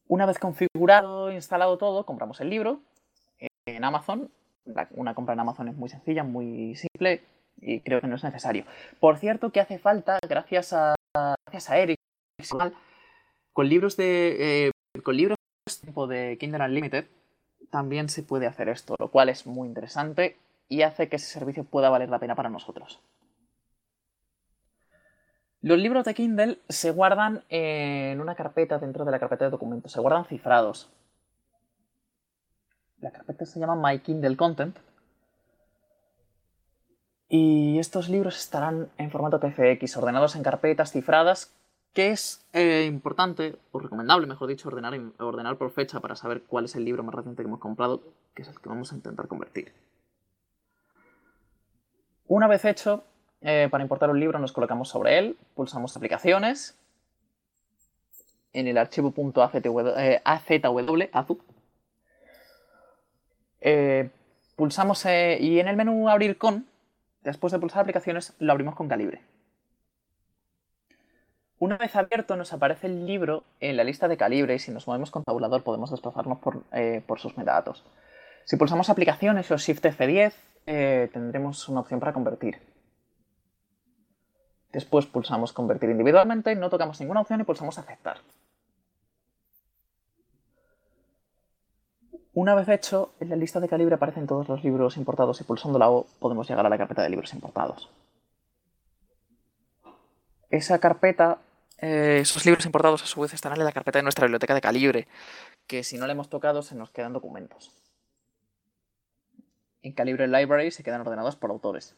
Una 0.06 0.26
vez 0.26 0.38
configurado 0.38 1.32
instalado 1.32 1.76
todo, 1.76 2.06
compramos 2.06 2.40
el 2.40 2.50
libro 2.50 2.82
en 3.66 3.82
Amazon. 3.82 4.30
Una 4.92 5.14
compra 5.14 5.34
en 5.34 5.40
Amazon 5.40 5.68
es 5.68 5.76
muy 5.76 5.88
sencilla, 5.88 6.22
muy 6.22 6.76
simple 6.76 7.24
y 7.60 7.80
creo 7.80 8.00
que 8.00 8.06
no 8.06 8.14
es 8.14 8.22
necesario. 8.22 8.64
Por 9.00 9.18
cierto, 9.18 9.50
que 9.50 9.60
hace 9.60 9.78
falta, 9.78 10.20
gracias 10.28 10.72
a, 10.72 10.94
gracias 11.46 11.70
a 11.70 11.78
Eric, 11.78 11.98
con 13.52 13.68
libros 13.68 13.96
de 13.96 14.68
eh, 14.68 14.70
con 15.02 15.16
libros 15.16 15.36
de 16.08 16.36
Kindle 16.38 16.64
Unlimited 16.64 17.06
también 17.70 18.08
se 18.08 18.22
puede 18.22 18.46
hacer 18.46 18.68
esto, 18.68 18.94
lo 18.98 19.10
cual 19.10 19.28
es 19.28 19.46
muy 19.46 19.68
interesante 19.68 20.36
y 20.68 20.82
hace 20.82 21.08
que 21.08 21.16
ese 21.16 21.26
servicio 21.26 21.64
pueda 21.64 21.90
valer 21.90 22.08
la 22.08 22.18
pena 22.18 22.34
para 22.34 22.50
nosotros. 22.50 23.00
Los 25.62 25.78
libros 25.78 26.04
de 26.04 26.14
Kindle 26.14 26.60
se 26.68 26.90
guardan 26.90 27.42
en 27.48 28.20
una 28.20 28.34
carpeta 28.34 28.78
dentro 28.78 29.04
de 29.04 29.10
la 29.10 29.18
carpeta 29.18 29.46
de 29.46 29.50
documentos, 29.50 29.92
se 29.92 30.00
guardan 30.00 30.24
cifrados. 30.24 30.88
La 33.00 33.10
carpeta 33.10 33.46
se 33.46 33.58
llama 33.58 33.74
My 33.74 33.98
Kindle 33.98 34.36
Content. 34.36 34.78
Y 37.28 37.78
estos 37.80 38.08
libros 38.08 38.36
estarán 38.36 38.88
en 38.98 39.10
formato 39.10 39.40
PFX, 39.40 39.96
ordenados 39.96 40.36
en 40.36 40.44
carpetas 40.44 40.92
cifradas, 40.92 41.52
que 41.96 42.10
es 42.10 42.46
eh, 42.52 42.84
importante, 42.86 43.56
o 43.72 43.78
recomendable, 43.78 44.26
mejor 44.26 44.48
dicho, 44.48 44.68
ordenar, 44.68 45.00
ordenar 45.18 45.56
por 45.56 45.70
fecha 45.70 45.98
para 45.98 46.14
saber 46.14 46.42
cuál 46.42 46.66
es 46.66 46.76
el 46.76 46.84
libro 46.84 47.02
más 47.02 47.14
reciente 47.14 47.42
que 47.42 47.48
hemos 47.48 47.58
comprado, 47.58 48.02
que 48.34 48.42
es 48.42 48.48
el 48.48 48.60
que 48.60 48.68
vamos 48.68 48.92
a 48.92 48.96
intentar 48.96 49.26
convertir. 49.28 49.72
Una 52.26 52.48
vez 52.48 52.66
hecho, 52.66 53.02
eh, 53.40 53.68
para 53.70 53.82
importar 53.82 54.10
un 54.10 54.20
libro 54.20 54.38
nos 54.38 54.52
colocamos 54.52 54.90
sobre 54.90 55.18
él, 55.18 55.38
pulsamos 55.54 55.96
aplicaciones, 55.96 56.78
en 58.52 58.66
el 58.66 58.76
archivo 58.76 59.14
.azw, 59.16 59.88
eh, 59.96 60.20
eh, 63.62 64.10
pulsamos 64.54 65.06
y 65.06 65.60
en 65.60 65.68
el 65.68 65.76
menú 65.76 66.10
abrir 66.10 66.36
con, 66.36 66.66
después 67.22 67.54
de 67.54 67.58
pulsar 67.58 67.80
aplicaciones, 67.80 68.34
lo 68.38 68.52
abrimos 68.52 68.74
con 68.74 68.86
calibre. 68.86 69.22
Una 71.58 71.78
vez 71.78 71.96
abierto 71.96 72.36
nos 72.36 72.52
aparece 72.52 72.86
el 72.86 73.06
libro 73.06 73.44
en 73.60 73.76
la 73.76 73.84
lista 73.84 74.08
de 74.08 74.18
calibre 74.18 74.54
y 74.54 74.58
si 74.58 74.70
nos 74.70 74.86
movemos 74.86 75.10
con 75.10 75.24
tabulador 75.24 75.62
podemos 75.62 75.90
desplazarnos 75.90 76.38
por, 76.38 76.64
eh, 76.72 77.02
sus 77.16 77.36
metadatos. 77.38 77.82
Si 78.44 78.56
pulsamos 78.56 78.90
aplicaciones 78.90 79.50
o 79.50 79.56
Shift 79.56 79.84
F10 79.84 80.34
eh, 80.66 81.08
tendremos 81.12 81.68
una 81.68 81.80
opción 81.80 81.98
para 81.98 82.12
convertir. 82.12 82.60
Después 84.70 85.06
pulsamos 85.06 85.54
convertir 85.54 85.88
individualmente, 85.88 86.54
no 86.54 86.68
tocamos 86.68 87.00
ninguna 87.00 87.22
opción 87.22 87.40
y 87.40 87.44
pulsamos 87.44 87.78
aceptar. 87.78 88.18
Una 92.34 92.54
vez 92.54 92.68
hecho, 92.68 93.14
en 93.18 93.30
la 93.30 93.36
lista 93.36 93.60
de 93.60 93.68
calibre 93.68 93.94
aparecen 93.94 94.26
todos 94.26 94.46
los 94.46 94.62
libros 94.62 94.98
importados 94.98 95.40
y 95.40 95.44
pulsando 95.44 95.78
la 95.78 95.88
O 95.88 96.06
podemos 96.20 96.46
llegar 96.46 96.66
a 96.66 96.68
la 96.68 96.76
carpeta 96.76 97.02
de 97.02 97.08
libros 97.08 97.32
importados. 97.32 97.88
Esa 100.50 100.78
carpeta, 100.78 101.38
eh, 101.78 102.20
esos 102.22 102.44
libros 102.46 102.64
importados 102.64 103.02
a 103.02 103.06
su 103.06 103.20
vez 103.20 103.34
estarán 103.34 103.58
en 103.58 103.64
la 103.64 103.72
carpeta 103.72 103.98
de 103.98 104.02
nuestra 104.02 104.26
biblioteca 104.26 104.54
de 104.54 104.60
calibre, 104.60 105.08
que 105.66 105.84
si 105.84 105.98
no 105.98 106.06
la 106.06 106.12
hemos 106.12 106.30
tocado 106.30 106.62
se 106.62 106.74
nos 106.74 106.90
quedan 106.90 107.12
documentos. 107.12 107.72
En 109.82 109.92
Calibre 109.92 110.26
Library 110.26 110.70
se 110.70 110.82
quedan 110.82 111.02
ordenados 111.02 111.36
por 111.36 111.50
autores. 111.50 111.94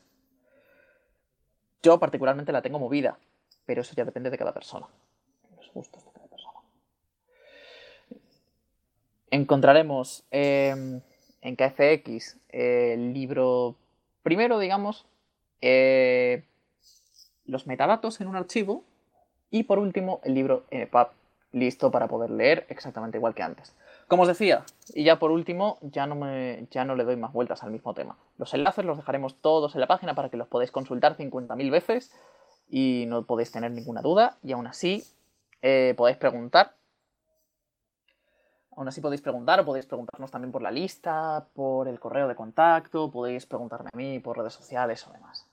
Yo 1.83 1.99
particularmente 1.99 2.53
la 2.53 2.61
tengo 2.61 2.79
movida, 2.79 3.19
pero 3.65 3.83
eso 3.83 3.95
ya 3.95 4.05
depende 4.05 4.31
de 4.31 4.39
cada 4.39 4.53
persona. 4.53 4.87
Los 5.57 5.73
gustos 5.73 6.05
de 6.05 6.11
cada 6.13 6.27
persona. 6.27 6.61
Encontraremos 9.31 10.25
em, 10.31 11.01
en 11.41 11.57
KFX 11.57 12.37
el 12.49 13.15
libro 13.15 13.77
primero, 14.23 14.59
digamos, 14.59 15.07
eh, 15.61 16.45
los 17.47 17.67
metadatos 17.67 18.21
en 18.21 18.27
un 18.27 18.37
archivo 18.37 18.85
y 19.51 19.65
por 19.65 19.79
último 19.79 20.21
el 20.25 20.35
libro 20.35 20.65
EPUB 20.71 21.09
listo 21.53 21.91
para 21.91 22.09
poder 22.09 22.31
leer 22.31 22.67
exactamente 22.69 23.19
igual 23.19 23.35
que 23.35 23.43
antes. 23.43 23.75
Como 24.07 24.23
os 24.23 24.29
decía, 24.29 24.65
y 24.95 25.05
ya 25.05 25.19
por 25.19 25.31
último, 25.31 25.79
ya 25.83 26.07
no, 26.07 26.15
me, 26.15 26.67
ya 26.71 26.85
no 26.85 26.95
le 26.95 27.05
doy 27.05 27.17
más 27.17 27.33
vueltas 27.33 27.63
al 27.63 27.71
mismo 27.71 27.95
tema. 27.95 28.17
Los 28.39 28.55
enlaces 28.55 28.85
los 28.85 28.97
dejaremos 28.97 29.37
todos 29.37 29.75
en 29.75 29.81
la 29.81 29.87
página 29.87 30.15
para 30.15 30.31
que 30.31 30.37
los 30.37 30.49
podáis 30.49 30.71
consultar 30.71 31.17
50.000 31.17 31.71
veces 31.71 32.13
y 32.71 33.05
no 33.09 33.25
podéis 33.25 33.53
tener 33.53 33.71
ninguna 33.71 34.03
duda. 34.03 34.39
Y 34.43 34.53
aún 34.53 34.67
así, 34.67 35.05
eh, 35.63 35.95
podéis 35.97 36.19
preguntar. 36.19 36.75
Aún 38.77 38.89
así 38.89 39.01
podéis 39.01 39.21
preguntar 39.21 39.59
o 39.61 39.65
podéis 39.65 39.87
preguntarnos 39.87 40.31
también 40.31 40.53
por 40.53 40.63
la 40.63 40.71
lista, 40.71 41.47
por 41.53 41.89
el 41.89 41.99
correo 41.99 42.29
de 42.29 42.37
contacto, 42.37 43.11
podéis 43.11 43.45
preguntarme 43.45 43.91
a 43.93 43.97
mí 43.97 44.21
por 44.21 44.39
redes 44.39 44.53
sociales 44.53 45.05
o 45.09 45.13
demás. 45.13 45.48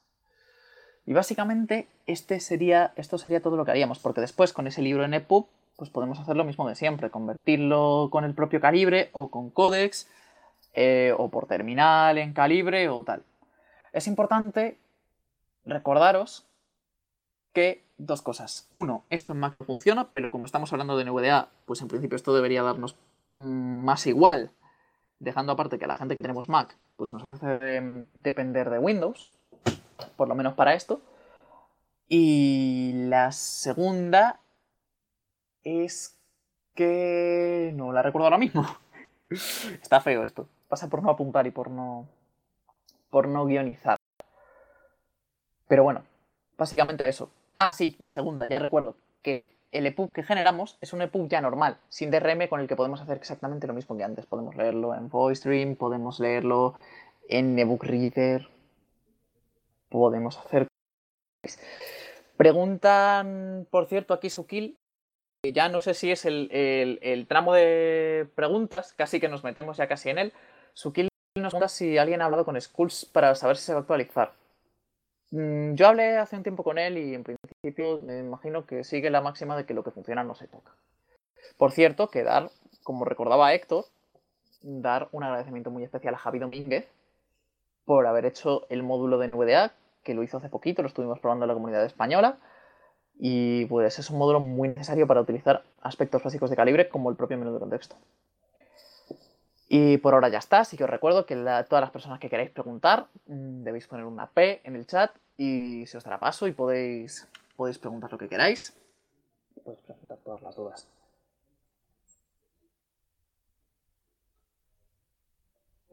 Y 1.06 1.14
básicamente 1.14 1.88
este 2.08 2.40
sería, 2.40 2.94
esto 2.96 3.18
sería 3.18 3.42
todo 3.42 3.58
lo 3.58 3.66
que 3.66 3.72
haríamos, 3.72 4.00
porque 4.00 4.22
después 4.22 4.54
con 4.54 4.68
ese 4.68 4.82
libro 4.82 5.04
en 5.06 5.14
EPUB 5.14 5.48
pues 5.76 5.90
podemos 5.90 6.20
hacer 6.20 6.36
lo 6.36 6.46
mismo 6.46 6.68
de 6.68 6.76
siempre, 6.76 7.10
convertirlo 7.10 8.10
con 8.12 8.24
el 8.24 8.34
propio 8.34 8.62
calibre 8.62 9.12
o 9.20 9.30
con 9.30 9.50
codex 9.50 10.08
eh, 10.74 11.14
o 11.18 11.30
por 11.30 11.48
terminal 11.48 12.18
en 12.18 12.34
calibre 12.34 12.90
o 12.90 13.00
tal. 13.00 13.24
Es 13.92 14.08
importante 14.08 14.78
recordaros 15.66 16.46
que 17.54 17.84
dos 17.98 18.22
cosas. 18.22 18.70
Uno, 18.80 19.04
esto 19.10 19.34
en 19.34 19.40
Mac 19.40 19.56
funciona, 19.66 20.10
pero 20.14 20.32
como 20.32 20.46
estamos 20.46 20.72
hablando 20.72 20.98
de 20.98 21.06
NVDA, 21.06 21.50
pues 21.66 21.82
en 21.82 21.88
principio 21.88 22.16
esto 22.16 22.34
debería 22.34 22.64
darnos 22.64 22.96
mm, 23.40 23.84
más 23.84 24.08
igual, 24.08 24.52
dejando 25.20 25.54
aparte 25.54 25.80
que 25.80 25.88
la 25.88 25.98
gente 25.98 26.16
que 26.16 26.24
tenemos 26.24 26.50
Mac, 26.50 26.78
pues 26.96 27.10
nos 27.12 27.24
hace 27.32 28.06
depender 28.22 28.70
de 28.70 28.80
Windows, 28.80 29.32
por 30.16 30.28
lo 30.28 30.36
menos 30.36 30.54
para 30.54 30.74
esto. 30.74 31.02
Y 32.08 32.92
la 33.08 33.32
segunda 33.32 34.40
es 35.64 36.18
que 36.76 37.72
no 37.76 37.92
la 37.92 38.02
recuerdo 38.02 38.26
ahora 38.26 38.38
mismo. 38.38 38.66
Está 39.30 40.02
feo 40.02 40.26
esto. 40.26 40.48
Pasa 40.68 40.90
por 40.90 41.02
no 41.02 41.10
apuntar 41.10 41.48
y 41.48 41.52
por 41.52 41.70
no 41.70 42.08
por 43.10 43.28
no 43.28 43.46
guionizar. 43.46 43.98
Pero 45.68 45.84
bueno, 45.84 46.04
básicamente 46.58 47.08
eso. 47.10 47.30
Ah, 47.60 47.72
sí, 47.74 47.98
segunda, 48.14 48.50
ya 48.50 48.60
recuerdo 48.60 48.96
que 49.22 49.46
el 49.72 49.86
EPUB 49.88 50.12
que 50.12 50.24
generamos 50.24 50.78
es 50.82 50.94
un 50.94 51.02
EPUB 51.02 51.30
ya 51.30 51.42
normal, 51.42 51.78
sin 51.90 52.12
DRM, 52.12 52.48
con 52.50 52.60
el 52.60 52.68
que 52.68 52.76
podemos 52.76 53.02
hacer 53.02 53.18
exactamente 53.18 53.68
lo 53.68 53.74
mismo 53.74 53.96
que 53.98 54.04
antes. 54.04 54.26
Podemos 54.26 54.56
leerlo 54.56 54.94
en 54.96 55.10
VoiceStream, 55.10 55.76
podemos 55.76 56.20
leerlo 56.20 56.78
en 57.30 57.58
ebook 57.58 57.84
reader, 57.84 58.50
podemos 59.90 60.38
hacer... 60.38 60.68
Preguntan, 62.38 63.68
por 63.70 63.88
cierto, 63.88 64.14
aquí 64.14 64.30
Sukil, 64.30 64.78
ya 65.54 65.70
no 65.70 65.82
sé 65.82 65.94
si 65.94 66.12
es 66.12 66.26
el, 66.26 67.26
tramo 67.30 67.54
de 67.54 68.28
preguntas, 68.36 68.94
casi 68.94 69.20
que 69.20 69.30
nos 69.30 69.44
metemos 69.44 69.78
ya 69.78 69.88
casi 69.88 70.10
en 70.10 70.18
él. 70.18 70.34
Sukil 70.74 71.08
nos 71.38 71.54
pregunta 71.54 71.70
si 71.70 71.98
alguien 71.98 72.22
ha 72.22 72.26
hablado 72.26 72.46
con 72.46 72.60
Skulls 72.60 73.06
para 73.06 73.36
saber 73.36 73.58
si 73.58 73.66
se 73.66 73.74
va 73.74 73.80
a 73.80 73.82
actualizar. 73.82 74.34
Mm, 75.32 75.76
yo 75.76 75.88
hablé 75.88 76.18
hace 76.18 76.36
un 76.36 76.44
tiempo 76.44 76.64
con 76.64 76.78
él 76.78 76.98
y 76.98 77.14
en 77.14 77.24
principio 77.24 78.02
me 78.04 78.20
imagino 78.20 78.66
que 78.66 78.84
sigue 78.84 79.10
la 79.10 79.22
máxima 79.22 79.58
de 79.58 79.66
que 79.66 79.74
lo 79.74 79.84
que 79.84 79.92
funciona 79.92 80.24
no 80.24 80.36
se 80.36 80.48
toca. 80.48 80.72
Por 81.58 81.72
cierto, 81.72 82.10
que 82.10 82.24
dar, 82.24 82.50
como 82.84 83.06
recordaba 83.06 83.54
Héctor, 83.54 83.86
dar 84.62 85.10
un 85.12 85.24
agradecimiento 85.24 85.72
muy 85.72 85.84
especial 85.84 86.16
a 86.16 86.18
Javi 86.18 86.40
Domínguez 86.40 86.88
por 87.86 88.08
haber 88.08 88.26
hecho 88.26 88.66
el 88.70 88.84
módulo 88.84 89.18
de 89.18 89.28
NVDA, 89.28 89.74
que 90.04 90.14
lo 90.14 90.24
hizo 90.24 90.38
hace 90.38 90.50
poquito, 90.50 90.82
lo 90.82 90.88
estuvimos 90.88 91.20
probando 91.20 91.46
en 91.46 91.50
la 91.50 91.54
comunidad 91.54 91.86
española 91.86 92.38
y 93.18 93.66
pues 93.66 93.98
es 93.98 94.10
un 94.10 94.18
módulo 94.18 94.40
muy 94.40 94.70
necesario 94.70 95.08
para 95.08 95.22
utilizar 95.22 95.64
aspectos 95.82 96.24
básicos 96.24 96.50
de 96.50 96.56
calibre 96.56 96.90
como 96.90 97.10
el 97.10 97.16
propio 97.16 97.38
menú 97.38 97.54
de 97.54 97.60
contexto. 97.60 97.96
Y 99.68 99.98
por 99.98 100.14
ahora 100.14 100.30
ya 100.30 100.38
está, 100.38 100.60
así 100.60 100.78
que 100.78 100.84
os 100.84 100.90
recuerdo 100.90 101.26
que 101.26 101.36
todas 101.36 101.82
las 101.82 101.90
personas 101.90 102.20
que 102.20 102.30
queráis 102.30 102.52
preguntar 102.52 103.08
mm, 103.28 103.64
debéis 103.64 103.88
poner 103.88 104.06
una 104.06 104.28
P 104.28 104.62
en 104.64 104.76
el 104.76 104.86
chat 104.86 105.12
y 105.38 105.86
se 105.88 105.98
os 105.98 106.04
dará 106.04 106.20
paso 106.20 106.48
y 106.48 106.52
podéis, 106.52 107.28
podéis 107.56 107.80
preguntar 107.80 108.12
lo 108.12 108.18
que 108.18 108.30
queráis. 108.30 108.74
Podéis 109.64 109.82
preguntar 109.82 110.18
todas 110.24 110.42
las 110.44 110.56
dudas. 110.56 110.88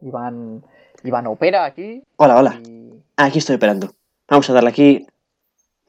Iván, 0.03 0.65
Iván 1.05 1.27
opera 1.27 1.65
aquí. 1.65 2.03
Hola, 2.17 2.37
hola. 2.37 2.61
Aquí 3.17 3.39
estoy 3.39 3.57
operando. 3.57 3.95
Vamos 4.29 4.49
a 4.49 4.53
darle 4.53 4.71
aquí 4.71 5.07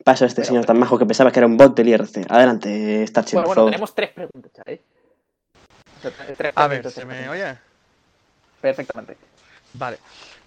paso 0.04 0.26
a 0.26 0.28
este 0.28 0.44
señor 0.44 0.66
tan 0.66 0.78
majo 0.78 0.98
que 0.98 1.06
pensaba 1.06 1.32
que 1.32 1.40
era 1.40 1.48
un 1.48 1.58
bot 1.58 1.76
del 1.76 1.90
IRC. 1.90 2.30
Adelante, 2.30 3.06
Starchi, 3.08 3.36
bueno, 3.36 3.48
bueno, 3.48 3.66
tenemos 3.66 3.96
tres 3.96 4.10
preguntas, 4.10 4.52
¿eh? 4.66 4.82
a 6.56 6.68
ver, 6.68 6.92
¿se 6.92 7.06
me 7.06 7.30
oye? 7.30 7.58
Perfectamente. 8.60 9.18
Vale. 9.74 9.98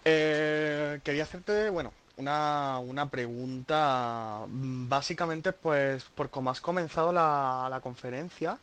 Eh, 0.05 1.00
quería 1.02 1.22
hacerte, 1.22 1.70
bueno, 1.70 1.92
una, 2.18 3.09
pregunta. 3.11 4.44
Mm, 4.46 4.88
básicamente, 4.88 5.52
pues, 5.52 6.05
por 6.14 6.31
cómo 6.31 6.50
has 6.50 6.61
comenzado 6.61 7.12
la, 7.12 7.81
conferencia, 7.83 8.59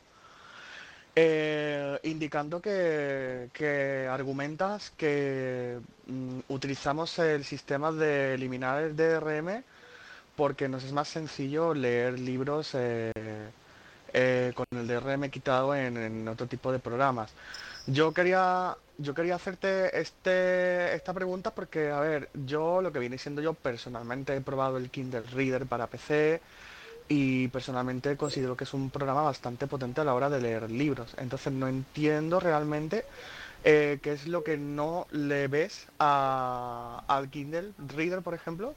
eh, 1.16 2.00
indicando 2.04 2.62
que, 2.62 3.50
que, 3.54 4.08
argumentas 4.10 4.92
que 4.98 5.80
mm, 6.08 6.40
utilizamos 6.50 7.20
el 7.20 7.44
sistema 7.46 7.92
de 7.92 8.34
eliminar 8.34 8.84
el 8.84 8.96
DRM 8.96 9.64
porque 10.36 10.68
nos 10.68 10.84
es 10.84 10.92
más 10.92 11.08
sencillo 11.08 11.74
leer 11.74 12.20
libros 12.20 12.72
eh, 12.74 13.12
eh, 14.14 14.54
con 14.56 14.66
el 14.72 14.88
DRM 14.88 15.30
quitado 15.30 15.76
en, 15.76 16.28
otro 16.28 16.48
tipo 16.48 16.72
de 16.72 16.80
programas. 16.80 17.32
Yo 17.86 18.14
quería, 18.14 18.76
yo 18.98 19.14
quería 19.14 19.36
hacerte 19.36 20.00
este, 20.00 20.96
esta 20.96 21.14
pregunta 21.14 21.52
porque, 21.54 21.92
a 21.92 22.00
ver, 22.00 22.30
yo 22.46 22.82
lo 22.82 22.92
que 22.92 23.00
viene 23.00 23.18
siendo 23.18 23.42
yo 23.42 23.54
personalmente 23.54 24.36
he 24.36 24.42
probado 24.42 24.78
el 24.78 24.90
Kindle 24.90 25.22
Reader 25.22 25.66
para 25.66 25.88
PC 25.88 26.42
y 27.08 27.48
personalmente 27.50 28.16
considero 28.18 28.56
que 28.56 28.64
es 28.64 28.74
un 28.74 28.90
programa 28.90 29.22
bastante 29.22 29.68
potente 29.68 30.02
a 30.02 30.04
la 30.04 30.14
hora 30.14 30.30
de 30.30 30.42
leer 30.42 30.72
libros. 30.72 31.14
Entonces 31.18 31.54
no 31.54 31.68
entiendo 31.68 32.40
realmente 32.40 33.06
eh, 33.64 34.00
qué 34.02 34.14
es 34.14 34.28
lo 34.28 34.44
que 34.44 34.58
no 34.58 35.08
le 35.12 35.48
ves 35.48 35.88
al 36.00 37.30
Kindle 37.30 37.72
Reader, 37.96 38.22
por 38.22 38.34
ejemplo, 38.34 38.74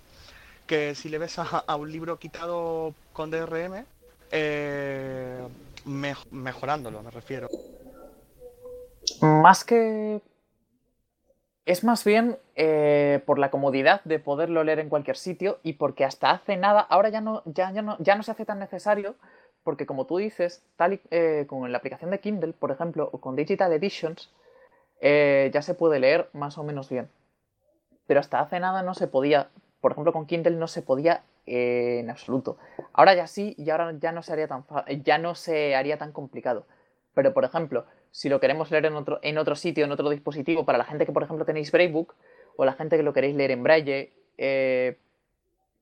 que 0.66 0.94
si 0.94 1.08
le 1.08 1.18
ves 1.18 1.38
a, 1.38 1.76
un 1.76 1.90
libro 1.90 2.18
quitado 2.18 2.94
con 3.12 3.30
DRM, 3.30 3.84
eh, 4.30 5.40
mejorándolo, 6.30 7.02
me 7.02 7.10
refiero. 7.10 7.48
Más 9.20 9.64
que... 9.64 10.20
Es 11.66 11.84
más 11.84 12.04
bien 12.04 12.38
eh, 12.54 13.22
por 13.26 13.38
la 13.38 13.50
comodidad 13.50 14.00
de 14.04 14.18
poderlo 14.18 14.64
leer 14.64 14.78
en 14.78 14.88
cualquier 14.88 15.16
sitio 15.16 15.58
y 15.62 15.74
porque 15.74 16.04
hasta 16.04 16.30
hace 16.30 16.56
nada, 16.56 16.80
ahora 16.80 17.10
ya 17.10 17.20
no, 17.20 17.42
ya, 17.44 17.70
ya 17.72 17.82
no, 17.82 17.96
ya 17.98 18.14
no 18.14 18.22
se 18.22 18.30
hace 18.30 18.46
tan 18.46 18.58
necesario, 18.58 19.16
porque 19.62 19.84
como 19.84 20.06
tú 20.06 20.16
dices, 20.16 20.64
tal 20.76 21.00
eh, 21.10 21.44
con 21.46 21.70
la 21.70 21.78
aplicación 21.78 22.10
de 22.10 22.20
Kindle, 22.20 22.54
por 22.54 22.70
ejemplo, 22.70 23.10
o 23.12 23.20
con 23.20 23.36
Digital 23.36 23.72
Editions, 23.72 24.32
ya 25.02 25.60
se 25.60 25.74
puede 25.74 26.00
leer 26.00 26.30
más 26.32 26.56
o 26.56 26.64
menos 26.64 26.88
bien. 26.88 27.10
Pero 28.06 28.20
hasta 28.20 28.40
hace 28.40 28.60
nada 28.60 28.82
no 28.82 28.94
se 28.94 29.08
podía 29.08 29.50
por 29.86 29.92
ejemplo, 29.92 30.12
con 30.12 30.26
Kindle 30.26 30.56
no 30.56 30.66
se 30.66 30.82
podía 30.82 31.22
en 31.46 32.10
absoluto. 32.10 32.58
Ahora 32.92 33.14
ya 33.14 33.28
sí, 33.28 33.54
y 33.56 33.70
ahora 33.70 33.92
ya 34.00 34.10
no 34.10 34.20
se 34.22 34.32
haría 34.32 34.48
tan, 34.48 34.64
ya 35.04 35.18
no 35.18 35.36
se 35.36 35.76
haría 35.76 35.96
tan 35.96 36.10
complicado. 36.10 36.66
Pero, 37.14 37.32
por 37.32 37.44
ejemplo, 37.44 37.86
si 38.16 38.30
lo 38.30 38.40
queremos 38.40 38.70
leer 38.70 38.86
en 38.86 38.94
otro, 38.94 39.18
en 39.20 39.36
otro 39.36 39.54
sitio, 39.56 39.84
en 39.84 39.92
otro 39.92 40.08
dispositivo, 40.08 40.64
para 40.64 40.78
la 40.78 40.84
gente 40.84 41.04
que, 41.04 41.12
por 41.12 41.22
ejemplo, 41.22 41.44
tenéis 41.44 41.70
Braillebook, 41.70 42.14
o 42.56 42.64
la 42.64 42.72
gente 42.72 42.96
que 42.96 43.02
lo 43.02 43.12
queréis 43.12 43.36
leer 43.36 43.50
en 43.50 43.62
Braille, 43.62 44.10
eh, 44.38 44.96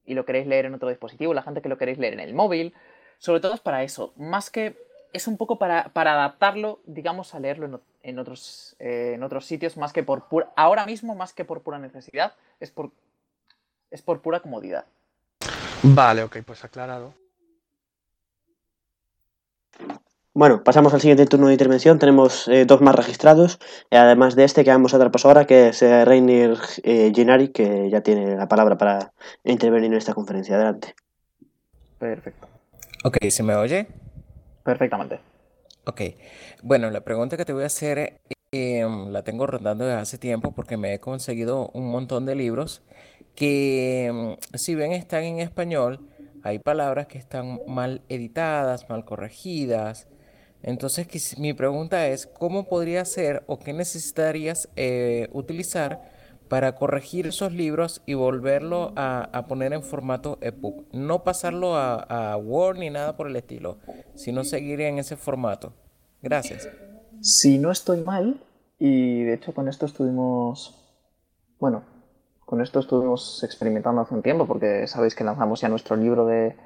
y 0.05 0.15
lo 0.15 0.25
queréis 0.25 0.49
leer 0.49 0.65
en 0.65 0.75
otro 0.75 0.89
dispositivo, 0.89 1.33
la 1.33 1.45
gente 1.45 1.63
que 1.63 1.69
lo 1.69 1.79
queréis 1.79 1.97
leer 1.97 2.15
en 2.15 2.19
el 2.19 2.35
móvil, 2.35 2.75
sobre 3.19 3.39
todo 3.39 3.55
es 3.55 3.61
para 3.61 3.85
eso, 3.85 4.13
más 4.17 4.51
que 4.51 4.77
es 5.13 5.29
un 5.29 5.37
poco 5.37 5.61
para, 5.61 5.93
adaptarlo, 5.95 6.81
digamos, 6.87 7.37
a 7.37 7.39
leerlo 7.39 7.81
en, 8.03 8.19
otros, 8.19 8.75
eh, 8.81 9.13
en 9.15 9.23
otros 9.23 9.47
sitios, 9.47 9.77
más 9.77 9.93
que 9.93 10.03
por 10.03 10.27
pura, 10.27 10.51
ahora 10.57 10.87
mismo, 10.87 11.15
más 11.15 11.35
que 11.35 11.45
por 11.45 11.63
pura 11.63 11.79
necesidad, 11.79 12.35
es 12.59 12.73
por, 12.73 12.91
es 13.93 14.03
por 14.03 14.23
pura 14.23 14.41
comodidad. 14.41 14.87
Vale, 15.85 16.25
ok, 16.25 16.39
pues 16.45 16.65
aclarado. 16.65 17.15
Bueno, 20.35 20.65
pasamos 20.65 20.93
al 20.93 21.01
siguiente 21.01 21.27
turno 21.27 21.47
de 21.47 21.53
intervención. 21.53 22.01
Tenemos 22.01 22.49
eh, 22.49 22.65
dos 22.67 22.81
más 22.81 22.97
registrados, 22.97 23.61
eh, 23.91 23.97
además 23.97 24.35
de 24.35 24.43
este 24.43 24.65
que 24.65 24.71
vamos 24.71 24.93
a 24.93 24.99
dar 24.99 25.13
paso 25.13 25.29
ahora, 25.29 25.47
que 25.47 25.69
es 25.69 25.81
Reiner 25.81 26.57
Gennari, 26.83 27.49
que 27.49 27.89
ya 27.89 28.01
tiene 28.01 28.37
la 28.37 28.49
palabra 28.49 28.77
para 28.77 29.13
intervenir 29.45 29.93
en 29.93 29.99
esta 29.99 30.13
conferencia. 30.13 30.57
Adelante. 30.57 30.95
Perfecto. 31.99 32.49
Ok, 33.05 33.19
¿se 33.29 33.43
me 33.43 33.55
oye? 33.55 33.87
Perfectamente. 34.65 35.21
Ok. 35.87 36.01
Bueno, 36.63 36.91
la 36.91 37.03
pregunta 37.03 37.37
que 37.37 37.45
te 37.45 37.53
voy 37.53 37.63
a 37.63 37.67
hacer 37.67 38.21
em, 38.51 39.11
la 39.11 39.23
tengo 39.23 39.47
rondando 39.47 39.85
desde 39.85 40.01
hace 40.01 40.19
tiempo 40.19 40.53
porque 40.53 40.77
me 40.77 40.95
he 40.95 41.01
conseguido 41.01 41.71
un 41.75 41.91
montón 41.91 42.25
de 42.27 42.35
libros 42.35 42.83
que, 43.35 44.07
em, 44.07 44.37
si 44.55 44.75
bien 44.75 44.93
están 44.93 45.25
en 45.25 45.41
español, 45.41 46.09
hay 46.43 46.59
palabras 46.59 47.07
que 47.07 47.19
están 47.19 47.61
mal 47.67 48.03
editadas, 48.09 48.89
mal 48.89 49.05
corregidas. 49.05 50.09
Entonces, 50.65 51.39
mi 51.39 51.53
pregunta 51.53 52.09
es, 52.09 52.27
¿cómo 52.27 52.65
podría 52.69 53.05
ser 53.05 53.45
o 53.47 53.59
qué 53.59 53.73
necesitarías 53.73 54.69
eh, 54.77 55.29
utilizar 55.33 56.01
para 56.49 56.75
corregir 56.75 57.27
esos 57.27 57.53
libros 57.53 58.03
y 58.07 58.15
volverlo 58.15 58.93
a, 58.97 59.45
poner 59.49 59.73
en 59.73 59.83
formato 59.83 60.39
EPUB. 60.41 60.85
No 60.93 61.25
pasarlo 61.25 61.77
a, 61.77 62.37
Word 62.37 62.79
ni 62.79 62.91
nada 62.91 63.17
por 63.17 63.27
el 63.27 63.37
estilo, 63.37 63.79
sino 64.15 64.45
seguir 64.45 64.81
en 64.83 64.99
ese 64.99 65.17
formato. 65.17 65.73
Gracias. 66.23 66.69
Si 67.21 67.59
no 67.59 67.71
estoy 67.71 68.03
mal, 68.03 68.41
y 68.79 69.23
de 69.23 69.35
hecho 69.35 69.55
con 69.55 69.69
esto 69.69 69.87
estuvimos, 69.87 70.79
bueno, 71.59 71.83
con 72.45 72.61
esto 72.61 72.81
estuvimos 72.81 73.43
experimentando 73.43 74.03
hace 74.03 74.15
un 74.15 74.23
tiempo, 74.23 74.47
porque 74.47 74.87
sabéis 74.87 75.15
que 75.15 75.25
lanzamos 75.25 75.61
ya 75.61 75.69
nuestro 75.69 75.97
libro 75.97 76.27
de, 76.27 76.57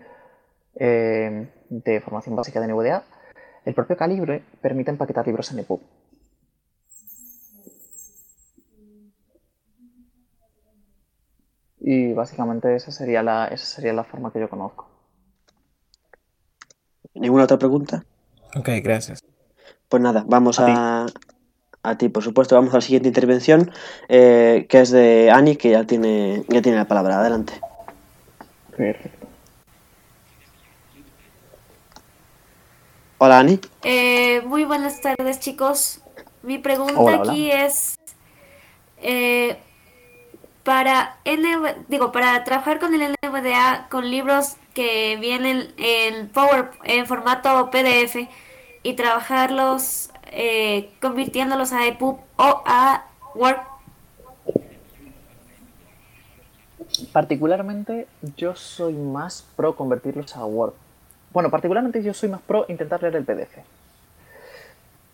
eh, 0.74 1.48
de 1.68 2.00
formación 2.00 2.34
básica 2.34 2.60
de 2.60 2.68
NVDA. 2.68 3.04
El 3.68 3.74
propio 3.74 3.98
Calibre 3.98 4.42
permite 4.62 4.90
empaquetar 4.90 5.26
libros 5.26 5.52
en 5.52 5.58
EPUB. 5.58 5.78
Y 11.80 12.14
básicamente 12.14 12.74
esa 12.74 12.90
sería 12.92 13.22
la, 13.22 13.48
esa 13.48 13.66
sería 13.66 13.92
la 13.92 14.04
forma 14.04 14.32
que 14.32 14.40
yo 14.40 14.48
conozco. 14.48 14.88
¿Ninguna 17.12 17.44
otra 17.44 17.58
pregunta? 17.58 18.06
Ok, 18.56 18.70
gracias. 18.82 19.20
Pues 19.90 20.02
nada, 20.02 20.24
vamos 20.26 20.60
a, 20.60 21.04
a, 21.82 21.98
ti. 21.98 22.08
por 22.08 22.22
supuesto. 22.22 22.54
Vamos 22.54 22.72
a 22.72 22.78
la 22.78 22.80
siguiente 22.80 23.08
intervención, 23.08 23.70
eh, 24.08 24.64
que 24.70 24.80
es 24.80 24.90
de 24.90 25.30
Ani, 25.30 25.56
que 25.56 25.72
ya 25.72 25.84
tiene, 25.84 26.42
ya 26.48 26.62
tiene 26.62 26.78
la 26.78 26.88
palabra. 26.88 27.20
Adelante. 27.20 27.52
Perfecto. 28.74 29.17
Hola, 33.20 33.40
Ani. 33.40 33.58
Eh, 33.82 34.42
muy 34.46 34.64
buenas 34.64 35.00
tardes, 35.00 35.40
chicos. 35.40 36.00
Mi 36.42 36.58
pregunta 36.58 37.16
aquí 37.16 37.50
es... 37.50 37.98
Eh, 39.02 39.58
para 40.62 41.16
digo, 41.88 42.12
para 42.12 42.44
trabajar 42.44 42.78
con 42.78 42.94
el 42.94 43.14
NVDA 43.22 43.88
con 43.90 44.10
libros 44.10 44.56
que 44.74 45.16
vienen 45.16 45.72
en 45.78 46.28
Power 46.28 46.70
en 46.84 47.06
formato 47.06 47.70
PDF 47.70 48.28
y 48.82 48.92
trabajarlos 48.94 50.10
eh, 50.26 50.90
convirtiéndolos 51.00 51.72
a 51.72 51.86
EPUB 51.86 52.18
o 52.36 52.62
a 52.66 53.06
Word. 53.34 53.60
Particularmente 57.12 58.06
yo 58.36 58.54
soy 58.54 58.92
más 58.92 59.44
pro 59.56 59.74
convertirlos 59.74 60.36
a 60.36 60.44
Word. 60.44 60.74
Bueno, 61.32 61.50
particularmente 61.50 62.02
yo 62.02 62.14
soy 62.14 62.28
más 62.28 62.40
pro 62.40 62.64
intentar 62.68 63.02
leer 63.02 63.16
el 63.16 63.24
PDF 63.24 63.58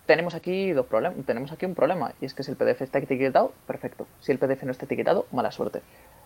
tenemos 0.07 0.35
aquí 0.35 0.72
dos 0.72 0.87
problemas, 0.87 1.24
tenemos 1.24 1.53
aquí 1.53 1.66
un 1.66 1.74
problema, 1.74 2.12
y 2.20 2.27
es 2.27 2.35
que 2.35 2.42
si 2.42 2.50
el 2.50 2.57
PDF 2.57 2.83
está 2.83 2.98
etiquetado, 2.98 3.53
perfecto. 3.66 4.07
Si 4.20 4.33
el 4.33 4.38
PDF 4.38 4.64
no 4.64 4.72
está 4.72 4.85
etiquetado, 4.85 5.27
mala 5.33 5.50
suerte. 5.50 5.83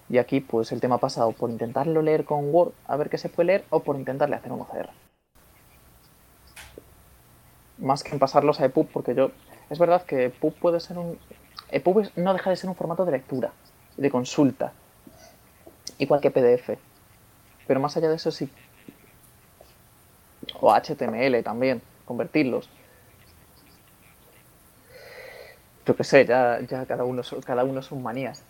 Y 0.09 0.19
aquí, 0.19 0.41
pues 0.41 0.73
el 0.73 0.81
tema 0.81 0.97
ha 0.97 0.99
pasado 0.99 1.33
por 1.33 1.51
intentarlo 1.51 2.03
leer 2.03 2.25
con 2.25 2.53
Word, 2.53 2.73
a 2.87 2.97
ver 2.97 3.11
qué 3.11 3.19
se 3.19 3.29
puede 3.29 3.47
leer, 3.47 3.65
o 3.71 3.81
por 3.81 3.97
intentarle 3.97 4.37
hacer 4.37 4.53
un 4.53 4.63
OCR. 4.63 4.91
Más 7.79 8.03
que 8.03 8.13
en 8.13 8.19
pasarlos 8.19 8.61
a 8.61 8.65
EPUB, 8.65 8.89
porque 8.89 9.15
yo. 9.15 9.31
Es 9.71 9.79
verdad 9.79 10.03
que 10.03 10.25
EPUB 10.25 10.55
puede 10.55 10.81
ser 10.81 10.99
un. 10.99 11.19
EPUB 11.71 12.11
no 12.17 12.33
deja 12.33 12.51
de 12.51 12.57
ser 12.57 12.71
un 12.71 12.75
formato 12.75 13.05
de 13.05 13.13
lectura, 13.13 13.53
de 13.97 14.11
consulta. 14.11 14.73
Igual 15.99 16.21
que 16.21 16.31
PDF. 16.31 16.79
Pero 17.67 17.81
más 17.81 17.97
allá 17.97 18.09
de 18.09 18.17
eso, 18.17 18.33
sí. 18.33 18.51
O 20.61 20.73
HTML 20.73 21.43
también, 21.43 21.83
convertirlos 22.05 22.69
yo 25.89 25.97
qué 25.97 26.05
sé, 26.05 26.27
ya, 26.27 26.61
ya 26.69 26.85
cada 26.85 27.05
uno 27.05 27.23
cada 27.45 27.65
uno 27.65 27.81
son 27.81 28.03
manías. 28.03 28.43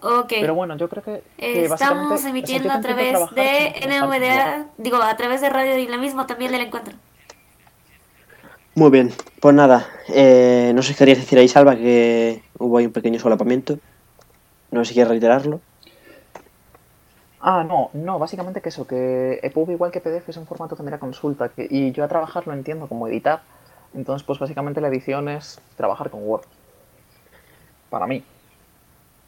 Ok. 0.00 0.28
Pero 0.40 0.54
bueno, 0.54 0.76
yo 0.76 0.88
creo 0.88 1.02
que, 1.02 1.22
estamos 1.36 2.24
emitiendo 2.24 2.70
a 2.72 2.80
través 2.80 3.18
de 3.34 3.74
NVDA, 3.86 4.66
digo, 4.78 4.98
a 4.98 5.16
través 5.16 5.40
de 5.40 5.50
Radio 5.50 5.74
Dinamismo 5.74 6.24
también 6.26 6.52
del 6.52 6.62
encuentro. 6.62 6.94
Muy 8.74 8.90
bien, 8.90 9.12
pues 9.40 9.54
nada, 9.54 9.86
eh, 10.08 10.72
no 10.74 10.82
sé 10.82 10.92
si 10.92 10.98
querías 10.98 11.18
decir 11.18 11.38
ahí, 11.38 11.48
Salva, 11.48 11.76
que 11.76 12.42
hubo 12.58 12.78
ahí 12.78 12.86
un 12.86 12.92
pequeño 12.92 13.18
solapamiento. 13.18 13.78
No 14.70 14.84
sé 14.84 14.90
si 14.90 14.94
quieres 14.94 15.10
reiterarlo. 15.10 15.60
Ah, 17.42 17.64
no, 17.66 17.90
no, 17.92 18.18
básicamente 18.18 18.60
que 18.60 18.68
eso, 18.68 18.86
que 18.86 19.40
EPUB 19.42 19.72
igual 19.72 19.90
que 19.90 20.00
PDF 20.00 20.28
es 20.28 20.36
un 20.36 20.46
formato 20.46 20.76
que 20.76 20.82
mira 20.84 20.98
consulta 20.98 21.48
que, 21.48 21.66
y 21.68 21.90
yo 21.90 22.04
a 22.04 22.08
trabajar 22.08 22.46
lo 22.46 22.52
entiendo 22.52 22.86
como 22.86 23.08
editar 23.08 23.42
entonces, 23.94 24.24
pues 24.26 24.38
básicamente 24.38 24.80
la 24.80 24.88
edición 24.88 25.28
es 25.28 25.60
trabajar 25.76 26.10
con 26.10 26.26
Word. 26.26 26.44
Para 27.90 28.06
mí. 28.06 28.24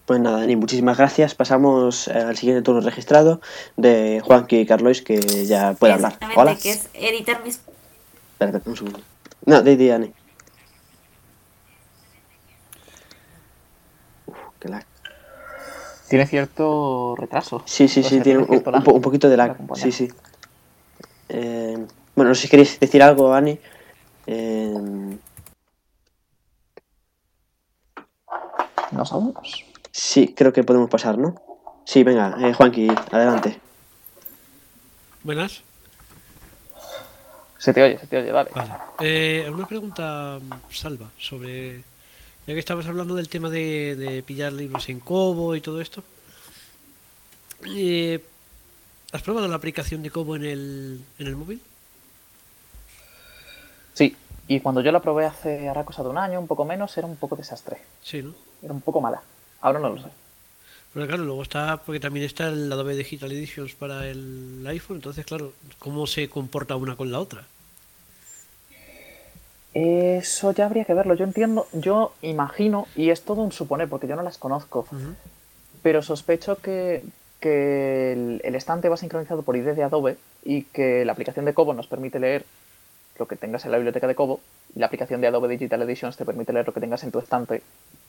Pues 0.07 0.21
nada, 0.21 0.41
Dani, 0.41 0.57
muchísimas 0.57 0.97
gracias. 0.97 1.35
Pasamos 1.35 2.09
eh, 2.09 2.13
al 2.13 2.37
siguiente 2.37 2.63
turno 2.63 2.81
registrado 2.81 3.41
de 3.77 4.21
Juanqui 4.25 4.67
Carlos, 4.67 5.03
que 5.03 5.47
ya 5.47 5.75
puede 5.75 5.95
hablar. 5.95 6.19
Hola. 6.37 6.57
que 6.57 6.71
es 6.71 6.89
editar 6.95 7.43
mis... 7.43 7.61
Espérate, 8.33 8.69
un 8.69 8.77
segundo. 8.77 9.01
No, 9.47 9.63
de, 9.63 9.77
de 9.77 9.89
Dani. 9.89 10.13
Uf, 14.27 14.37
qué 14.61 14.69
lag. 14.69 14.85
Tiene 16.09 16.27
cierto 16.27 17.15
retraso. 17.17 17.63
Sí, 17.65 17.89
sí, 17.89 18.03
sí, 18.03 18.21
tiene 18.21 18.41
un, 18.41 18.51
un, 18.51 19.01
poquito 19.01 19.29
de 19.29 19.37
lag. 19.37 19.57
Sí, 19.75 19.91
sí. 19.91 20.09
Eh, 21.29 21.79
bueno, 22.15 22.29
no 22.29 22.35
sé 22.35 22.43
si 22.43 22.49
queréis 22.49 22.79
decir 22.79 23.03
algo, 23.03 23.33
Ani. 23.33 23.59
Eh... 24.27 24.75
¿No 28.93 29.05
sabemos? 29.05 29.65
Sí, 29.91 30.35
creo 30.37 30.53
que 30.53 30.63
podemos 30.63 30.91
pasar, 30.91 31.19
¿no? 31.19 31.35
Sí, 31.85 32.03
venga, 32.03 32.37
eh, 32.41 32.53
Juanqui, 32.53 32.89
adelante. 33.11 33.59
Buenas. 35.23 35.63
Se 37.59 37.73
te 37.73 37.83
oye, 37.83 37.99
se 37.99 38.07
te 38.07 38.19
oye, 38.19 38.31
vale. 38.31 38.51
Eh, 39.01 39.51
una 39.51 39.67
pregunta, 39.67 40.39
Salva, 40.71 41.11
sobre. 41.19 41.83
Ya 42.47 42.53
que 42.53 42.61
estabas 42.61 42.87
hablando 42.87 43.15
del 43.15 43.29
tema 43.29 43.49
de, 43.49 44.23
pillar 44.27 44.53
libros 44.53 44.89
en 44.89 45.01
Kobo 45.01 45.55
y 45.57 45.61
todo 45.61 45.81
esto. 45.81 46.03
Eh, 47.67 48.23
¿Has 49.13 49.23
probado 49.23 49.49
la 49.49 49.57
aplicación 49.57 50.03
de 50.03 50.11
Kobo 50.11 50.37
en 50.37 50.45
el, 50.45 51.01
en 51.19 51.27
el 51.27 51.37
móvil? 51.37 51.61
Sí, 53.95 54.15
y 54.47 54.61
cuando 54.61 54.83
yo 54.83 54.93
la 54.93 55.01
probé 55.01 55.25
hace 55.25 55.69
ahora 55.69 55.85
cosa 55.85 56.03
de 56.03 56.11
un 56.11 56.19
año, 56.19 56.39
un 56.39 56.47
poco 56.47 56.65
menos, 56.65 56.97
era 56.99 57.07
un 57.07 57.17
poco 57.17 57.37
desastre. 57.37 57.79
Sí, 58.03 58.23
¿no? 58.23 58.35
Era 58.63 58.75
un 58.75 58.83
poco 58.83 59.01
mala. 59.01 59.23
Ahora 59.61 59.79
no 59.79 59.91
lo 59.91 60.03
sé. 60.03 60.09
Pero 60.93 61.07
claro, 61.07 61.25
luego 61.25 61.43
está, 61.43 61.79
porque 61.79 61.99
también 61.99 62.27
está 62.27 62.49
el 62.49 62.71
Adobe 62.71 62.95
Digital 62.95 63.33
Editions 63.33 63.75
para 63.75 64.07
el 64.07 64.65
iPhone, 64.69 64.99
entonces 64.99 65.25
claro, 65.27 65.53
¿cómo 65.79 66.07
se 66.07 66.29
comporta 66.29 66.77
una 66.77 66.95
con 66.95 67.11
la 67.11 67.19
otra? 67.19 67.47
Eso 69.75 70.53
ya 70.53 70.67
habría 70.67 70.85
que 70.85 70.95
verlo. 70.95 71.15
Yo 71.15 71.25
entiendo, 71.25 71.67
yo 71.73 72.15
imagino, 72.23 72.87
y 72.95 73.11
es 73.11 73.23
todo 73.23 73.43
un 73.43 73.51
suponer, 73.51 73.89
porque 73.89 74.07
yo 74.07 74.15
no 74.15 74.23
las 74.23 74.39
conozco, 74.39 74.87
pero 75.83 76.01
sospecho 76.01 76.57
que, 76.57 77.03
que 77.41 78.13
el, 78.43 78.55
estante 78.55 78.89
va 78.89 78.97
sincronizado 78.97 79.43
por 79.43 79.57
ID 79.57 79.75
de 79.75 79.83
Adobe 79.83 80.17
y 80.45 80.63
que 80.63 81.05
la 81.05 81.13
aplicación 81.13 81.45
de 81.45 81.55
Kobo 81.55 81.75
nos 81.75 81.89
permite 81.89 82.21
leer 82.21 82.45
lo 83.19 83.27
que 83.27 83.37
tengas 83.37 83.65
en 83.65 83.73
la 83.73 83.79
biblioteca 83.79 84.07
de 84.07 84.15
Kobo 84.15 84.41
y 84.75 84.79
la 84.79 84.87
aplicación 84.87 85.21
de 85.21 85.27
Adobe 85.27 85.49
Digital 85.49 85.83
Editions 85.83 86.17
te 86.17 86.25
permite 86.25 86.53
leer 86.53 86.67
lo 86.67 86.73
que 86.73 86.81
tengas 86.81 87.03
en 87.03 87.11
tu 87.11 87.19
estante 87.19 87.63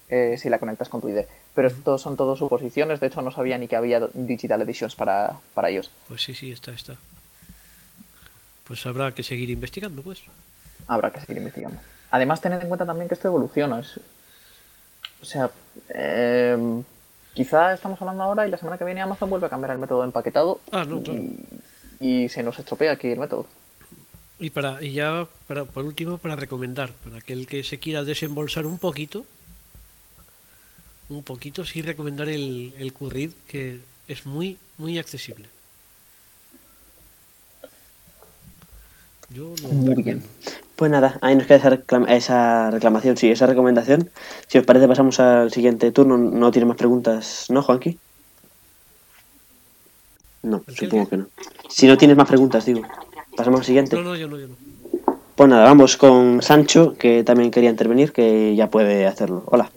eh, 0.10 0.38
si 0.38 0.50
la 0.50 0.60
conectas 0.60 0.90
con 0.90 1.02
tu 1.02 1.10
ID. 1.10 1.26
Pero 1.56 1.68
esto 1.68 1.98
son 1.98 2.16
todos 2.16 2.38
suposiciones, 2.38 3.00
de 3.00 3.08
hecho 3.08 3.24
no 3.24 3.32
sabía 3.32 3.58
ni 3.58 3.68
que 3.68 3.76
había 3.76 4.08
Digital 4.14 4.62
Editions 4.62 4.96
para, 4.96 5.38
para 5.56 5.70
ellos. 5.70 5.90
Pues 6.08 6.22
sí, 6.22 6.36
sí, 6.36 6.52
está, 6.52 6.72
está. 6.72 6.96
Pues 8.68 8.86
habrá 8.86 9.12
que 9.14 9.24
seguir 9.24 9.50
investigando, 9.50 10.04
pues. 10.04 10.22
Habrá 10.88 11.12
que 11.12 11.20
seguir 11.20 11.38
investigando. 11.38 11.80
Además, 12.12 12.42
tened 12.42 12.62
en 12.62 12.68
cuenta 12.68 12.86
también 12.86 13.08
que 13.08 13.16
esto 13.16 13.28
evoluciona. 13.28 13.82
O 15.22 15.26
sea, 15.26 15.50
eh, 15.90 16.84
quizá 17.34 17.74
estamos 17.74 18.02
hablando 18.02 18.24
ahora 18.24 18.48
y 18.48 18.52
la 18.52 18.58
semana 18.58 18.78
que 18.78 18.86
viene 18.86 19.02
Amazon 19.02 19.30
vuelve 19.30 19.48
a 19.48 19.50
cambiar 19.50 19.72
el 19.72 19.80
método 19.80 20.02
de 20.02 20.06
empaquetado 20.06 20.62
ah, 20.72 20.86
y, 22.00 22.30
se 22.30 22.44
nos 22.44 22.58
estropea 22.60 22.94
aquí 22.94 23.10
el 23.10 23.20
método. 23.20 23.46
Y 24.40 24.50
para 24.50 24.84
y 24.84 24.94
ya 24.94 25.28
para, 25.48 25.66
por 25.66 25.86
último 25.86 26.18
para 26.18 26.36
recomendar 26.36 26.92
para 27.04 27.18
aquel 27.18 27.48
que 27.48 27.64
se 27.64 27.80
quiera 27.80 28.04
desembolsar 28.04 28.66
un 28.66 28.78
poquito 28.78 29.26
un 31.08 31.24
poquito 31.24 31.64
sí 31.64 31.82
recomendar 31.82 32.28
el, 32.28 32.74
el 32.78 32.92
Currid 32.92 33.32
que 33.48 33.80
es 34.08 34.26
muy 34.26 34.58
muy 34.78 35.00
accesible. 35.00 35.48
Yo 39.30 39.54
muy 39.72 40.04
bien. 40.04 40.24
Pues 40.76 40.92
nada, 40.92 41.18
ahí 41.22 41.36
nos 41.36 41.48
queda 41.48 41.80
esa, 42.10 42.70
reclamación, 42.70 43.18
sí, 43.18 43.32
esa 43.32 43.48
recomendación. 43.48 44.10
Si 44.48 44.58
os 44.58 44.66
parece, 44.66 44.88
pasamos 44.88 45.20
al 45.20 45.52
siguiente 45.52 45.92
turno. 45.92 46.18
No 46.18 46.52
tiene 46.52 46.66
más 46.66 46.78
preguntas, 46.78 47.48
¿no, 47.50 47.62
Juanqui? 47.62 47.98
No, 50.44 50.64
supongo 50.68 51.10
que 51.10 51.18
no. 51.18 51.28
Si 51.70 51.88
no 51.88 51.98
tienes 51.98 52.18
más 52.18 52.28
preguntas, 52.28 52.66
digo. 52.66 52.82
Pasamos 53.36 53.62
al 53.62 53.66
siguiente. 53.66 53.96
No, 53.96 54.04
no, 54.04 54.16
yo 54.16 54.28
no, 54.28 54.38
yo 54.38 54.48
no. 54.48 54.56
Pues 55.36 55.50
nada, 55.50 55.66
vamos 55.66 55.98
con 55.98 56.42
Sancho, 56.42 56.96
que 56.98 57.24
también 57.24 57.52
quería 57.52 57.70
intervenir, 57.70 58.14
que 58.14 58.56
ya 58.56 58.70
puede 58.70 59.06
hacerlo. 59.06 59.44
Hola. 59.48 59.70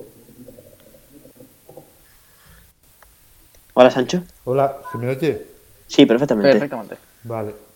Hola, 3.74 3.90
Sancho. 3.90 4.24
Hola, 4.44 4.78
¿se 4.90 4.98
me 4.98 5.08
oye? 5.08 5.46
Sí, 5.86 6.06
perfectamente. 6.06 6.50
Perfectamente. 6.50 6.96
Vale. 7.24 7.67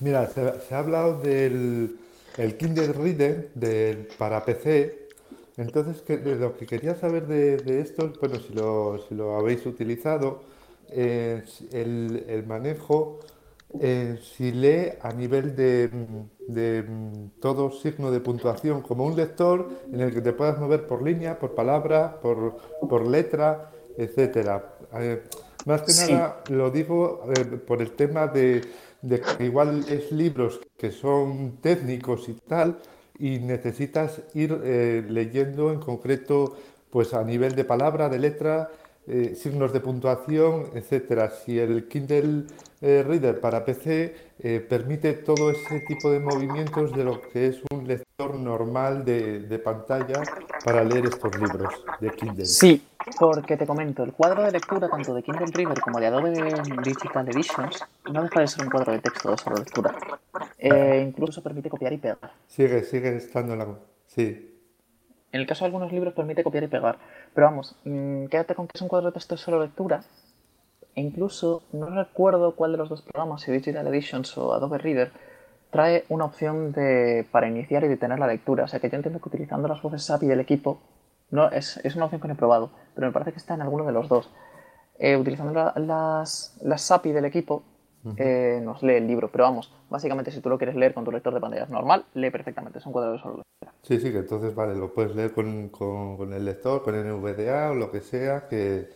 Mira, 0.00 0.28
se 0.28 0.74
ha 0.74 0.78
hablado 0.78 1.20
del 1.20 1.96
el 2.36 2.56
Kindle 2.56 2.92
Reader 2.92 3.50
de, 3.54 4.08
para 4.18 4.44
PC. 4.44 5.08
Entonces, 5.56 6.00
que, 6.02 6.16
lo 6.16 6.56
que 6.56 6.66
quería 6.66 6.94
saber 6.94 7.26
de, 7.26 7.80
esto, 7.80 8.12
bueno, 8.20 8.36
si 8.36 8.54
lo, 8.54 8.98
si 9.08 9.14
lo 9.14 9.36
habéis 9.36 9.66
utilizado, 9.66 10.40
es 10.88 11.62
el, 11.72 12.44
manejo, 12.46 13.20
eh, 13.78 14.18
si 14.22 14.52
lee 14.52 14.92
a 15.02 15.12
nivel 15.12 15.54
de, 15.54 15.90
de, 16.48 16.84
todo 17.40 17.70
signo 17.70 18.10
de 18.10 18.20
puntuación, 18.20 18.80
como 18.80 19.04
un 19.04 19.16
lector 19.16 19.68
en 19.92 20.00
el 20.00 20.14
que 20.14 20.20
te 20.20 20.32
puedas 20.32 20.58
mover 20.58 20.86
por 20.86 21.02
línea, 21.02 21.38
por 21.38 21.54
palabra, 21.54 22.18
por, 22.22 22.56
por 22.88 23.06
letra, 23.06 23.70
etcétera. 23.98 24.76
Eh, 24.94 25.22
más 25.66 25.82
que 25.82 25.92
nada 25.92 26.42
lo 26.48 26.70
digo 26.70 27.22
eh, 27.36 27.44
por 27.44 27.82
el 27.82 27.90
tema 27.92 28.26
de 28.26 28.62
de 29.02 29.20
que 29.20 29.44
igual 29.44 29.84
es 29.88 30.12
libros 30.12 30.60
que 30.76 30.90
son 30.90 31.58
técnicos 31.60 32.28
y 32.28 32.34
tal, 32.34 32.78
y 33.18 33.38
necesitas 33.38 34.22
ir 34.34 34.58
eh, 34.64 35.04
leyendo 35.08 35.72
en 35.72 35.80
concreto, 35.80 36.56
pues 36.90 37.14
a 37.14 37.22
nivel 37.22 37.54
de 37.54 37.64
palabra, 37.64 38.08
de 38.08 38.18
letra, 38.18 38.70
eh, 39.10 39.34
signos 39.34 39.72
de 39.72 39.80
puntuación, 39.80 40.66
etcétera. 40.74 41.30
Si 41.30 41.58
el 41.58 41.88
Kindle 41.88 42.44
eh, 42.80 43.04
Reader 43.06 43.40
para 43.40 43.64
PC 43.64 44.30
permite 44.70 45.12
todo 45.12 45.50
ese 45.50 45.80
tipo 45.80 46.10
de 46.10 46.18
movimientos 46.18 46.94
de 46.94 47.04
lo 47.04 47.20
que 47.20 47.48
es 47.48 47.60
un 47.74 47.86
lector 47.86 48.34
normal 48.36 49.04
de, 49.04 49.40
de 49.40 49.58
pantalla 49.58 50.22
para 50.64 50.82
leer 50.82 51.06
estos 51.06 51.38
libros 51.38 51.84
de 52.00 52.10
Kindle. 52.10 52.46
Sí, 52.46 52.82
porque 53.18 53.56
te 53.56 53.66
comento, 53.66 54.02
el 54.02 54.12
cuadro 54.12 54.42
de 54.42 54.52
lectura 54.52 54.88
tanto 54.88 55.14
de 55.14 55.22
Kindle 55.22 55.46
Reader 55.52 55.80
como 55.80 56.00
de 56.00 56.06
Adobe 56.06 56.30
Digital 56.82 57.28
Editions 57.28 57.84
no 58.10 58.22
deja 58.22 58.40
de 58.40 58.46
ser 58.46 58.64
un 58.64 58.70
cuadro 58.70 58.92
de 58.92 59.00
texto 59.00 59.30
de 59.30 59.38
solo 59.38 59.56
lectura. 59.56 59.94
Eh, 60.58 61.04
incluso 61.08 61.42
permite 61.42 61.70
copiar 61.70 61.92
y 61.92 61.98
pegar. 61.98 62.32
Sigue, 62.46 62.82
sigue 62.84 63.16
estando 63.16 63.54
en 63.54 63.58
la... 63.58 63.66
Sí. 64.06 64.49
En 65.32 65.40
el 65.40 65.46
caso 65.46 65.64
de 65.64 65.66
algunos 65.66 65.92
libros 65.92 66.14
permite 66.14 66.42
copiar 66.42 66.64
y 66.64 66.68
pegar. 66.68 66.98
Pero 67.34 67.46
vamos, 67.46 67.76
mm, 67.84 68.26
quédate 68.26 68.54
con 68.54 68.66
que 68.66 68.72
es 68.76 68.82
un 68.82 68.88
cuadro 68.88 69.08
de 69.08 69.12
texto 69.12 69.34
de 69.36 69.40
solo 69.40 69.62
lectura. 69.62 70.02
E 70.94 71.00
incluso, 71.00 71.62
no 71.72 71.86
recuerdo 71.88 72.56
cuál 72.56 72.72
de 72.72 72.78
los 72.78 72.88
dos 72.88 73.02
programas, 73.02 73.42
si 73.42 73.52
Digital 73.52 73.86
Editions 73.86 74.36
o 74.36 74.52
Adobe 74.52 74.78
Reader, 74.78 75.12
trae 75.70 76.04
una 76.08 76.24
opción 76.24 76.72
de, 76.72 77.26
para 77.30 77.48
iniciar 77.48 77.84
y 77.84 77.88
detener 77.88 78.18
la 78.18 78.26
lectura. 78.26 78.64
O 78.64 78.68
sea 78.68 78.80
que 78.80 78.90
yo 78.90 78.96
entiendo 78.96 79.20
que 79.20 79.28
utilizando 79.28 79.68
las 79.68 79.82
voces 79.82 80.10
API 80.10 80.26
del 80.26 80.40
equipo 80.40 80.80
no, 81.30 81.48
es, 81.50 81.78
es, 81.84 81.94
una 81.94 82.06
opción 82.06 82.20
que 82.20 82.28
no 82.28 82.34
he 82.34 82.36
probado, 82.36 82.70
pero 82.94 83.06
me 83.06 83.12
parece 83.12 83.32
que 83.32 83.38
está 83.38 83.54
en 83.54 83.62
alguno 83.62 83.84
de 83.84 83.92
los 83.92 84.08
dos. 84.08 84.30
Eh, 84.98 85.16
utilizando 85.16 85.72
las, 85.76 86.58
las 86.60 86.90
API 86.90 87.12
del 87.12 87.24
equipo, 87.24 87.62
eh, 88.16 88.60
nos 88.62 88.82
lee 88.82 88.94
el 88.94 89.06
libro. 89.06 89.28
Pero 89.30 89.44
vamos, 89.44 89.72
básicamente 89.88 90.30
si 90.30 90.40
tú 90.40 90.48
lo 90.48 90.58
quieres 90.58 90.76
leer 90.76 90.94
con 90.94 91.04
tu 91.04 91.12
lector 91.12 91.34
de 91.34 91.40
pantallas 91.40 91.70
normal, 91.70 92.04
lee 92.14 92.30
perfectamente. 92.30 92.78
Es 92.78 92.86
un 92.86 92.92
cuadro 92.92 93.12
de 93.12 93.18
solo 93.18 93.42
Sí, 93.82 93.98
sí, 93.98 94.12
que 94.12 94.18
entonces 94.18 94.54
vale, 94.54 94.74
lo 94.74 94.92
puedes 94.92 95.14
leer 95.14 95.32
con, 95.32 95.68
con, 95.68 96.32
el 96.32 96.44
lector, 96.44 96.82
con 96.82 96.94
el 96.94 97.06
NVDA 97.06 97.70
o 97.70 97.74
lo 97.74 97.90
que 97.90 98.00
sea, 98.00 98.48
que, 98.48 98.88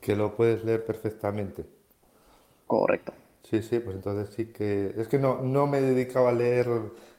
que, 0.00 0.16
lo 0.16 0.34
puedes 0.34 0.64
leer 0.64 0.84
perfectamente. 0.84 1.64
Correcto. 2.66 3.12
Sí, 3.42 3.62
sí, 3.62 3.78
pues 3.78 3.96
entonces 3.96 4.34
sí 4.34 4.46
que... 4.46 4.94
Es 4.96 5.08
que 5.08 5.18
no, 5.18 5.40
no 5.42 5.66
me 5.66 5.78
he 5.78 5.82
dedicado 5.82 6.28
a 6.28 6.32
leer 6.32 6.68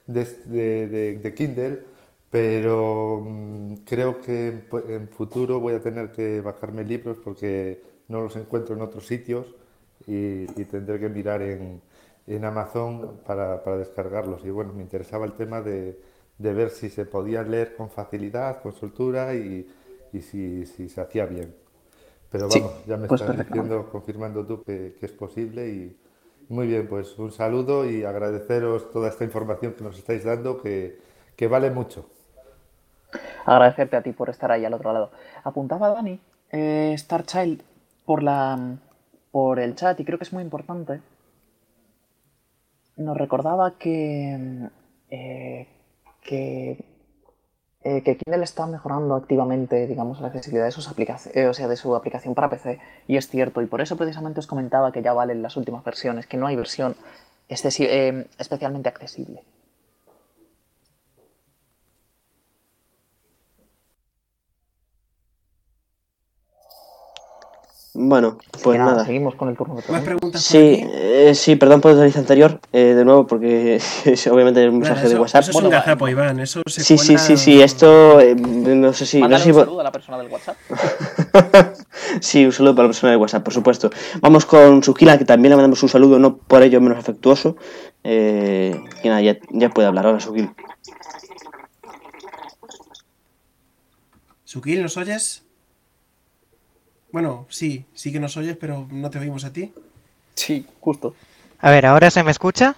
de, 0.06 0.24
de, 0.46 1.18
de 1.18 1.34
Kindle 1.34 1.96
pero 2.30 3.22
mm, 3.24 3.74
creo 3.86 4.20
que 4.20 4.48
en 4.88 5.08
futuro 5.08 5.60
voy 5.60 5.74
a 5.74 5.80
tener 5.80 6.12
que 6.12 6.40
bajarme 6.40 6.84
libros 6.84 7.18
porque 7.22 7.82
no 8.08 8.20
los 8.20 8.36
encuentro 8.36 8.74
en 8.74 8.82
otros 8.82 9.06
sitios 9.06 9.46
y, 10.06 10.46
tendré 10.64 10.98
que 10.98 11.08
mirar 11.08 11.42
en, 11.42 11.80
en 12.26 12.44
Amazon 12.44 13.20
para, 13.26 13.62
para, 13.62 13.78
descargarlos. 13.78 14.44
Y 14.44 14.50
bueno, 14.50 14.72
me 14.72 14.82
interesaba 14.82 15.24
el 15.24 15.32
tema 15.32 15.60
de, 15.60 15.98
de, 16.38 16.54
ver 16.54 16.70
si 16.70 16.90
se 16.90 17.04
podían 17.06 17.50
leer 17.50 17.76
con 17.76 17.90
facilidad, 17.90 18.62
con 18.62 18.72
soltura 18.72 19.34
y, 19.34 19.68
y 20.12 20.20
si, 20.20 20.66
si, 20.66 20.88
se 20.88 21.00
hacía 21.00 21.26
bien. 21.26 21.54
Pero 22.30 22.48
vamos, 22.48 22.72
ya 22.86 22.96
me 22.96 23.06
pues 23.06 23.20
estás 23.20 23.38
diciendo, 23.38 23.88
confirmando 23.90 24.44
tú 24.44 24.62
que, 24.62 24.96
que 24.98 25.06
es 25.06 25.12
posible 25.12 25.68
y 25.68 25.96
muy 26.48 26.66
bien, 26.66 26.88
pues 26.88 27.18
un 27.18 27.32
saludo 27.32 27.88
y 27.88 28.04
agradeceros 28.04 28.90
toda 28.90 29.08
esta 29.08 29.24
información 29.24 29.72
que 29.72 29.84
nos 29.84 29.98
estáis 29.98 30.24
dando 30.24 30.60
que, 30.60 30.98
que 31.36 31.48
vale 31.48 31.70
mucho 31.70 32.08
agradecerte 33.46 33.96
a 33.96 34.02
ti 34.02 34.12
por 34.12 34.28
estar 34.28 34.50
ahí 34.50 34.64
al 34.64 34.74
otro 34.74 34.92
lado. 34.92 35.10
Apuntaba 35.44 35.88
Dani, 35.90 36.20
eh, 36.50 36.92
Star 36.94 37.24
Child, 37.24 37.62
por, 38.04 38.22
la, 38.22 38.58
por 39.36 39.60
el 39.60 39.74
chat 39.74 40.00
y 40.00 40.04
creo 40.06 40.16
que 40.16 40.24
es 40.24 40.32
muy 40.32 40.42
importante. 40.42 41.02
Nos 42.96 43.18
recordaba 43.18 43.76
que, 43.76 44.70
eh, 45.10 45.66
que, 46.22 46.82
eh, 47.82 48.02
que 48.02 48.16
Kindle 48.16 48.42
está 48.42 48.66
mejorando 48.66 49.14
activamente, 49.14 49.86
digamos, 49.86 50.22
la 50.22 50.28
accesibilidad 50.28 50.64
de 50.64 50.70
sus 50.70 50.88
aplicaciones, 50.88 51.50
o 51.50 51.52
sea, 51.52 51.68
de 51.68 51.76
su 51.76 51.94
aplicación 51.94 52.34
para 52.34 52.48
PC, 52.48 52.80
y 53.08 53.18
es 53.18 53.28
cierto, 53.28 53.60
y 53.60 53.66
por 53.66 53.82
eso 53.82 53.98
precisamente 53.98 54.40
os 54.40 54.46
comentaba 54.46 54.90
que 54.90 55.02
ya 55.02 55.12
valen 55.12 55.42
las 55.42 55.58
últimas 55.58 55.84
versiones, 55.84 56.26
que 56.26 56.38
no 56.38 56.46
hay 56.46 56.56
versión 56.56 56.96
especialmente 57.46 58.88
accesible. 58.88 59.42
Bueno, 67.98 68.36
pues 68.62 68.78
nada, 68.78 69.06
Seguimos 69.06 69.36
con 69.36 69.48
el 69.48 69.56
turno 69.56 69.74
de 69.76 69.82
¿Más 69.90 70.02
preguntas 70.02 70.42
Sí, 70.42 70.84
eh, 70.84 71.32
sí, 71.34 71.56
perdón 71.56 71.80
por 71.80 71.92
el 71.92 71.96
anterior, 71.98 72.18
anterior, 72.20 72.60
eh, 72.72 72.94
de 72.94 73.04
nuevo, 73.06 73.26
porque 73.26 73.76
es 74.04 74.26
obviamente 74.26 74.68
un 74.68 74.80
mensaje 74.80 75.08
de 75.08 75.18
WhatsApp. 75.18 75.42
Eso 75.42 75.50
es 75.52 75.64
un 75.64 75.70
gazapo, 75.70 76.06
Iván. 76.06 76.38
Eso 76.40 76.60
se 76.66 76.82
sí, 76.82 76.98
sí, 76.98 77.16
sí, 77.16 77.38
sí, 77.38 77.62
esto 77.62 78.20
eh, 78.20 78.34
no 78.34 78.92
sé 78.92 79.06
si. 79.06 79.22
no 79.22 79.38
sé 79.38 79.44
si... 79.44 79.50
un 79.50 79.60
saludo 79.60 79.80
a 79.80 79.84
la 79.84 79.92
persona 79.92 80.18
del 80.18 80.28
WhatsApp. 80.28 80.56
sí, 82.20 82.44
un 82.44 82.52
saludo 82.52 82.74
para 82.74 82.88
la 82.88 82.90
persona 82.90 83.12
del 83.12 83.20
WhatsApp, 83.20 83.42
por 83.42 83.54
supuesto. 83.54 83.90
Vamos 84.20 84.44
con 84.44 84.82
Sukila, 84.82 85.16
que 85.16 85.24
también 85.24 85.50
le 85.50 85.56
mandamos 85.56 85.82
un 85.82 85.88
saludo, 85.88 86.18
no 86.18 86.36
por 86.36 86.62
ello 86.62 86.80
menos 86.82 86.98
afectuoso. 86.98 87.56
Eh, 88.04 88.78
y 89.02 89.08
nada, 89.08 89.22
ya, 89.22 89.38
ya 89.50 89.70
puede 89.70 89.88
hablar 89.88 90.06
ahora, 90.06 90.20
Sukil. 90.20 90.50
Sukil, 94.44 94.82
¿nos 94.82 94.98
oyes? 94.98 95.45
Bueno, 97.16 97.46
sí, 97.48 97.86
sí 97.94 98.12
que 98.12 98.20
nos 98.20 98.36
oyes, 98.36 98.58
pero 98.58 98.86
no 98.90 99.08
te 99.08 99.18
oímos 99.18 99.42
a 99.46 99.50
ti. 99.50 99.72
Sí, 100.34 100.66
justo. 100.80 101.14
A 101.60 101.70
ver, 101.70 101.86
¿ahora 101.86 102.10
se 102.10 102.22
me 102.22 102.30
escucha? 102.30 102.76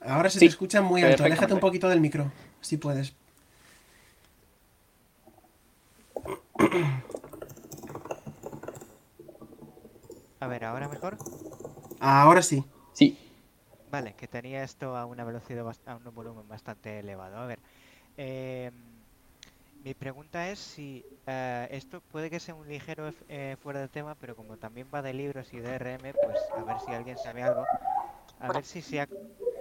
Ahora 0.00 0.30
se 0.30 0.40
te 0.40 0.46
escucha 0.46 0.82
muy 0.82 1.04
alto. 1.04 1.22
Aléjate 1.22 1.54
un 1.54 1.60
poquito 1.60 1.88
del 1.88 2.00
micro, 2.00 2.32
si 2.60 2.76
puedes. 2.76 3.14
A 10.40 10.48
ver, 10.48 10.64
¿ahora 10.64 10.88
mejor? 10.88 11.16
Ahora 12.00 12.42
sí. 12.42 12.64
Sí. 12.94 13.16
Vale, 13.92 14.14
que 14.14 14.26
tenía 14.26 14.64
esto 14.64 14.96
a 14.96 15.06
una 15.06 15.22
velocidad, 15.22 15.64
a 15.86 15.94
un 15.94 16.14
volumen 16.16 16.48
bastante 16.48 16.98
elevado. 16.98 17.36
A 17.36 17.46
ver, 17.46 17.60
eh, 18.16 18.72
mi 19.84 19.94
pregunta 19.94 20.48
es 20.48 20.58
si 20.58 21.04
eh, 21.26 21.68
esto 21.70 22.00
puede 22.12 22.30
que 22.30 22.40
sea 22.40 22.54
un 22.54 22.68
ligero 22.68 23.10
eh, 23.28 23.56
fuera 23.62 23.80
de 23.80 23.88
tema, 23.88 24.14
pero 24.20 24.34
como 24.34 24.56
también 24.56 24.86
va 24.92 25.02
de 25.02 25.14
libros 25.14 25.52
y 25.52 25.60
de 25.60 25.78
RM, 25.78 26.14
pues 26.22 26.38
a 26.56 26.62
ver 26.62 26.80
si 26.80 26.92
alguien 26.92 27.18
sabe 27.18 27.42
algo. 27.42 27.64
A 28.40 28.52
ver 28.52 28.64
si 28.64 28.82
se, 28.82 29.06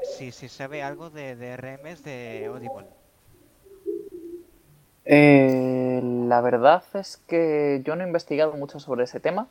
si 0.04 0.32
se 0.32 0.50
sabe 0.50 0.84
algo 0.84 1.10
de, 1.10 1.36
de 1.36 1.54
RMs 1.58 2.04
de 2.04 2.46
Audible. 2.48 2.86
Eh, 5.06 6.02
la 6.04 6.42
verdad 6.42 6.84
es 6.94 7.18
que 7.28 7.82
yo 7.86 7.96
no 7.96 8.04
he 8.04 8.08
investigado 8.08 8.54
mucho 8.54 8.80
sobre 8.80 9.06
ese 9.06 9.20
tema 9.20 9.48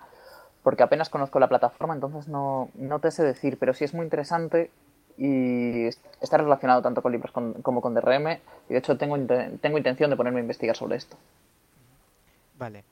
porque 0.63 0.83
apenas 0.83 1.09
conozco 1.09 1.39
la 1.39 1.49
plataforma, 1.49 1.95
entonces 1.95 2.29
no, 2.29 2.71
no 2.75 2.99
te 2.99 3.11
sé 3.13 3.23
decir, 3.23 3.57
pero 3.59 3.73
sí 3.73 3.85
es 3.85 3.95
muy 3.95 4.05
interesante 4.05 4.71
y 5.19 5.87
está 5.87 6.37
relacionado 6.37 6.83
tanto 6.83 7.03
con 7.03 7.13
libros 7.13 7.33
como 7.33 7.81
con 7.81 7.95
DRM 7.95 8.39
y 8.69 8.73
de 8.73 8.79
hecho 8.79 8.97
tengo, 8.97 9.19
tengo 9.61 9.79
intención 9.79 10.11
de 10.11 10.17
ponerme 10.17 10.41
a 10.41 10.43
investigar 10.43 10.77
sobre 10.77 10.97
esto. 10.97 11.17
Vale. 12.59 12.85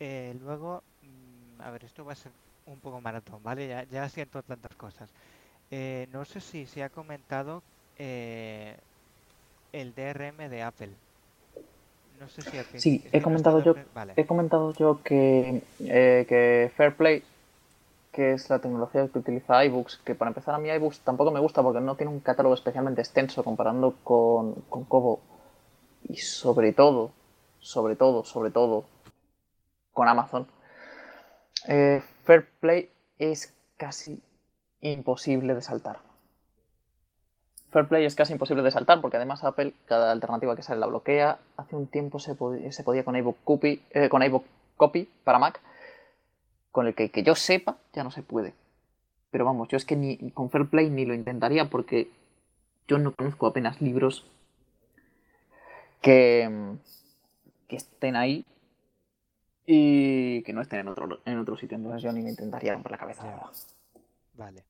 Eh, 0.00 0.36
luego, 0.42 0.82
mm, 1.02 1.62
a 1.62 1.70
ver, 1.70 1.84
esto 1.84 2.04
va 2.04 2.12
a 2.12 2.16
ser 2.16 2.32
un 2.66 2.78
poco 2.78 3.00
maratón, 3.00 3.40
¿vale? 3.42 3.66
Ya, 3.66 3.84
ya 3.84 4.08
siento 4.08 4.42
tantas 4.42 4.74
cosas. 4.76 5.08
Eh, 5.70 6.06
no 6.12 6.24
sé 6.24 6.40
si 6.40 6.66
se 6.66 6.82
ha 6.82 6.88
comentado 6.88 7.62
eh, 7.98 8.74
el 9.72 9.94
DRM 9.94 10.48
de 10.48 10.62
Apple. 10.62 10.90
No 12.20 12.28
sé 12.28 12.42
si 12.42 12.80
sí, 12.80 13.04
he 13.12 13.22
comentado, 13.22 13.62
yo, 13.62 13.76
he 14.16 14.26
comentado 14.26 14.72
yo 14.74 15.00
que, 15.04 15.62
eh, 15.80 16.26
que 16.28 16.70
Fairplay, 16.76 17.22
que 18.18 18.32
es 18.32 18.50
la 18.50 18.58
tecnología 18.58 19.06
que 19.06 19.20
utiliza 19.20 19.64
iBooks, 19.64 19.98
que 19.98 20.16
para 20.16 20.30
empezar 20.30 20.52
a 20.52 20.58
mí 20.58 20.68
iBooks 20.68 21.02
tampoco 21.02 21.30
me 21.30 21.38
gusta 21.38 21.62
porque 21.62 21.78
no 21.78 21.94
tiene 21.94 22.10
un 22.10 22.18
catálogo 22.18 22.52
especialmente 22.52 23.00
extenso 23.00 23.44
comparando 23.44 23.94
con, 24.02 24.54
con 24.68 24.82
Kobo 24.86 25.20
y 26.02 26.16
sobre 26.16 26.72
todo, 26.72 27.12
sobre 27.60 27.94
todo, 27.94 28.24
sobre 28.24 28.50
todo 28.50 28.86
con 29.92 30.08
Amazon. 30.08 30.48
Eh, 31.68 32.02
Fairplay 32.24 32.90
es 33.20 33.54
casi 33.76 34.20
imposible 34.80 35.54
de 35.54 35.62
saltar. 35.62 36.00
Fairplay 37.70 38.04
es 38.04 38.16
casi 38.16 38.32
imposible 38.32 38.64
de 38.64 38.72
saltar 38.72 39.00
porque 39.00 39.18
además 39.18 39.44
Apple, 39.44 39.74
cada 39.86 40.10
alternativa 40.10 40.56
que 40.56 40.64
sale 40.64 40.80
la 40.80 40.86
bloquea. 40.86 41.38
Hace 41.56 41.76
un 41.76 41.86
tiempo 41.86 42.18
se, 42.18 42.34
se 42.72 42.82
podía 42.82 43.04
con 43.04 43.14
iBook, 43.14 43.36
Copy, 43.44 43.80
eh, 43.92 44.08
con 44.08 44.24
iBook 44.24 44.44
Copy 44.76 45.08
para 45.22 45.38
Mac, 45.38 45.60
con 46.78 46.86
el 46.86 46.94
que, 46.94 47.10
que 47.10 47.24
yo 47.24 47.34
sepa 47.34 47.76
ya 47.92 48.04
no 48.04 48.12
se 48.12 48.22
puede. 48.22 48.54
Pero 49.32 49.44
vamos, 49.44 49.66
yo 49.66 49.76
es 49.76 49.84
que 49.84 49.96
ni 49.96 50.30
con 50.30 50.48
Fairplay 50.48 50.88
ni 50.90 51.06
lo 51.06 51.12
intentaría 51.12 51.68
porque 51.68 52.08
yo 52.86 52.98
no 52.98 53.12
conozco 53.16 53.48
apenas 53.48 53.82
libros 53.82 54.24
que, 56.00 56.76
que 57.66 57.74
estén 57.74 58.14
ahí 58.14 58.46
y 59.66 60.44
que 60.44 60.52
no 60.52 60.60
estén 60.60 60.78
en 60.78 60.88
otro, 60.88 61.18
en 61.24 61.38
otro 61.40 61.56
sitio. 61.56 61.76
Entonces 61.76 62.00
yo 62.00 62.12
ni 62.12 62.22
me 62.22 62.30
intentaría 62.30 62.74
romper 62.74 62.92
la 62.92 62.98
cabeza. 62.98 63.24
Vale. 64.34 64.62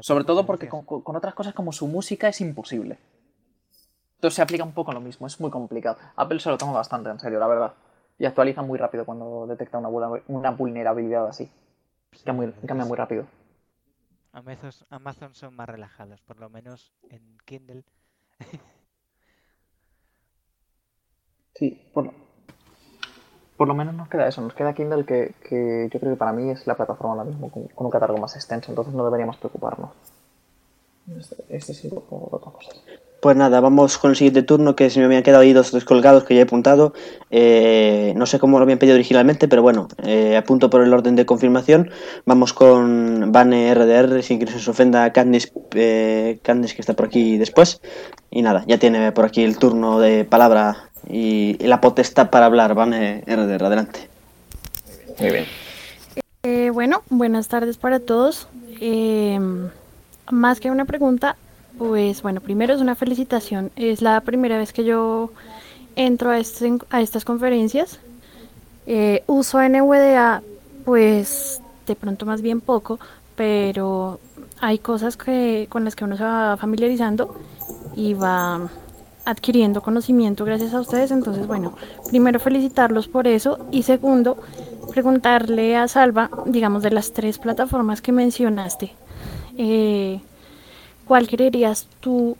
Sobre 0.00 0.24
todo 0.24 0.44
porque 0.44 0.68
con, 0.68 0.84
otras 1.16 1.32
cosas 1.32 1.54
como 1.54 1.72
su 1.72 1.88
música 1.88 2.28
es 2.28 2.42
imposible. 2.42 2.98
Entonces 4.16 4.36
se 4.36 4.42
aplica 4.42 4.62
un 4.62 4.72
poco 4.72 4.92
lo 4.92 5.00
mismo, 5.00 5.26
es 5.26 5.40
muy 5.40 5.50
complicado. 5.50 5.96
Apple 6.16 6.38
se 6.38 6.50
lo 6.50 6.58
toma 6.58 6.72
bastante 6.72 7.08
en 7.08 7.18
serio, 7.18 7.38
la 7.38 7.46
verdad. 7.46 7.72
Y 8.22 8.24
actualiza 8.24 8.62
muy 8.62 8.78
rápido 8.78 9.04
cuando 9.04 9.48
detecta 9.48 9.78
una, 9.78 9.88
una 10.28 10.52
vulnerabilidad 10.52 11.26
así. 11.26 11.50
cambia 12.24 12.86
muy 12.86 12.96
rápido. 12.96 13.26
Amazon, 14.30 14.70
Amazon 14.90 15.34
son 15.34 15.56
más 15.56 15.68
relajados, 15.68 16.20
por 16.20 16.38
lo 16.38 16.48
menos 16.48 16.94
en 17.10 17.36
Kindle. 17.44 17.82
sí, 21.56 21.90
bueno, 21.92 22.14
por 23.56 23.66
lo 23.66 23.74
menos 23.74 23.92
nos 23.92 24.08
queda 24.08 24.28
eso, 24.28 24.40
nos 24.40 24.54
queda 24.54 24.72
Kindle 24.72 25.04
que, 25.04 25.34
que 25.42 25.90
yo 25.92 25.98
creo 25.98 26.12
que 26.12 26.18
para 26.18 26.32
mí 26.32 26.48
es 26.48 26.64
la 26.68 26.76
plataforma 26.76 27.14
ahora 27.14 27.24
mismo 27.24 27.50
con, 27.50 27.68
un 27.74 27.90
catálogo 27.90 28.20
más 28.20 28.36
extenso, 28.36 28.70
entonces 28.70 28.94
no 28.94 29.04
deberíamos 29.04 29.36
preocuparnos. 29.38 29.90
Este, 31.18 31.44
este 31.48 31.74
sí, 31.74 31.90
otra 31.92 32.52
cosa. 32.52 32.70
Pues 33.22 33.36
nada, 33.36 33.60
vamos 33.60 33.98
con 33.98 34.10
el 34.10 34.16
siguiente 34.16 34.42
turno, 34.42 34.74
que 34.74 34.90
se 34.90 34.98
me 34.98 35.04
habían 35.04 35.22
quedado 35.22 35.44
ahí 35.44 35.52
dos 35.52 35.70
descolgados 35.70 36.24
que 36.24 36.34
ya 36.34 36.40
he 36.40 36.42
apuntado. 36.42 36.92
Eh, 37.30 38.12
no 38.16 38.26
sé 38.26 38.40
cómo 38.40 38.58
lo 38.58 38.64
habían 38.64 38.80
pedido 38.80 38.96
originalmente, 38.96 39.46
pero 39.46 39.62
bueno, 39.62 39.86
eh, 40.02 40.36
apunto 40.36 40.70
por 40.70 40.82
el 40.82 40.92
orden 40.92 41.14
de 41.14 41.24
confirmación. 41.24 41.92
Vamos 42.26 42.52
con 42.52 43.30
Bane 43.30 43.72
RDR, 43.72 44.24
sin 44.24 44.40
que 44.40 44.48
se 44.48 44.68
ofenda 44.68 45.12
Candice, 45.12 45.52
eh, 45.76 46.40
Candice, 46.42 46.74
que 46.74 46.82
está 46.82 46.94
por 46.94 47.06
aquí 47.06 47.38
después. 47.38 47.80
Y 48.28 48.42
nada, 48.42 48.64
ya 48.66 48.78
tiene 48.78 49.12
por 49.12 49.24
aquí 49.24 49.44
el 49.44 49.56
turno 49.56 50.00
de 50.00 50.24
palabra 50.24 50.90
y, 51.08 51.58
la 51.64 51.80
potestad 51.80 52.28
para 52.28 52.46
hablar. 52.46 52.74
Vane 52.74 53.22
RDR, 53.24 53.66
adelante. 53.66 54.08
Muy 55.20 55.30
bien. 55.30 55.44
Eh, 56.42 56.70
bueno, 56.70 57.04
buenas 57.08 57.46
tardes 57.46 57.76
para 57.76 58.00
todos. 58.00 58.48
Em, 58.80 59.68
más 60.28 60.58
que 60.58 60.72
una 60.72 60.86
pregunta, 60.86 61.36
pues 61.78 62.22
bueno, 62.22 62.40
primero 62.40 62.74
es 62.74 62.80
una 62.80 62.94
felicitación. 62.94 63.70
Es 63.76 64.02
la 64.02 64.20
primera 64.20 64.58
vez 64.58 64.72
que 64.72 64.84
yo 64.84 65.30
entro 65.96 66.30
a, 66.30 66.38
este, 66.38 66.78
estas 66.98 67.24
conferencias. 67.24 68.00
Eh, 68.86 69.22
uso 69.26 69.60
NVDA, 69.60 70.42
pues 70.84 71.60
de 71.86 71.94
pronto 71.94 72.26
más 72.26 72.42
bien 72.42 72.60
poco, 72.60 72.98
pero 73.36 74.20
hay 74.60 74.78
cosas 74.78 75.16
que, 75.16 75.66
con 75.68 75.84
las 75.84 75.96
que 75.96 76.04
uno 76.04 76.16
se 76.16 76.24
va 76.24 76.56
familiarizando 76.56 77.36
y 77.94 78.14
va 78.14 78.68
adquiriendo 79.24 79.82
conocimiento 79.82 80.44
gracias 80.44 80.74
a 80.74 80.80
ustedes. 80.80 81.10
Entonces, 81.10 81.46
bueno, 81.46 81.74
primero 82.08 82.40
felicitarlos 82.40 83.08
por 83.08 83.26
eso 83.26 83.66
y 83.70 83.82
segundo, 83.82 84.36
preguntarle 84.90 85.76
a 85.76 85.88
Salva, 85.88 86.30
digamos, 86.46 86.82
de 86.82 86.90
las 86.90 87.12
tres 87.12 87.38
plataformas 87.38 88.02
que 88.02 88.12
mencionaste, 88.12 88.92
eh, 89.56 90.20
¿cuál 91.06 91.28
creerías 91.28 91.86
tú 92.00 92.36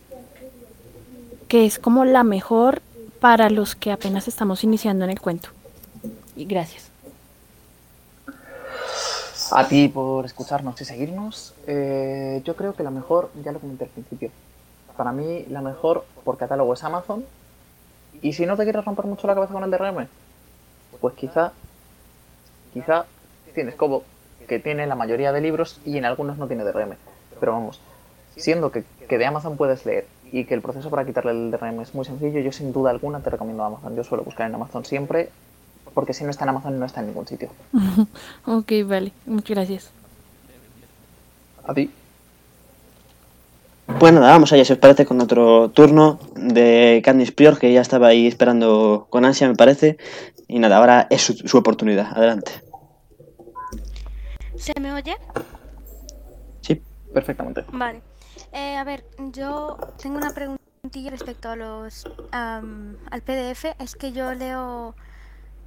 que 1.48 1.66
es 1.66 1.78
como 1.78 2.04
la 2.04 2.24
mejor 2.24 2.82
para 3.20 3.50
los 3.50 3.74
que 3.74 3.92
apenas 3.92 4.28
estamos 4.28 4.64
iniciando 4.64 5.04
en 5.04 5.10
el 5.10 5.20
cuento? 5.20 5.50
Y 6.36 6.44
gracias. 6.44 6.90
A 9.50 9.68
ti 9.68 9.88
por 9.88 10.24
escucharnos 10.24 10.80
y 10.80 10.84
seguirnos. 10.84 11.54
Eh, 11.66 12.40
yo 12.44 12.56
creo 12.56 12.74
que 12.74 12.82
la 12.82 12.90
mejor, 12.90 13.30
ya 13.44 13.52
lo 13.52 13.60
comenté 13.60 13.84
al 13.84 13.90
principio, 13.90 14.30
para 14.96 15.12
mí 15.12 15.44
la 15.50 15.60
mejor 15.60 16.06
por 16.24 16.38
catálogo 16.38 16.72
es 16.72 16.82
Amazon. 16.84 17.24
Y 18.22 18.32
si 18.32 18.46
no 18.46 18.56
te 18.56 18.64
quieres 18.64 18.84
romper 18.84 19.06
mucho 19.06 19.26
la 19.26 19.34
cabeza 19.34 19.52
con 19.52 19.64
el 19.64 19.70
DRM, 19.70 20.06
pues 21.00 21.14
quizá, 21.14 21.52
quizá 22.72 23.06
tienes 23.54 23.74
Kobo, 23.74 24.04
que 24.48 24.58
tiene 24.58 24.86
la 24.86 24.94
mayoría 24.94 25.32
de 25.32 25.40
libros 25.40 25.80
y 25.84 25.98
en 25.98 26.04
algunos 26.04 26.38
no 26.38 26.46
tiene 26.46 26.64
DRM. 26.64 26.96
Pero 27.40 27.52
vamos, 27.52 27.80
siendo 28.37 28.70
que, 28.70 28.85
que 29.09 29.18
de 29.18 29.26
Amazon 29.26 29.57
puedes 29.57 29.85
leer 29.87 30.07
y 30.33 30.47
que 30.47 30.55
el 30.55 30.62
proceso 30.62 30.89
para 30.89 31.05
quitarle 31.05 31.33
el 31.33 31.51
DRM 31.51 31.80
es 31.83 31.95
muy 31.95 32.07
sencillo, 32.07 32.41
yo 32.41 32.51
sin 32.53 32.72
duda 32.72 32.91
alguna 32.91 33.20
te 33.20 33.30
recomiendo 33.30 33.64
Amazon. 33.64 33.95
Yo 33.95 34.03
suelo 34.03 34.24
buscar 34.24 34.49
en 34.49 34.55
Amazon 34.55 34.85
siempre, 34.85 35.28
porque 35.93 36.14
si 36.14 36.24
no 36.24 36.30
está 36.30 36.45
en 36.45 36.51
Amazon 36.51 36.78
no 36.78 36.87
está 36.87 37.01
en 37.01 37.09
ningún 37.09 37.26
sitio. 37.26 37.51
ok, 38.47 38.72
vale, 38.87 39.12
muchas 39.26 39.57
gracias. 39.57 39.91
A 41.64 41.74
ti. 41.74 41.91
Pues 43.99 44.12
nada, 44.12 44.30
vamos 44.30 44.53
allá, 44.53 44.64
si 44.64 44.72
os 44.72 44.78
parece, 44.78 45.05
con 45.05 45.20
otro 45.20 45.70
turno 45.70 46.18
de 46.35 47.03
Candice 47.05 47.33
Prior, 47.33 47.59
que 47.59 47.72
ya 47.72 47.83
estaba 47.83 48.07
ahí 48.09 48.26
esperando 48.26 49.07
con 49.11 49.24
ansia, 49.24 49.49
me 49.49 49.55
parece. 49.55 49.99
Y 50.49 50.59
nada, 50.59 50.78
ahora 50.78 51.07
es 51.11 51.22
su, 51.22 51.59
oportunidad. 51.59 52.07
Adelante. 52.16 52.53
¿Se 54.57 54.72
me 54.80 54.93
oye? 54.93 55.14
Sí, 56.62 56.80
perfectamente. 57.12 57.64
Vale. 57.70 58.01
Eh, 58.53 58.76
a 58.76 58.84
ver, 58.84 59.05
yo 59.32 59.76
tengo 60.01 60.16
una 60.16 60.32
preguntilla 60.32 61.11
respecto 61.11 61.51
a 61.51 61.57
los 61.57 62.07
al 62.32 63.22
PDF. 63.24 63.66
Es 63.78 63.95
que 63.95 64.12
yo 64.12 64.34
leo 64.34 64.95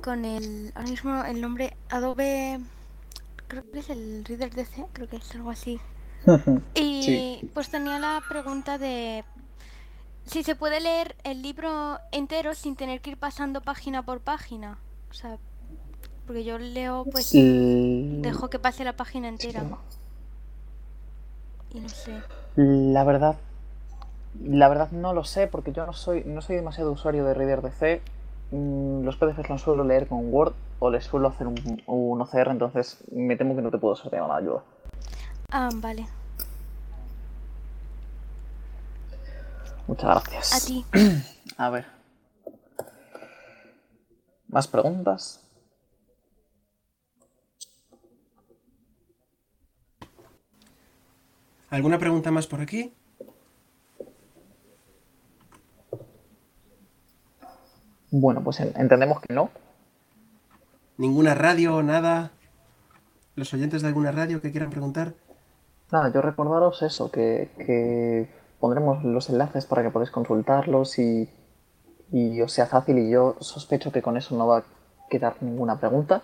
con 0.01 0.25
el 0.25 0.71
ahora 0.75 0.89
mismo 0.89 1.23
el 1.23 1.41
nombre 1.41 1.77
Adobe 1.89 2.59
creo 3.47 3.63
que 3.71 3.79
es 3.79 3.89
el 3.89 4.25
Reader 4.25 4.53
DC, 4.53 4.85
creo 4.93 5.07
que 5.07 5.17
es 5.17 5.31
algo 5.35 5.49
así. 5.49 5.79
y 6.75 7.49
pues 7.53 7.69
tenía 7.69 7.99
la 7.99 8.21
pregunta 8.27 8.77
de 8.77 9.23
si 10.25 10.43
se 10.43 10.55
puede 10.55 10.79
leer 10.79 11.15
el 11.23 11.41
libro 11.41 11.99
entero 12.11 12.55
sin 12.55 12.75
tener 12.75 13.01
que 13.01 13.11
ir 13.11 13.17
pasando 13.17 13.61
página 13.61 14.03
por 14.03 14.21
página. 14.21 14.79
O 15.11 15.13
sea, 15.13 15.37
porque 16.25 16.43
yo 16.43 16.57
leo, 16.57 17.05
pues 17.11 17.31
dejo 17.31 18.49
que 18.49 18.59
pase 18.59 18.83
la 18.83 18.95
página 18.95 19.27
entera. 19.27 19.63
No 21.81 21.89
sé. 21.89 22.21
La 22.55 23.03
verdad, 23.03 23.35
la 24.41 24.67
verdad 24.67 24.91
no 24.91 25.13
lo 25.13 25.23
sé 25.23 25.47
porque 25.47 25.71
yo 25.71 25.85
no 25.85 25.93
soy 25.93 26.23
no 26.25 26.41
soy 26.41 26.55
demasiado 26.55 26.91
usuario 26.91 27.25
de 27.25 27.33
Reader 27.33 27.61
DC 27.61 28.01
mm, 28.51 29.03
los 29.03 29.17
PDFs 29.17 29.49
los 29.49 29.61
suelo 29.61 29.83
leer 29.83 30.07
con 30.07 30.33
Word 30.33 30.53
o 30.79 30.89
les 30.89 31.05
suelo 31.05 31.29
hacer 31.29 31.47
un, 31.47 31.81
un 31.87 32.21
OCR, 32.21 32.49
entonces 32.49 33.03
me 33.11 33.35
temo 33.37 33.55
que 33.55 33.61
no 33.61 33.71
te 33.71 33.77
puedo 33.77 33.95
ser 33.95 34.11
de 34.11 34.17
nada 34.17 34.35
ayuda. 34.35 34.61
Ah, 35.51 35.69
vale. 35.75 36.05
Muchas 39.87 40.09
gracias. 40.09 40.53
A 40.53 40.65
ti. 40.65 40.85
A 41.57 41.69
ver. 41.69 41.85
¿Más 44.49 44.67
preguntas? 44.67 45.44
¿Alguna 51.75 51.99
pregunta 51.99 52.31
más 52.31 52.47
por 52.47 52.61
aquí? 52.61 52.93
Bueno, 58.11 58.41
pues 58.45 58.61
entendemos 58.61 59.19
que 59.19 59.33
no. 59.33 59.49
¿Ninguna 60.97 61.35
radio, 61.35 61.83
nada? 61.83 62.31
¿Los 63.35 63.53
oyentes 63.53 63.81
de 63.81 63.89
alguna 63.89 64.13
radio 64.13 64.39
que 64.39 64.51
quieran 64.51 64.69
preguntar? 64.69 65.15
Nada, 65.91 66.13
yo 66.13 66.21
recordaros 66.21 66.81
eso, 66.81 67.11
que, 67.11 68.29
pondremos 68.61 69.03
los 69.03 69.29
enlaces 69.29 69.65
para 69.65 69.83
que 69.83 69.89
podáis 69.89 70.11
consultarlos 70.11 70.97
y, 70.97 71.29
y 72.09 72.39
os 72.39 72.53
sea 72.53 72.67
fácil 72.67 72.99
y 72.99 73.09
yo 73.09 73.35
sospecho 73.41 73.91
que 73.91 74.01
con 74.01 74.15
eso 74.15 74.33
no 74.37 74.47
va 74.47 74.59
a 74.59 74.63
quedar 75.09 75.35
ninguna 75.43 75.77
pregunta. 75.77 76.21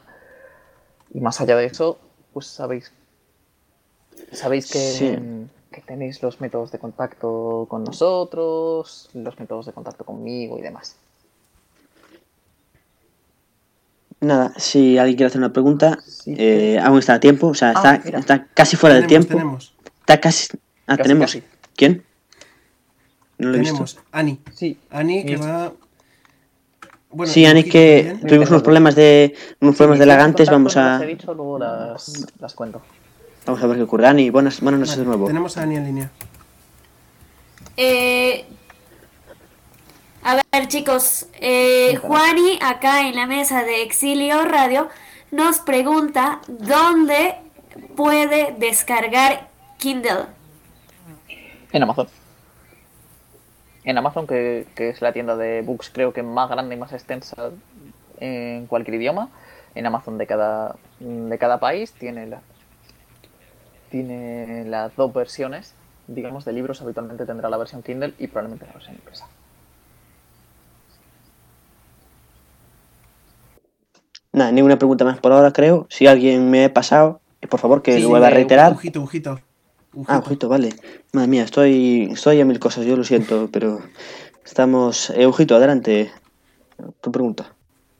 Y 1.14 1.20
más 1.20 1.41
allá 1.41 1.58
de 1.58 1.66
eso, 1.66 1.99
pues 2.32 2.47
sabéis 2.47 2.93
sabéis 4.32 4.72
que, 4.72 5.47
que 5.72 5.82
tenéis 5.82 6.22
los 6.22 6.41
métodos 6.41 6.72
de 6.72 6.80
contacto 6.80 7.65
con 7.69 7.84
nosotros, 7.84 9.09
los 9.13 9.39
métodos 9.39 9.65
de 9.65 9.74
contacto 9.74 10.03
conmigo 10.03 10.57
y 10.57 10.61
demás. 10.61 10.97
Nada, 14.22 14.53
si 14.55 14.99
alguien 14.99 15.17
quiere 15.17 15.28
hacer 15.28 15.39
una 15.39 15.51
pregunta, 15.51 15.97
eh, 16.28 16.80
aún 16.84 16.99
está 16.99 17.15
a 17.15 17.19
tiempo, 17.19 17.47
o 17.47 17.53
sea, 17.55 17.74
ah, 17.76 17.95
está, 17.95 18.19
está, 18.19 18.47
casi 18.53 18.76
fuera 18.76 18.95
del 18.95 19.07
tiempo. 19.07 19.30
Tenemos. 19.30 19.74
Está 20.01 20.22
casi. 20.22 20.47
Ah, 20.86 20.95
tenemos. 20.95 21.36
¿Quién? 21.76 22.03
No 23.39 23.49
lo 23.49 23.55
he 23.55 23.61
tenemos. 23.61 23.95
Visto. 23.95 24.01
Ani. 24.11 24.39
Sí. 24.53 24.78
Ani 24.91 25.26
que 25.26 25.38
va. 25.38 25.74
Bueno, 27.09 27.34
sí, 27.34 27.45
Ani, 27.45 27.63
que 27.63 28.15
tuvimos 28.28 28.51
unos 28.51 28.61
problemas 28.61 28.95
de 28.95 29.34
unos 29.59 29.76
problemas 29.76 29.97
de 29.97 30.05
lagantes, 30.05 30.49
vamos 30.51 30.78
a. 30.78 30.93
Las 30.93 31.01
he 31.01 31.07
dicho, 31.07 31.34
luego 31.34 31.57
las, 31.57 32.28
las 32.39 32.53
cuento. 32.53 32.84
Vamos 33.46 33.64
a 33.64 33.68
ver 33.68 33.78
qué 33.78 33.84
ocurre. 33.84 34.08
Ani, 34.08 34.30
buenas, 34.30 34.62
buenas 34.62 34.80
noches 34.80 34.98
de 34.98 35.06
nuevo. 35.06 35.28
Tenemos 35.28 35.58
a 35.58 35.64
Ani 35.64 35.76
en 35.76 35.86
línea. 35.86 36.12
Eh, 37.78 38.46
a 40.24 40.36
ver, 40.36 40.68
chicos, 40.68 41.28
eh, 41.39 41.96
Juani, 41.96 42.60
acá 42.62 43.08
en 43.08 43.16
la 43.16 43.26
mesa 43.26 43.64
de 43.64 43.82
Exilio 43.82 44.46
Radio, 44.46 44.89
nos 45.32 45.60
pregunta 45.60 46.42
dónde 46.48 47.36
puede 47.96 48.54
descargar 48.58 49.48
Kindle. 49.78 50.26
En 51.72 51.82
Amazon. 51.82 52.08
En 53.84 53.98
Amazon, 53.98 54.28
que, 54.28 54.68
es 54.76 55.02
la 55.02 55.12
tienda 55.12 55.36
de 55.36 55.64
books, 55.64 55.89
creo 55.89 56.14
que 56.14 56.22
más 56.22 56.50
grande 56.50 56.76
y 56.76 56.78
más 56.78 56.94
extensa 56.94 57.50
en 58.20 58.68
cualquier 58.68 58.96
idioma. 58.96 59.30
En 59.74 59.88
Amazon 59.88 60.20
de 60.20 60.28
cada, 60.28 60.76
de 61.00 61.38
cada 61.39 61.60
país 61.60 61.94
tiene, 61.94 62.28
la, 62.28 62.42
tiene 63.92 64.66
las 64.66 64.96
dos 64.96 65.14
versiones, 65.14 65.76
digamos, 66.08 66.46
de 66.46 66.54
libros. 66.54 66.82
Habitualmente 66.82 67.26
tendrá 67.26 67.50
la 67.50 67.58
versión 67.58 67.84
Kindle 67.84 68.14
y 68.18 68.28
probablemente 68.28 68.66
la 68.66 68.74
versión 68.74 68.96
impresa. 68.96 69.28
Nada, 74.34 74.52
ninguna 74.52 74.78
pregunta 74.78 75.04
más 75.04 75.20
por 75.20 75.34
ahora, 75.34 75.52
creo. 75.52 75.88
Si 75.89 76.08
alguien 76.08 76.50
me 76.50 76.66
ha 76.66 76.74
pasado, 76.74 77.20
por 77.50 77.60
favor 77.60 77.82
que 77.82 78.00
lo 78.00 78.10
vuelva 78.10 78.28
a 78.28 78.32
reiterar. 78.32 78.72
Ujito, 78.72 79.02
ujito, 79.02 79.39
Ah, 80.08 80.20
ujito, 80.26 80.48
vale. 80.48 80.70
Madre 81.12 81.28
mía, 81.28 81.44
estoy, 81.44 82.10
estoy 82.14 82.39
a 82.39 82.46
mil 82.46 82.60
cosas, 82.60 82.86
yo 82.86 82.96
lo 82.96 83.04
siento, 83.04 83.50
pero 83.52 83.82
estamos. 84.46 85.10
Eh, 85.10 85.28
ujito, 85.28 85.56
adelante. 85.56 86.12
Tu 87.02 87.12
pregunta. 87.12 87.54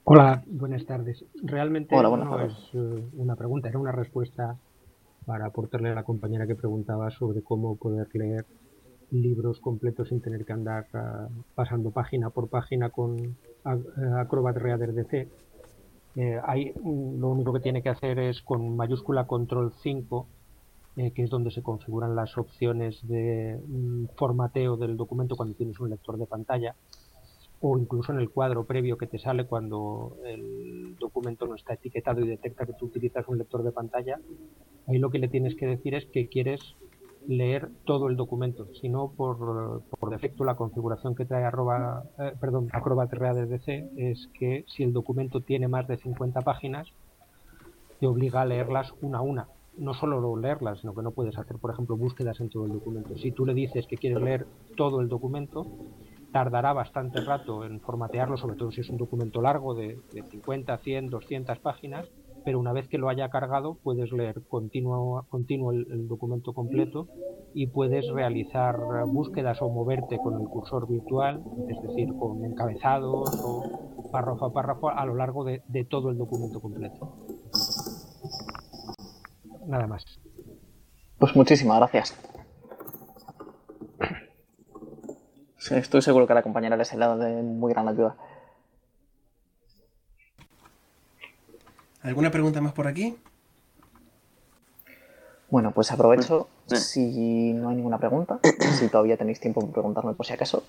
Hola, 0.04 0.42
buenas 0.46 0.86
tardes. 0.86 1.24
Realmente 1.42 1.94
no 1.94 2.40
es 2.40 2.54
eh, 2.72 3.04
una 3.12 3.36
pregunta, 3.36 3.68
era 3.68 3.78
una 3.78 3.92
respuesta 3.92 4.56
para 5.26 5.46
aportarle 5.46 5.90
a 5.90 5.94
la 5.94 6.04
compañera 6.04 6.46
que 6.46 6.54
preguntaba 6.54 7.10
sobre 7.10 7.42
cómo 7.42 7.76
poder 7.76 8.08
leer 8.14 8.44
libros 9.10 9.60
completos 9.60 10.08
sin 10.08 10.20
tener 10.20 10.44
que 10.44 10.52
andar 10.52 10.86
uh, 10.94 11.30
pasando 11.54 11.90
página 11.90 12.30
por 12.30 12.48
página 12.48 12.90
con 12.90 13.36
Acrobat 14.18 14.56
Reader 14.56 14.94
DC 14.94 15.28
eh, 16.16 16.40
mm, 16.82 17.20
lo 17.20 17.28
único 17.28 17.52
que 17.52 17.60
tiene 17.60 17.82
que 17.82 17.88
hacer 17.88 18.18
es 18.18 18.42
con 18.42 18.76
mayúscula 18.76 19.26
control 19.26 19.72
5, 19.82 20.26
eh, 20.96 21.10
que 21.12 21.24
es 21.24 21.30
donde 21.30 21.50
se 21.50 21.62
configuran 21.62 22.14
las 22.14 22.36
opciones 22.36 23.06
de 23.08 23.58
mm, 23.66 24.06
formateo 24.16 24.76
del 24.76 24.96
documento 24.96 25.36
cuando 25.36 25.54
tienes 25.54 25.80
un 25.80 25.90
lector 25.90 26.18
de 26.18 26.26
pantalla, 26.26 26.74
o 27.64 27.78
incluso 27.78 28.12
en 28.12 28.18
el 28.18 28.28
cuadro 28.28 28.64
previo 28.64 28.98
que 28.98 29.06
te 29.06 29.18
sale 29.18 29.46
cuando 29.46 30.16
el 30.26 30.96
documento 30.98 31.46
no 31.46 31.54
está 31.54 31.74
etiquetado 31.74 32.20
y 32.20 32.26
detecta 32.26 32.66
que 32.66 32.72
tú 32.72 32.86
utilizas 32.86 33.26
un 33.28 33.38
lector 33.38 33.62
de 33.62 33.70
pantalla. 33.70 34.18
Ahí 34.88 34.98
lo 34.98 35.10
que 35.10 35.20
le 35.20 35.28
tienes 35.28 35.54
que 35.54 35.66
decir 35.66 35.94
es 35.94 36.04
que 36.06 36.26
quieres 36.26 36.74
leer 37.28 37.70
todo 37.84 38.08
el 38.08 38.16
documento, 38.16 38.66
sino 38.80 39.12
por, 39.12 39.84
por 39.84 40.10
defecto 40.10 40.42
la 40.42 40.56
configuración 40.56 41.14
que 41.14 41.24
trae 41.24 41.44
arroba, 41.44 42.02
eh, 42.18 42.32
perdón, 42.40 42.68
Acrobat 42.72 43.12
Reader 43.12 43.46
DC 43.46 43.90
es 43.96 44.28
que 44.34 44.64
si 44.66 44.82
el 44.82 44.92
documento 44.92 45.40
tiene 45.40 45.68
más 45.68 45.86
de 45.86 45.98
50 45.98 46.40
páginas, 46.40 46.88
te 48.00 48.08
obliga 48.08 48.40
a 48.40 48.44
leerlas 48.44 48.92
una 49.02 49.18
a 49.18 49.22
una. 49.22 49.48
No 49.78 49.94
solo 49.94 50.36
leerlas, 50.36 50.80
sino 50.80 50.96
que 50.96 51.02
no 51.02 51.12
puedes 51.12 51.38
hacer, 51.38 51.58
por 51.58 51.70
ejemplo, 51.70 51.96
búsquedas 51.96 52.40
en 52.40 52.48
todo 52.48 52.66
el 52.66 52.72
documento. 52.72 53.16
Si 53.16 53.30
tú 53.30 53.46
le 53.46 53.54
dices 53.54 53.86
que 53.86 53.96
quieres 53.96 54.20
leer 54.20 54.46
todo 54.76 55.00
el 55.00 55.08
documento, 55.08 55.66
tardará 56.32 56.72
bastante 56.72 57.20
rato 57.20 57.64
en 57.64 57.80
formatearlo, 57.80 58.36
sobre 58.36 58.56
todo 58.56 58.70
si 58.70 58.80
es 58.80 58.90
un 58.90 58.96
documento 58.96 59.40
largo 59.42 59.74
de, 59.74 59.98
de 60.12 60.22
50, 60.22 60.78
100, 60.78 61.10
200 61.10 61.58
páginas, 61.58 62.08
pero 62.44 62.58
una 62.58 62.72
vez 62.72 62.88
que 62.88 62.98
lo 62.98 63.08
haya 63.08 63.28
cargado 63.28 63.74
puedes 63.82 64.12
leer 64.12 64.42
continuo, 64.48 65.24
continuo 65.28 65.72
el, 65.72 66.08
documento 66.08 66.52
completo 66.52 67.08
y 67.54 67.66
puedes 67.68 68.08
realizar 68.10 68.76
búsquedas 69.06 69.60
o 69.62 69.68
moverte 69.68 70.18
con 70.18 70.40
el 70.40 70.48
cursor 70.48 70.88
virtual, 70.88 71.42
es 71.68 71.80
decir, 71.82 72.08
con 72.18 72.44
encabezados 72.44 73.42
o 73.44 74.10
párrafo 74.10 74.46
a 74.46 74.52
párrafo 74.52 74.88
a 74.90 75.04
lo 75.04 75.14
largo 75.14 75.44
de, 75.44 75.62
todo 75.88 76.10
el 76.10 76.18
documento 76.18 76.60
completo. 76.60 77.16
Nada 79.66 79.86
más. 79.86 80.04
Pues 81.18 81.36
muchísimas 81.36 81.78
gracias. 81.78 82.31
Estoy 85.70 86.02
seguro 86.02 86.26
que 86.26 86.32
a 86.32 86.36
la 86.36 86.42
compañera 86.42 86.76
les 86.76 86.92
he 86.92 86.96
dado 86.96 87.18
de 87.18 87.42
muy 87.42 87.72
gran 87.72 87.88
ayuda. 87.88 88.16
¿Alguna 92.02 92.30
pregunta 92.30 92.60
más 92.60 92.72
por 92.72 92.88
aquí? 92.88 93.16
Bueno, 95.48 95.70
pues 95.72 95.92
aprovecho, 95.92 96.48
si 96.66 97.52
no 97.52 97.68
hay 97.68 97.76
ninguna 97.76 97.98
pregunta, 97.98 98.40
si 98.78 98.88
todavía 98.88 99.16
tenéis 99.16 99.38
tiempo 99.38 99.60
para 99.60 99.72
preguntarme 99.72 100.14
por 100.14 100.26
si 100.26 100.32
acaso. 100.32 100.64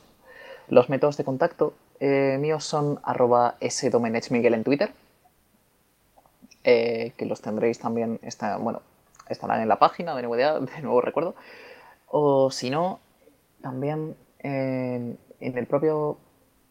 Los 0.67 0.89
métodos 0.89 1.17
de 1.17 1.23
contacto 1.23 1.73
eh, 1.99 2.37
míos 2.39 2.63
son 2.63 2.99
arroba 3.03 3.55
sdomenechmiguel 3.61 4.53
en 4.53 4.63
Twitter, 4.63 4.93
eh, 6.63 7.13
que 7.17 7.25
los 7.25 7.41
tendréis 7.41 7.79
también, 7.79 8.19
está, 8.21 8.57
bueno, 8.57 8.81
estarán 9.27 9.61
en 9.61 9.69
la 9.69 9.79
página 9.79 10.15
de 10.15 10.23
NVDA, 10.23 10.59
de 10.59 10.81
nuevo 10.81 11.01
recuerdo, 11.01 11.35
o 12.07 12.51
si 12.51 12.69
no, 12.69 12.99
también 13.61 14.15
en, 14.43 15.17
el 15.39 15.65
propio, 15.65 16.17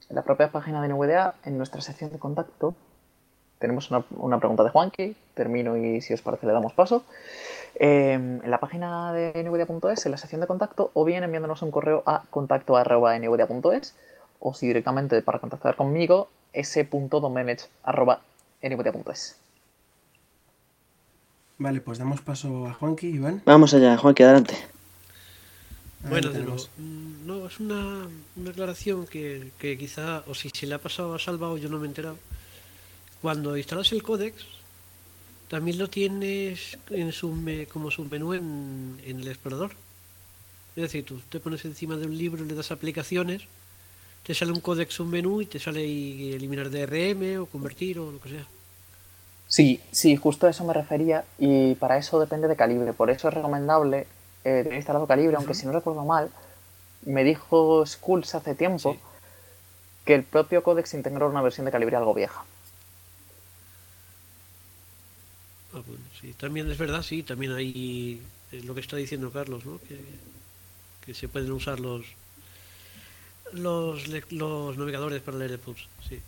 en 0.08 0.16
la 0.16 0.22
propia 0.22 0.52
página 0.52 0.82
de 0.82 0.88
NVDA, 0.88 1.34
en 1.44 1.58
nuestra 1.58 1.80
sección 1.80 2.12
de 2.12 2.18
contacto, 2.18 2.74
tenemos 3.58 3.90
una, 3.90 4.38
pregunta 4.38 4.64
de 4.64 4.70
Juanqui, 4.70 5.16
termino 5.34 5.76
y 5.76 6.00
si 6.00 6.12
os 6.12 6.22
parece 6.22 6.46
le 6.46 6.52
damos 6.52 6.72
paso. 6.72 7.04
Em, 7.76 8.42
en 8.42 8.50
la 8.50 8.58
página 8.58 9.12
de 9.12 9.32
nvidia.es, 9.42 10.04
en 10.04 10.12
la 10.12 10.18
sección 10.18 10.40
de 10.40 10.48
contacto, 10.48 10.90
o 10.94 11.04
bien 11.04 11.22
enviándonos 11.22 11.62
un 11.62 11.70
correo 11.70 12.02
a 12.04 12.24
contacto.nvidia.es, 12.28 13.94
o 14.40 14.52
si 14.52 14.66
directamente 14.66 15.22
para 15.22 15.38
contactar 15.38 15.76
conmigo, 15.76 16.28
s.domenech.nvidia.es. 16.52 19.38
Vale, 21.58 21.80
pues 21.80 21.98
damos 21.98 22.20
paso 22.20 22.66
a 22.66 22.74
Juanqui, 22.74 23.10
Iván. 23.10 23.42
Vamos 23.46 23.72
allá, 23.74 23.96
Juanqui, 23.96 24.24
adelante. 24.24 24.56
Bueno, 26.08 26.30
mm, 26.30 27.26
no, 27.26 27.46
es 27.46 27.60
una, 27.60 28.08
una 28.36 28.50
aclaración 28.50 29.06
que, 29.06 29.50
que, 29.58 29.78
quizá, 29.78 30.24
o 30.26 30.34
si 30.34 30.50
se 30.50 30.66
le 30.66 30.74
ha 30.74 30.78
pasado 30.78 31.14
a 31.14 31.18
Salva 31.18 31.48
o 31.50 31.56
yo 31.56 31.68
no 31.68 31.78
me 31.78 31.84
he 31.84 31.88
enterado, 31.88 32.18
cuando 33.20 33.56
instalas 33.56 33.92
el 33.92 34.02
códex, 34.02 34.44
también 35.48 35.78
lo 35.78 35.88
tienes 35.88 36.78
en 36.90 37.12
su 37.12 37.32
como 37.72 37.90
submenú 37.90 38.34
en, 38.34 39.00
en 39.04 39.20
el 39.20 39.28
explorador. 39.28 39.72
Es 40.74 40.82
decir, 40.82 41.04
tú 41.04 41.20
te 41.28 41.38
pones 41.38 41.64
encima 41.64 41.96
de 41.96 42.06
un 42.06 42.16
libro, 42.16 42.44
le 42.44 42.54
das 42.54 42.72
aplicaciones 42.72 43.42
te 44.22 44.34
sale 44.34 44.52
un 44.52 44.60
códex, 44.60 45.00
un 45.00 45.10
menú 45.10 45.40
y 45.40 45.46
te 45.46 45.58
sale 45.58 45.82
eliminar 45.82 46.70
DRM 46.70 47.42
o 47.42 47.46
convertir 47.46 47.98
o 47.98 48.12
lo 48.12 48.20
que 48.20 48.30
sea. 48.30 48.46
Sí, 49.48 49.80
sí, 49.90 50.16
justo 50.16 50.46
a 50.46 50.50
eso 50.50 50.64
me 50.64 50.72
refería 50.72 51.24
y 51.38 51.74
para 51.74 51.98
eso 51.98 52.18
depende 52.20 52.48
de 52.48 52.56
calibre. 52.56 52.92
Por 52.92 53.10
eso 53.10 53.28
es 53.28 53.34
recomendable 53.34 54.06
eh, 54.44 54.62
tener 54.62 54.74
instalado 54.74 55.06
calibre, 55.06 55.36
aunque 55.36 55.54
si 55.54 55.66
no 55.66 55.72
recuerdo 55.72 56.04
mal, 56.04 56.30
me 57.04 57.24
dijo 57.24 57.84
Skulls 57.86 58.34
hace 58.34 58.54
tiempo 58.54 58.96
que 60.04 60.14
el 60.14 60.24
propio 60.24 60.62
códex 60.62 60.94
integró 60.94 61.28
una 61.28 61.42
versión 61.42 61.64
de 61.66 61.72
calibre 61.72 61.96
algo 61.96 62.14
vieja. 62.14 62.44
Ah, 65.74 65.80
sí, 66.20 66.32
también 66.34 66.70
es 66.70 66.78
verdad, 66.78 67.02
sí, 67.02 67.22
también 67.22 67.52
hay 67.52 68.20
eh, 68.52 68.62
lo 68.64 68.74
que 68.74 68.80
está 68.80 68.96
diciendo 68.96 69.30
Carlos, 69.30 69.64
¿no? 69.64 69.78
Que, 69.88 70.00
que 71.06 71.14
se 71.14 71.28
pueden 71.28 71.50
usar 71.52 71.80
los 71.80 72.04
los, 73.52 74.08
los 74.30 74.78
navegadores 74.78 75.22
para 75.22 75.38
leer 75.38 75.58
pubs, 75.58 75.86
sí. 76.08 76.20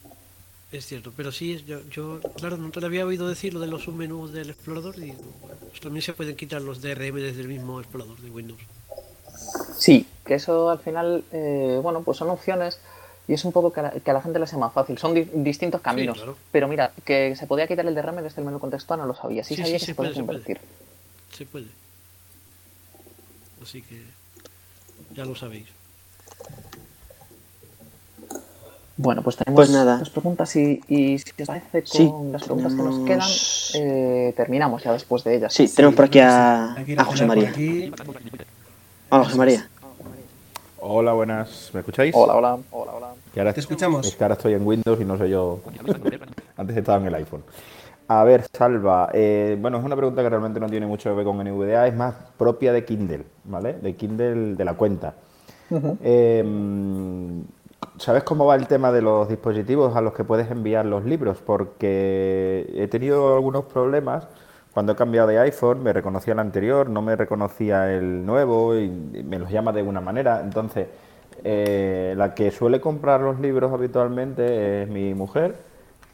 Es 0.75 0.87
cierto, 0.87 1.13
pero 1.17 1.31
sí, 1.31 1.63
yo, 1.65 1.89
yo, 1.89 2.19
claro, 2.37 2.57
no 2.57 2.73
te 2.73 2.81
lo 2.81 2.87
había 2.87 3.07
oído 3.07 3.29
decir 3.29 3.55
lo 3.55 3.61
de 3.61 3.69
los 3.69 3.85
submenús 3.85 4.33
del 4.33 4.51
explorador 4.51 4.99
y 4.99 5.13
pues 5.69 5.81
también 5.81 6.03
se 6.03 6.15
pueden 6.15 6.35
quitar 6.35 6.63
los 6.63 6.83
DRM 6.83 7.15
desde 7.15 7.43
el 7.43 7.47
mismo 7.47 7.79
explorador 7.79 8.19
de 8.19 8.29
Windows. 8.29 8.61
Sí, 9.79 10.05
que 10.27 10.35
eso 10.35 10.71
al 10.71 10.81
final, 10.81 11.23
eh, 11.31 11.79
bueno, 11.81 12.03
pues 12.03 12.19
son 12.19 12.29
opciones 12.29 12.81
y 13.29 13.35
es 13.35 13.45
un 13.45 13.53
poco 13.53 13.73
que 13.73 13.79
a 13.79 13.83
la, 13.85 13.91
que 13.93 14.11
a 14.11 14.15
la 14.15 14.21
gente 14.21 14.41
le 14.41 14.49
sea 14.49 14.59
más 14.59 14.73
fácil. 14.73 14.99
Son 14.99 15.15
distintos 15.45 15.81
caminos. 15.81 16.21
Pero 16.51 16.67
mira, 16.67 16.91
que 17.05 17.37
se 17.37 17.47
podía 17.47 17.69
quitar 17.69 17.87
el 17.87 17.95
DRM 17.95 18.21
desde 18.21 18.41
el 18.41 18.45
menú 18.45 18.59
contextual 18.59 18.99
no 18.99 19.07
lo 19.07 19.15
sabía. 19.15 19.45
Sí, 19.45 19.55
sabía 19.55 19.79
que 19.79 19.87
se, 19.87 19.95
puede 19.95 20.13
convertir. 20.13 20.59
Se 21.31 21.47
puede. 21.47 21.69
Así 23.63 23.81
que 23.81 24.03
ya 25.15 25.25
lo 25.25 25.37
sabéis. 25.37 25.69
Bueno, 28.97 29.23
pues 29.23 29.37
tenemos 29.37 29.57
pues 29.57 29.71
nada. 29.71 29.99
dos 29.99 30.11
preguntas 30.11 30.55
y, 30.55 30.81
y 30.89 31.19
si 31.19 31.31
os 31.43 31.49
parece 31.49 31.83
con 31.83 32.31
las 32.31 32.45
preguntas 32.45 32.75
que 32.75 32.83
nos 32.83 32.99
quedan, 33.01 33.29
eh, 33.75 34.33
terminamos 34.37 34.85
ya 34.85 34.93
después 34.93 35.25
de 35.25 35.35
ellas. 35.37 35.53
Sí, 35.53 35.67
tenemos 35.75 35.97
por 35.97 36.05
aquí 36.05 36.21
a, 36.21 36.77
a 36.97 37.05
José 37.05 37.27
María. 37.27 37.53
Hola, 39.11 39.25
José 39.25 39.37
María. 39.37 39.69
Hola, 40.79 41.13
buenas. 41.13 41.71
¿Me 41.73 41.81
escucháis? 41.81 42.15
Hola, 42.15 42.37
hola. 42.37 42.59
Hola, 42.71 42.93
hola. 42.93 43.53
Te 43.53 43.61
escuchamos. 43.61 44.07
Es 44.07 44.15
que 44.15 44.23
ahora 44.23 44.35
estoy 44.35 44.55
en 44.55 44.65
Windows 44.65 45.01
y 45.01 45.05
no 45.05 45.19
sé 45.19 45.29
yo. 45.29 45.61
Antes 46.57 46.77
estaba 46.77 46.99
en 46.99 47.07
el 47.07 47.15
iPhone. 47.17 47.43
A 48.07 48.23
ver, 48.23 48.45
Salva. 48.53 49.11
Eh, 49.13 49.57
bueno, 49.61 49.79
es 49.79 49.85
una 49.85 49.97
pregunta 49.97 50.23
que 50.23 50.29
realmente 50.29 50.61
no 50.61 50.69
tiene 50.69 50.87
mucho 50.87 51.11
que 51.11 51.17
ver 51.17 51.25
con 51.25 51.39
NVDA, 51.39 51.89
es 51.89 51.97
más 51.97 52.15
propia 52.37 52.73
de 52.73 52.85
Kindle, 52.85 53.25
¿vale? 53.45 53.73
De 53.73 53.95
Kindle 53.97 54.55
de 54.55 54.65
la 54.65 54.75
cuenta. 54.75 55.15
¿Sabes 57.99 58.25
cómo 58.25 58.47
va 58.47 58.57
el 58.57 58.67
tema 58.67 58.93
de 58.93 59.03
los 59.03 59.29
dispositivos 59.29 59.97
a 59.97 60.01
los 60.01 60.15
que 60.15 60.25
puedes 60.25 60.51
enviar 60.51 60.85
los 60.87 61.05
libros? 61.05 61.39
Porque 61.45 62.71
he 62.75 62.89
tenido 62.89 63.35
algunos 63.35 63.65
problemas 63.65 64.27
cuando 64.75 64.93
he 64.93 64.97
cambiado 64.97 65.29
de 65.29 65.39
iPhone, 65.39 65.85
me 65.85 65.93
reconocía 65.93 66.33
el 66.33 66.41
anterior, 66.41 66.91
no 66.91 67.01
me 67.01 67.15
reconocía 67.15 67.93
el 67.93 68.27
nuevo 68.27 68.77
y 68.77 68.89
me 68.89 69.39
los 69.39 69.49
llama 69.49 69.73
de 69.73 69.83
una 69.83 70.01
manera. 70.01 70.41
Entonces, 70.41 70.89
eh, 71.45 72.15
la 72.17 72.35
que 72.35 72.51
suele 72.51 72.81
comprar 72.81 73.21
los 73.21 73.39
libros 73.39 73.73
habitualmente 73.73 74.83
es 74.83 74.89
mi 74.89 75.15
mujer 75.15 75.55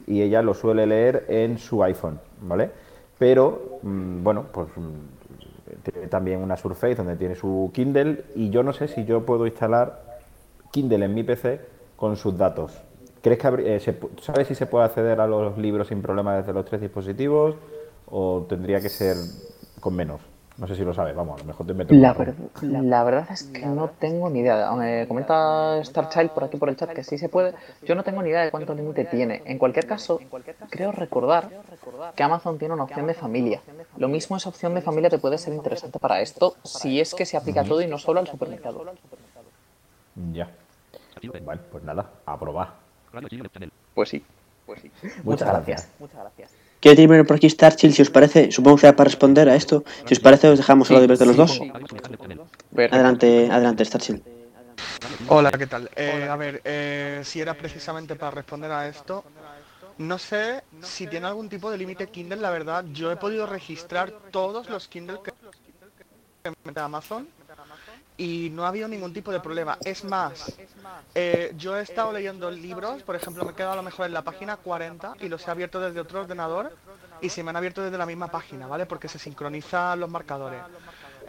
y 0.05 0.21
ella 0.21 0.43
lo 0.43 0.53
suele 0.53 0.85
leer 0.85 1.25
en 1.27 1.57
su 1.57 1.83
iPhone, 1.83 2.19
¿vale? 2.41 2.69
Pero, 3.17 3.79
mm, 3.81 4.23
bueno, 4.23 4.45
pues 4.51 4.67
mm, 4.75 5.81
tiene 5.83 6.07
también 6.07 6.41
una 6.41 6.55
Surface 6.55 6.95
donde 6.95 7.15
tiene 7.15 7.35
su 7.35 7.71
Kindle 7.73 8.25
y 8.35 8.51
yo 8.51 8.61
no 8.61 8.73
sé 8.73 8.87
si 8.87 9.05
yo 9.05 9.25
puedo 9.25 9.47
instalar 9.47 10.10
Kindle 10.71 11.05
en 11.05 11.13
mi 11.13 11.23
PC 11.23 11.61
con 11.95 12.15
sus 12.15 12.37
datos. 12.37 12.81
¿Crees 13.21 13.37
que 13.39 13.75
eh, 13.75 13.99
sabes 14.21 14.47
si 14.47 14.55
se 14.55 14.65
puede 14.65 14.85
acceder 14.85 15.21
a 15.21 15.27
los 15.27 15.57
libros 15.57 15.89
sin 15.89 16.01
problema 16.01 16.37
desde 16.37 16.53
los 16.53 16.65
tres 16.65 16.81
dispositivos 16.81 17.55
o 18.07 18.45
tendría 18.49 18.81
que 18.81 18.89
ser 18.89 19.15
con 19.79 19.95
menos? 19.95 20.21
No 20.57 20.67
sé 20.67 20.75
si 20.75 20.83
lo 20.83 20.93
sabes, 20.93 21.15
vamos, 21.15 21.35
a 21.35 21.43
lo 21.43 21.45
mejor 21.45 21.65
te 21.65 21.73
meto. 21.73 21.93
La, 21.93 22.15
la 22.61 23.03
verdad 23.03 23.25
es 23.31 23.43
que 23.43 23.65
no 23.65 23.89
tengo 23.89 24.29
ni 24.29 24.39
idea. 24.39 24.71
Me 24.73 25.07
comenta 25.07 25.83
Starchild 25.83 26.31
por 26.31 26.43
aquí 26.43 26.57
por 26.57 26.69
el 26.69 26.75
chat 26.75 26.91
que 26.91 27.03
sí 27.03 27.17
se 27.17 27.29
puede. 27.29 27.53
Yo 27.83 27.95
no 27.95 28.03
tengo 28.03 28.21
ni 28.21 28.29
idea 28.29 28.43
de 28.43 28.51
cuánto 28.51 28.73
límite 28.75 29.05
tiene. 29.05 29.41
En 29.45 29.57
cualquier 29.57 29.87
caso, 29.87 30.19
creo 30.69 30.91
recordar 30.91 31.49
que 32.15 32.23
Amazon 32.23 32.59
tiene 32.59 32.73
una 32.73 32.83
opción 32.83 33.07
de 33.07 33.13
familia. 33.13 33.61
Lo 33.97 34.07
mismo 34.07 34.37
esa 34.37 34.49
opción 34.49 34.75
de 34.75 34.81
familia 34.81 35.09
te 35.09 35.17
puede 35.17 35.37
ser 35.37 35.53
interesante 35.53 35.99
para 35.99 36.21
esto 36.21 36.55
si 36.63 36.99
es 36.99 37.15
que 37.15 37.25
se 37.25 37.37
aplica 37.37 37.63
todo 37.63 37.81
y 37.81 37.87
no 37.87 37.97
solo 37.97 38.19
al 38.19 38.27
supermercado. 38.27 38.85
Ya. 40.33 40.49
Bueno, 41.27 41.61
pues 41.71 41.83
nada, 41.83 42.09
a 42.25 42.39
probar. 42.39 42.73
Pues 43.93 44.09
sí, 44.09 44.23
pues 44.65 44.81
sí. 44.81 44.91
Muchas, 45.23 45.47
gracias. 45.47 45.89
Muchas 45.99 46.19
gracias. 46.19 46.51
Quiero 46.79 46.95
terminar 46.95 47.27
por 47.27 47.35
aquí 47.35 47.49
Starchill, 47.49 47.93
si 47.93 48.01
os 48.01 48.09
parece, 48.09 48.51
supongo 48.51 48.77
que 48.77 48.81
sea 48.81 48.95
para 48.95 49.07
responder 49.07 49.47
a 49.49 49.55
esto. 49.55 49.83
Si 50.05 50.13
os 50.13 50.19
parece, 50.19 50.49
os 50.49 50.57
dejamos 50.57 50.87
solo 50.87 51.01
de 51.01 51.07
los 51.07 51.35
dos. 51.35 51.61
Adelante, 52.75 53.49
adelante, 53.51 53.85
Starchill. 53.85 54.23
Hola, 55.27 55.51
¿qué 55.51 55.67
tal? 55.67 55.89
Eh, 55.95 56.27
a 56.29 56.35
ver, 56.35 56.61
eh, 56.63 57.21
si 57.23 57.39
era 57.39 57.53
precisamente 57.53 58.15
para 58.15 58.31
responder 58.31 58.71
a 58.71 58.87
esto, 58.87 59.23
no 59.99 60.17
sé 60.17 60.63
si 60.81 61.05
tiene 61.05 61.27
algún 61.27 61.49
tipo 61.49 61.69
de 61.69 61.77
límite 61.77 62.07
Kindle, 62.07 62.37
la 62.37 62.49
verdad. 62.49 62.83
Yo 62.91 63.11
he 63.11 63.15
podido 63.15 63.45
registrar 63.45 64.11
todos 64.31 64.69
los 64.69 64.87
Kindle 64.87 65.19
que 65.23 65.31
mete 66.63 66.79
Amazon 66.79 67.27
y 68.21 68.51
no 68.51 68.65
ha 68.65 68.67
habido 68.67 68.87
ningún 68.87 69.13
tipo 69.13 69.31
de 69.31 69.39
problema. 69.39 69.79
Es 69.83 70.03
más, 70.03 70.55
eh, 71.15 71.53
yo 71.57 71.75
he 71.75 71.81
estado 71.81 72.13
leyendo 72.13 72.51
libros, 72.51 73.01
por 73.01 73.15
ejemplo, 73.15 73.43
me 73.43 73.51
he 73.51 73.55
quedado 73.55 73.73
a 73.73 73.77
lo 73.77 73.81
mejor 73.81 74.05
en 74.05 74.13
la 74.13 74.21
página 74.21 74.57
40 74.57 75.15
y 75.21 75.27
los 75.27 75.47
he 75.47 75.49
abierto 75.49 75.79
desde 75.79 75.99
otro 75.99 76.21
ordenador 76.21 76.71
y 77.19 77.29
se 77.29 77.41
me 77.41 77.49
han 77.49 77.55
abierto 77.55 77.81
desde 77.81 77.97
la 77.97 78.05
misma 78.05 78.27
página, 78.27 78.67
¿vale? 78.67 78.85
Porque 78.85 79.07
se 79.07 79.17
sincronizan 79.17 79.99
los 79.99 80.07
marcadores. 80.07 80.61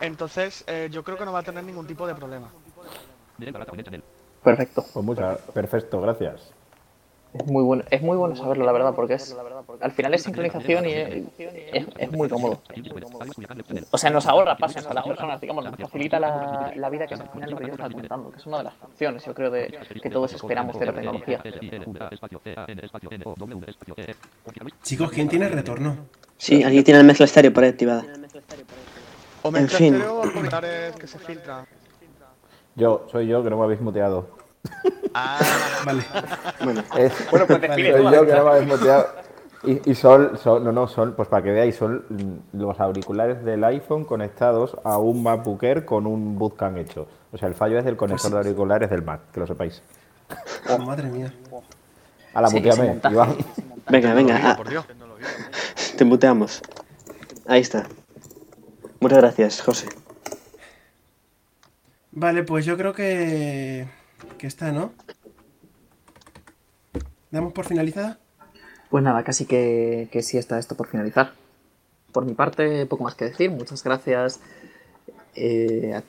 Entonces, 0.03 0.64
eh, 0.66 0.90
yo 0.93 1.03
creo 1.03 1.16
que 1.16 1.24
no 1.24 1.32
va 1.32 1.38
a 1.38 1.43
tener 1.43 1.64
ningún 1.64 1.86
tipo 1.86 2.07
de 2.07 2.14
problema. 2.14 2.51
Perfecto. 4.45 4.84
Pues 4.93 5.18
perfecto, 5.55 5.99
gracias. 6.03 6.53
Es 7.32 7.47
muy 7.47 7.62
bueno, 7.62 7.84
es 7.90 8.03
muy 8.03 8.18
bueno 8.18 8.36
saberlo, 8.36 8.66
la 8.66 8.72
verdad, 8.72 8.95
porque 8.95 9.14
es 9.14 9.34
al 9.83 9.91
final 9.93 10.14
es 10.14 10.22
sincronización 10.22 10.87
y 10.87 10.93
es, 10.93 12.12
muy 12.12 12.28
cómodo. 12.28 12.62
O 13.91 13.99
sea, 13.99 14.11
nos 14.11 14.26
ahorra 14.26 14.57
pasos 14.57 14.87
a 14.87 14.95
las 14.95 15.05
personas, 15.05 15.41
digamos, 15.41 15.64
nos 15.64 15.76
facilita 15.76 16.20
la, 16.20 16.72
la 16.76 16.89
vida 16.89 17.07
que 17.07 17.14
al 17.14 17.28
final 17.28 17.51
lo 17.51 17.57
que 17.57 17.66
yo 17.66 17.72
estaba 17.72 17.91
comentando, 17.91 18.30
que 18.30 18.39
es 18.39 18.47
una 18.47 18.59
de 18.59 18.64
las 18.64 18.74
funciones, 18.74 19.24
yo 19.24 19.35
creo, 19.35 19.51
de 19.51 19.78
que 20.01 20.11
todos 20.11 20.33
esperamos 20.33 20.78
de 20.78 20.87
la 20.87 20.93
tecnología. 20.93 21.43
Chicos, 24.83 25.11
¿quién 25.11 25.28
tiene 25.28 25.49
retorno? 25.49 25.97
Sí, 26.37 26.62
alguien 26.62 26.85
tiene 26.85 27.01
el 27.01 27.07
mezcla 27.07 27.24
estéreo 27.24 27.53
por 27.53 27.64
ahí 27.64 27.70
activada. 27.70 28.05
O 29.43 29.57
en 29.57 29.68
fin. 29.68 30.03
que 30.99 31.07
se 31.07 31.18
filtra. 31.18 31.66
Yo, 32.76 33.07
soy 33.11 33.26
yo 33.26 33.43
que 33.43 33.51
no 33.51 33.59
me 33.59 33.64
habéis 33.64 33.80
muteado. 33.80 34.39
Ah, 35.14 35.39
vale. 35.85 36.03
Bueno, 36.62 36.83
bueno 37.30 37.47
pues 37.47 37.62
soy 37.74 38.05
yo 38.12 38.26
que 38.26 38.33
no 38.33 38.45
me 38.45 38.51
habéis 38.51 38.68
muteado. 38.68 39.32
Y, 39.64 39.90
y 39.90 39.94
son, 39.94 40.36
son, 40.38 40.64
no, 40.64 40.72
no, 40.72 40.88
son, 40.88 41.14
pues 41.14 41.28
para 41.28 41.42
que 41.42 41.52
veáis, 41.52 41.76
son 41.76 42.42
los 42.52 42.80
auriculares 42.80 43.44
del 43.44 43.62
iPhone 43.64 44.04
conectados 44.04 44.76
a 44.82 44.98
un 44.98 45.22
MacBook 45.22 45.62
Air 45.62 45.84
con 45.84 46.06
un 46.06 46.38
bootcamp 46.38 46.78
hecho. 46.78 47.06
O 47.32 47.38
sea, 47.38 47.48
el 47.48 47.54
fallo 47.54 47.78
es 47.78 47.84
del 47.84 47.96
conector 47.96 48.30
de 48.32 48.38
auriculares 48.38 48.90
del 48.90 49.02
Mac, 49.02 49.20
que 49.32 49.40
lo 49.40 49.46
sepáis. 49.46 49.82
Oh, 50.68 50.78
madre 50.78 51.08
mía. 51.08 51.32
A 52.34 52.40
la 52.40 52.50
muteame, 52.50 53.00
Iván. 53.10 53.36
Venga, 53.90 54.14
venga. 54.14 54.40
Ah, 54.42 54.58
te 55.98 56.04
muteamos. 56.04 56.62
Ahí 57.46 57.60
está. 57.60 57.88
Muchas 59.00 59.18
gracias, 59.18 59.60
José. 59.60 59.88
Vale, 62.12 62.44
pues 62.44 62.64
yo 62.64 62.76
creo 62.76 62.92
que 62.92 63.88
que 64.42 64.48
está, 64.48 64.72
¿no? 64.72 64.92
¿Damos 67.30 67.52
por 67.52 67.64
finalizada? 67.64 68.18
Pues 68.93 69.03
nada, 69.03 69.24
casi 69.24 69.47
que, 69.47 70.11
que 70.12 70.22
sí 70.22 70.36
está 70.36 70.59
esto 70.59 70.74
por 70.74 70.86
finalizar. 70.86 71.32
Por 72.12 72.26
mi 72.26 72.34
parte, 72.34 72.84
poco 72.84 73.05
más 73.05 73.14
que 73.14 73.24
decir. 73.24 73.51
Muchas 73.51 73.82
gracias 73.82 74.38
eh, 75.34 75.95
a 75.97 76.03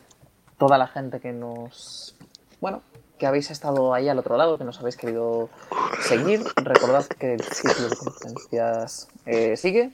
toda 0.58 0.78
la 0.78 0.88
gente 0.88 1.22
que 1.22 1.32
nos. 1.32 2.14
Bueno, 2.60 2.82
que 3.18 3.26
habéis 3.26 3.52
estado 3.52 3.94
ahí 3.94 4.10
al 4.10 4.20
otro 4.20 4.36
lado, 4.36 4.58
que 4.58 4.66
nos 4.66 4.82
habéis 4.82 4.98
querido 4.98 5.50
seguir. 6.02 6.44
Recordad 6.58 7.06
que 7.06 7.36
el 7.36 7.42
sitio 7.42 7.88
de 7.88 7.96
conferencias 7.96 9.08
eh, 9.26 9.56
sigue, 9.56 9.90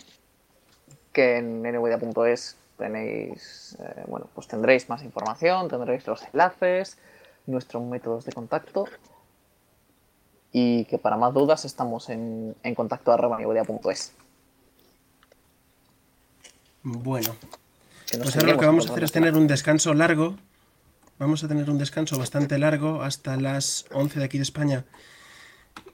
que 1.13 1.37
en 1.37 1.61
nvidia.es 1.61 2.57
tenéis, 2.75 3.77
eh, 3.83 4.03
bueno, 4.07 4.29
pues 4.33 4.47
tendréis 4.47 4.89
más 4.89 5.03
información, 5.03 5.67
tendréis 5.67 6.07
los 6.07 6.23
enlaces, 6.33 6.97
nuestros 7.45 7.83
métodos 7.83 8.25
de 8.25 8.31
contacto 8.31 8.85
y 10.51 10.85
que 10.85 10.97
para 10.97 11.17
más 11.17 11.33
dudas 11.33 11.65
estamos 11.65 12.09
en, 12.09 12.55
en 12.63 12.75
contacto 12.75 13.11
arroba 13.11 13.39
es. 13.91 14.13
Bueno, 16.81 17.35
pues 18.21 18.35
ahora 18.35 18.53
lo 18.53 18.59
que 18.59 18.65
vamos 18.65 18.87
a 18.87 18.91
hacer 18.91 19.03
es 19.03 19.11
tener 19.11 19.35
un 19.35 19.47
descanso 19.47 19.93
largo 19.93 20.35
Vamos 21.19 21.43
a 21.43 21.49
tener 21.49 21.69
un 21.69 21.77
descanso 21.77 22.17
bastante 22.17 22.57
largo 22.57 23.01
hasta 23.01 23.35
las 23.35 23.85
11 23.91 24.19
de 24.19 24.25
aquí 24.25 24.37
de 24.37 24.43
España. 24.43 24.85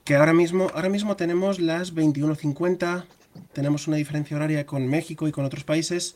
Que 0.03 0.17
ahora 0.17 0.33
mismo, 0.33 0.67
ahora 0.75 0.87
mismo 0.87 1.15
tenemos 1.15 1.59
las 1.59 1.95
21.50, 1.95 3.05
tenemos 3.51 3.87
una 3.87 3.97
diferencia 3.97 4.37
horaria 4.37 4.67
con 4.67 4.87
México 4.87 5.27
y 5.27 5.31
con 5.31 5.43
otros 5.43 5.63
países. 5.63 6.15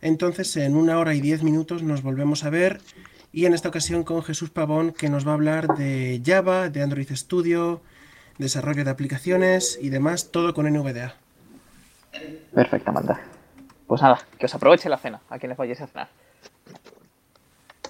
Entonces, 0.00 0.56
en 0.56 0.74
una 0.74 0.98
hora 0.98 1.14
y 1.14 1.20
diez 1.20 1.42
minutos 1.42 1.82
nos 1.82 2.00
volvemos 2.00 2.44
a 2.44 2.50
ver. 2.50 2.80
Y 3.36 3.44
en 3.44 3.52
esta 3.52 3.68
ocasión 3.68 4.02
con 4.02 4.22
Jesús 4.22 4.48
Pavón, 4.48 4.92
que 4.92 5.10
nos 5.10 5.26
va 5.26 5.32
a 5.32 5.34
hablar 5.34 5.66
de 5.76 6.22
Java, 6.24 6.70
de 6.70 6.82
Android 6.82 7.10
Studio, 7.12 7.82
desarrollo 8.38 8.82
de 8.82 8.90
aplicaciones 8.90 9.78
y 9.78 9.90
demás, 9.90 10.30
todo 10.30 10.54
con 10.54 10.64
NVDA. 10.64 11.16
Perfecto, 12.54 12.88
Amanda. 12.88 13.20
Pues 13.86 14.00
nada, 14.00 14.20
que 14.38 14.46
os 14.46 14.54
aproveche 14.54 14.88
la 14.88 14.96
cena, 14.96 15.20
a 15.28 15.38
quienes 15.38 15.58
vayáis 15.58 15.82
a 15.82 15.86
cenar. 15.86 16.08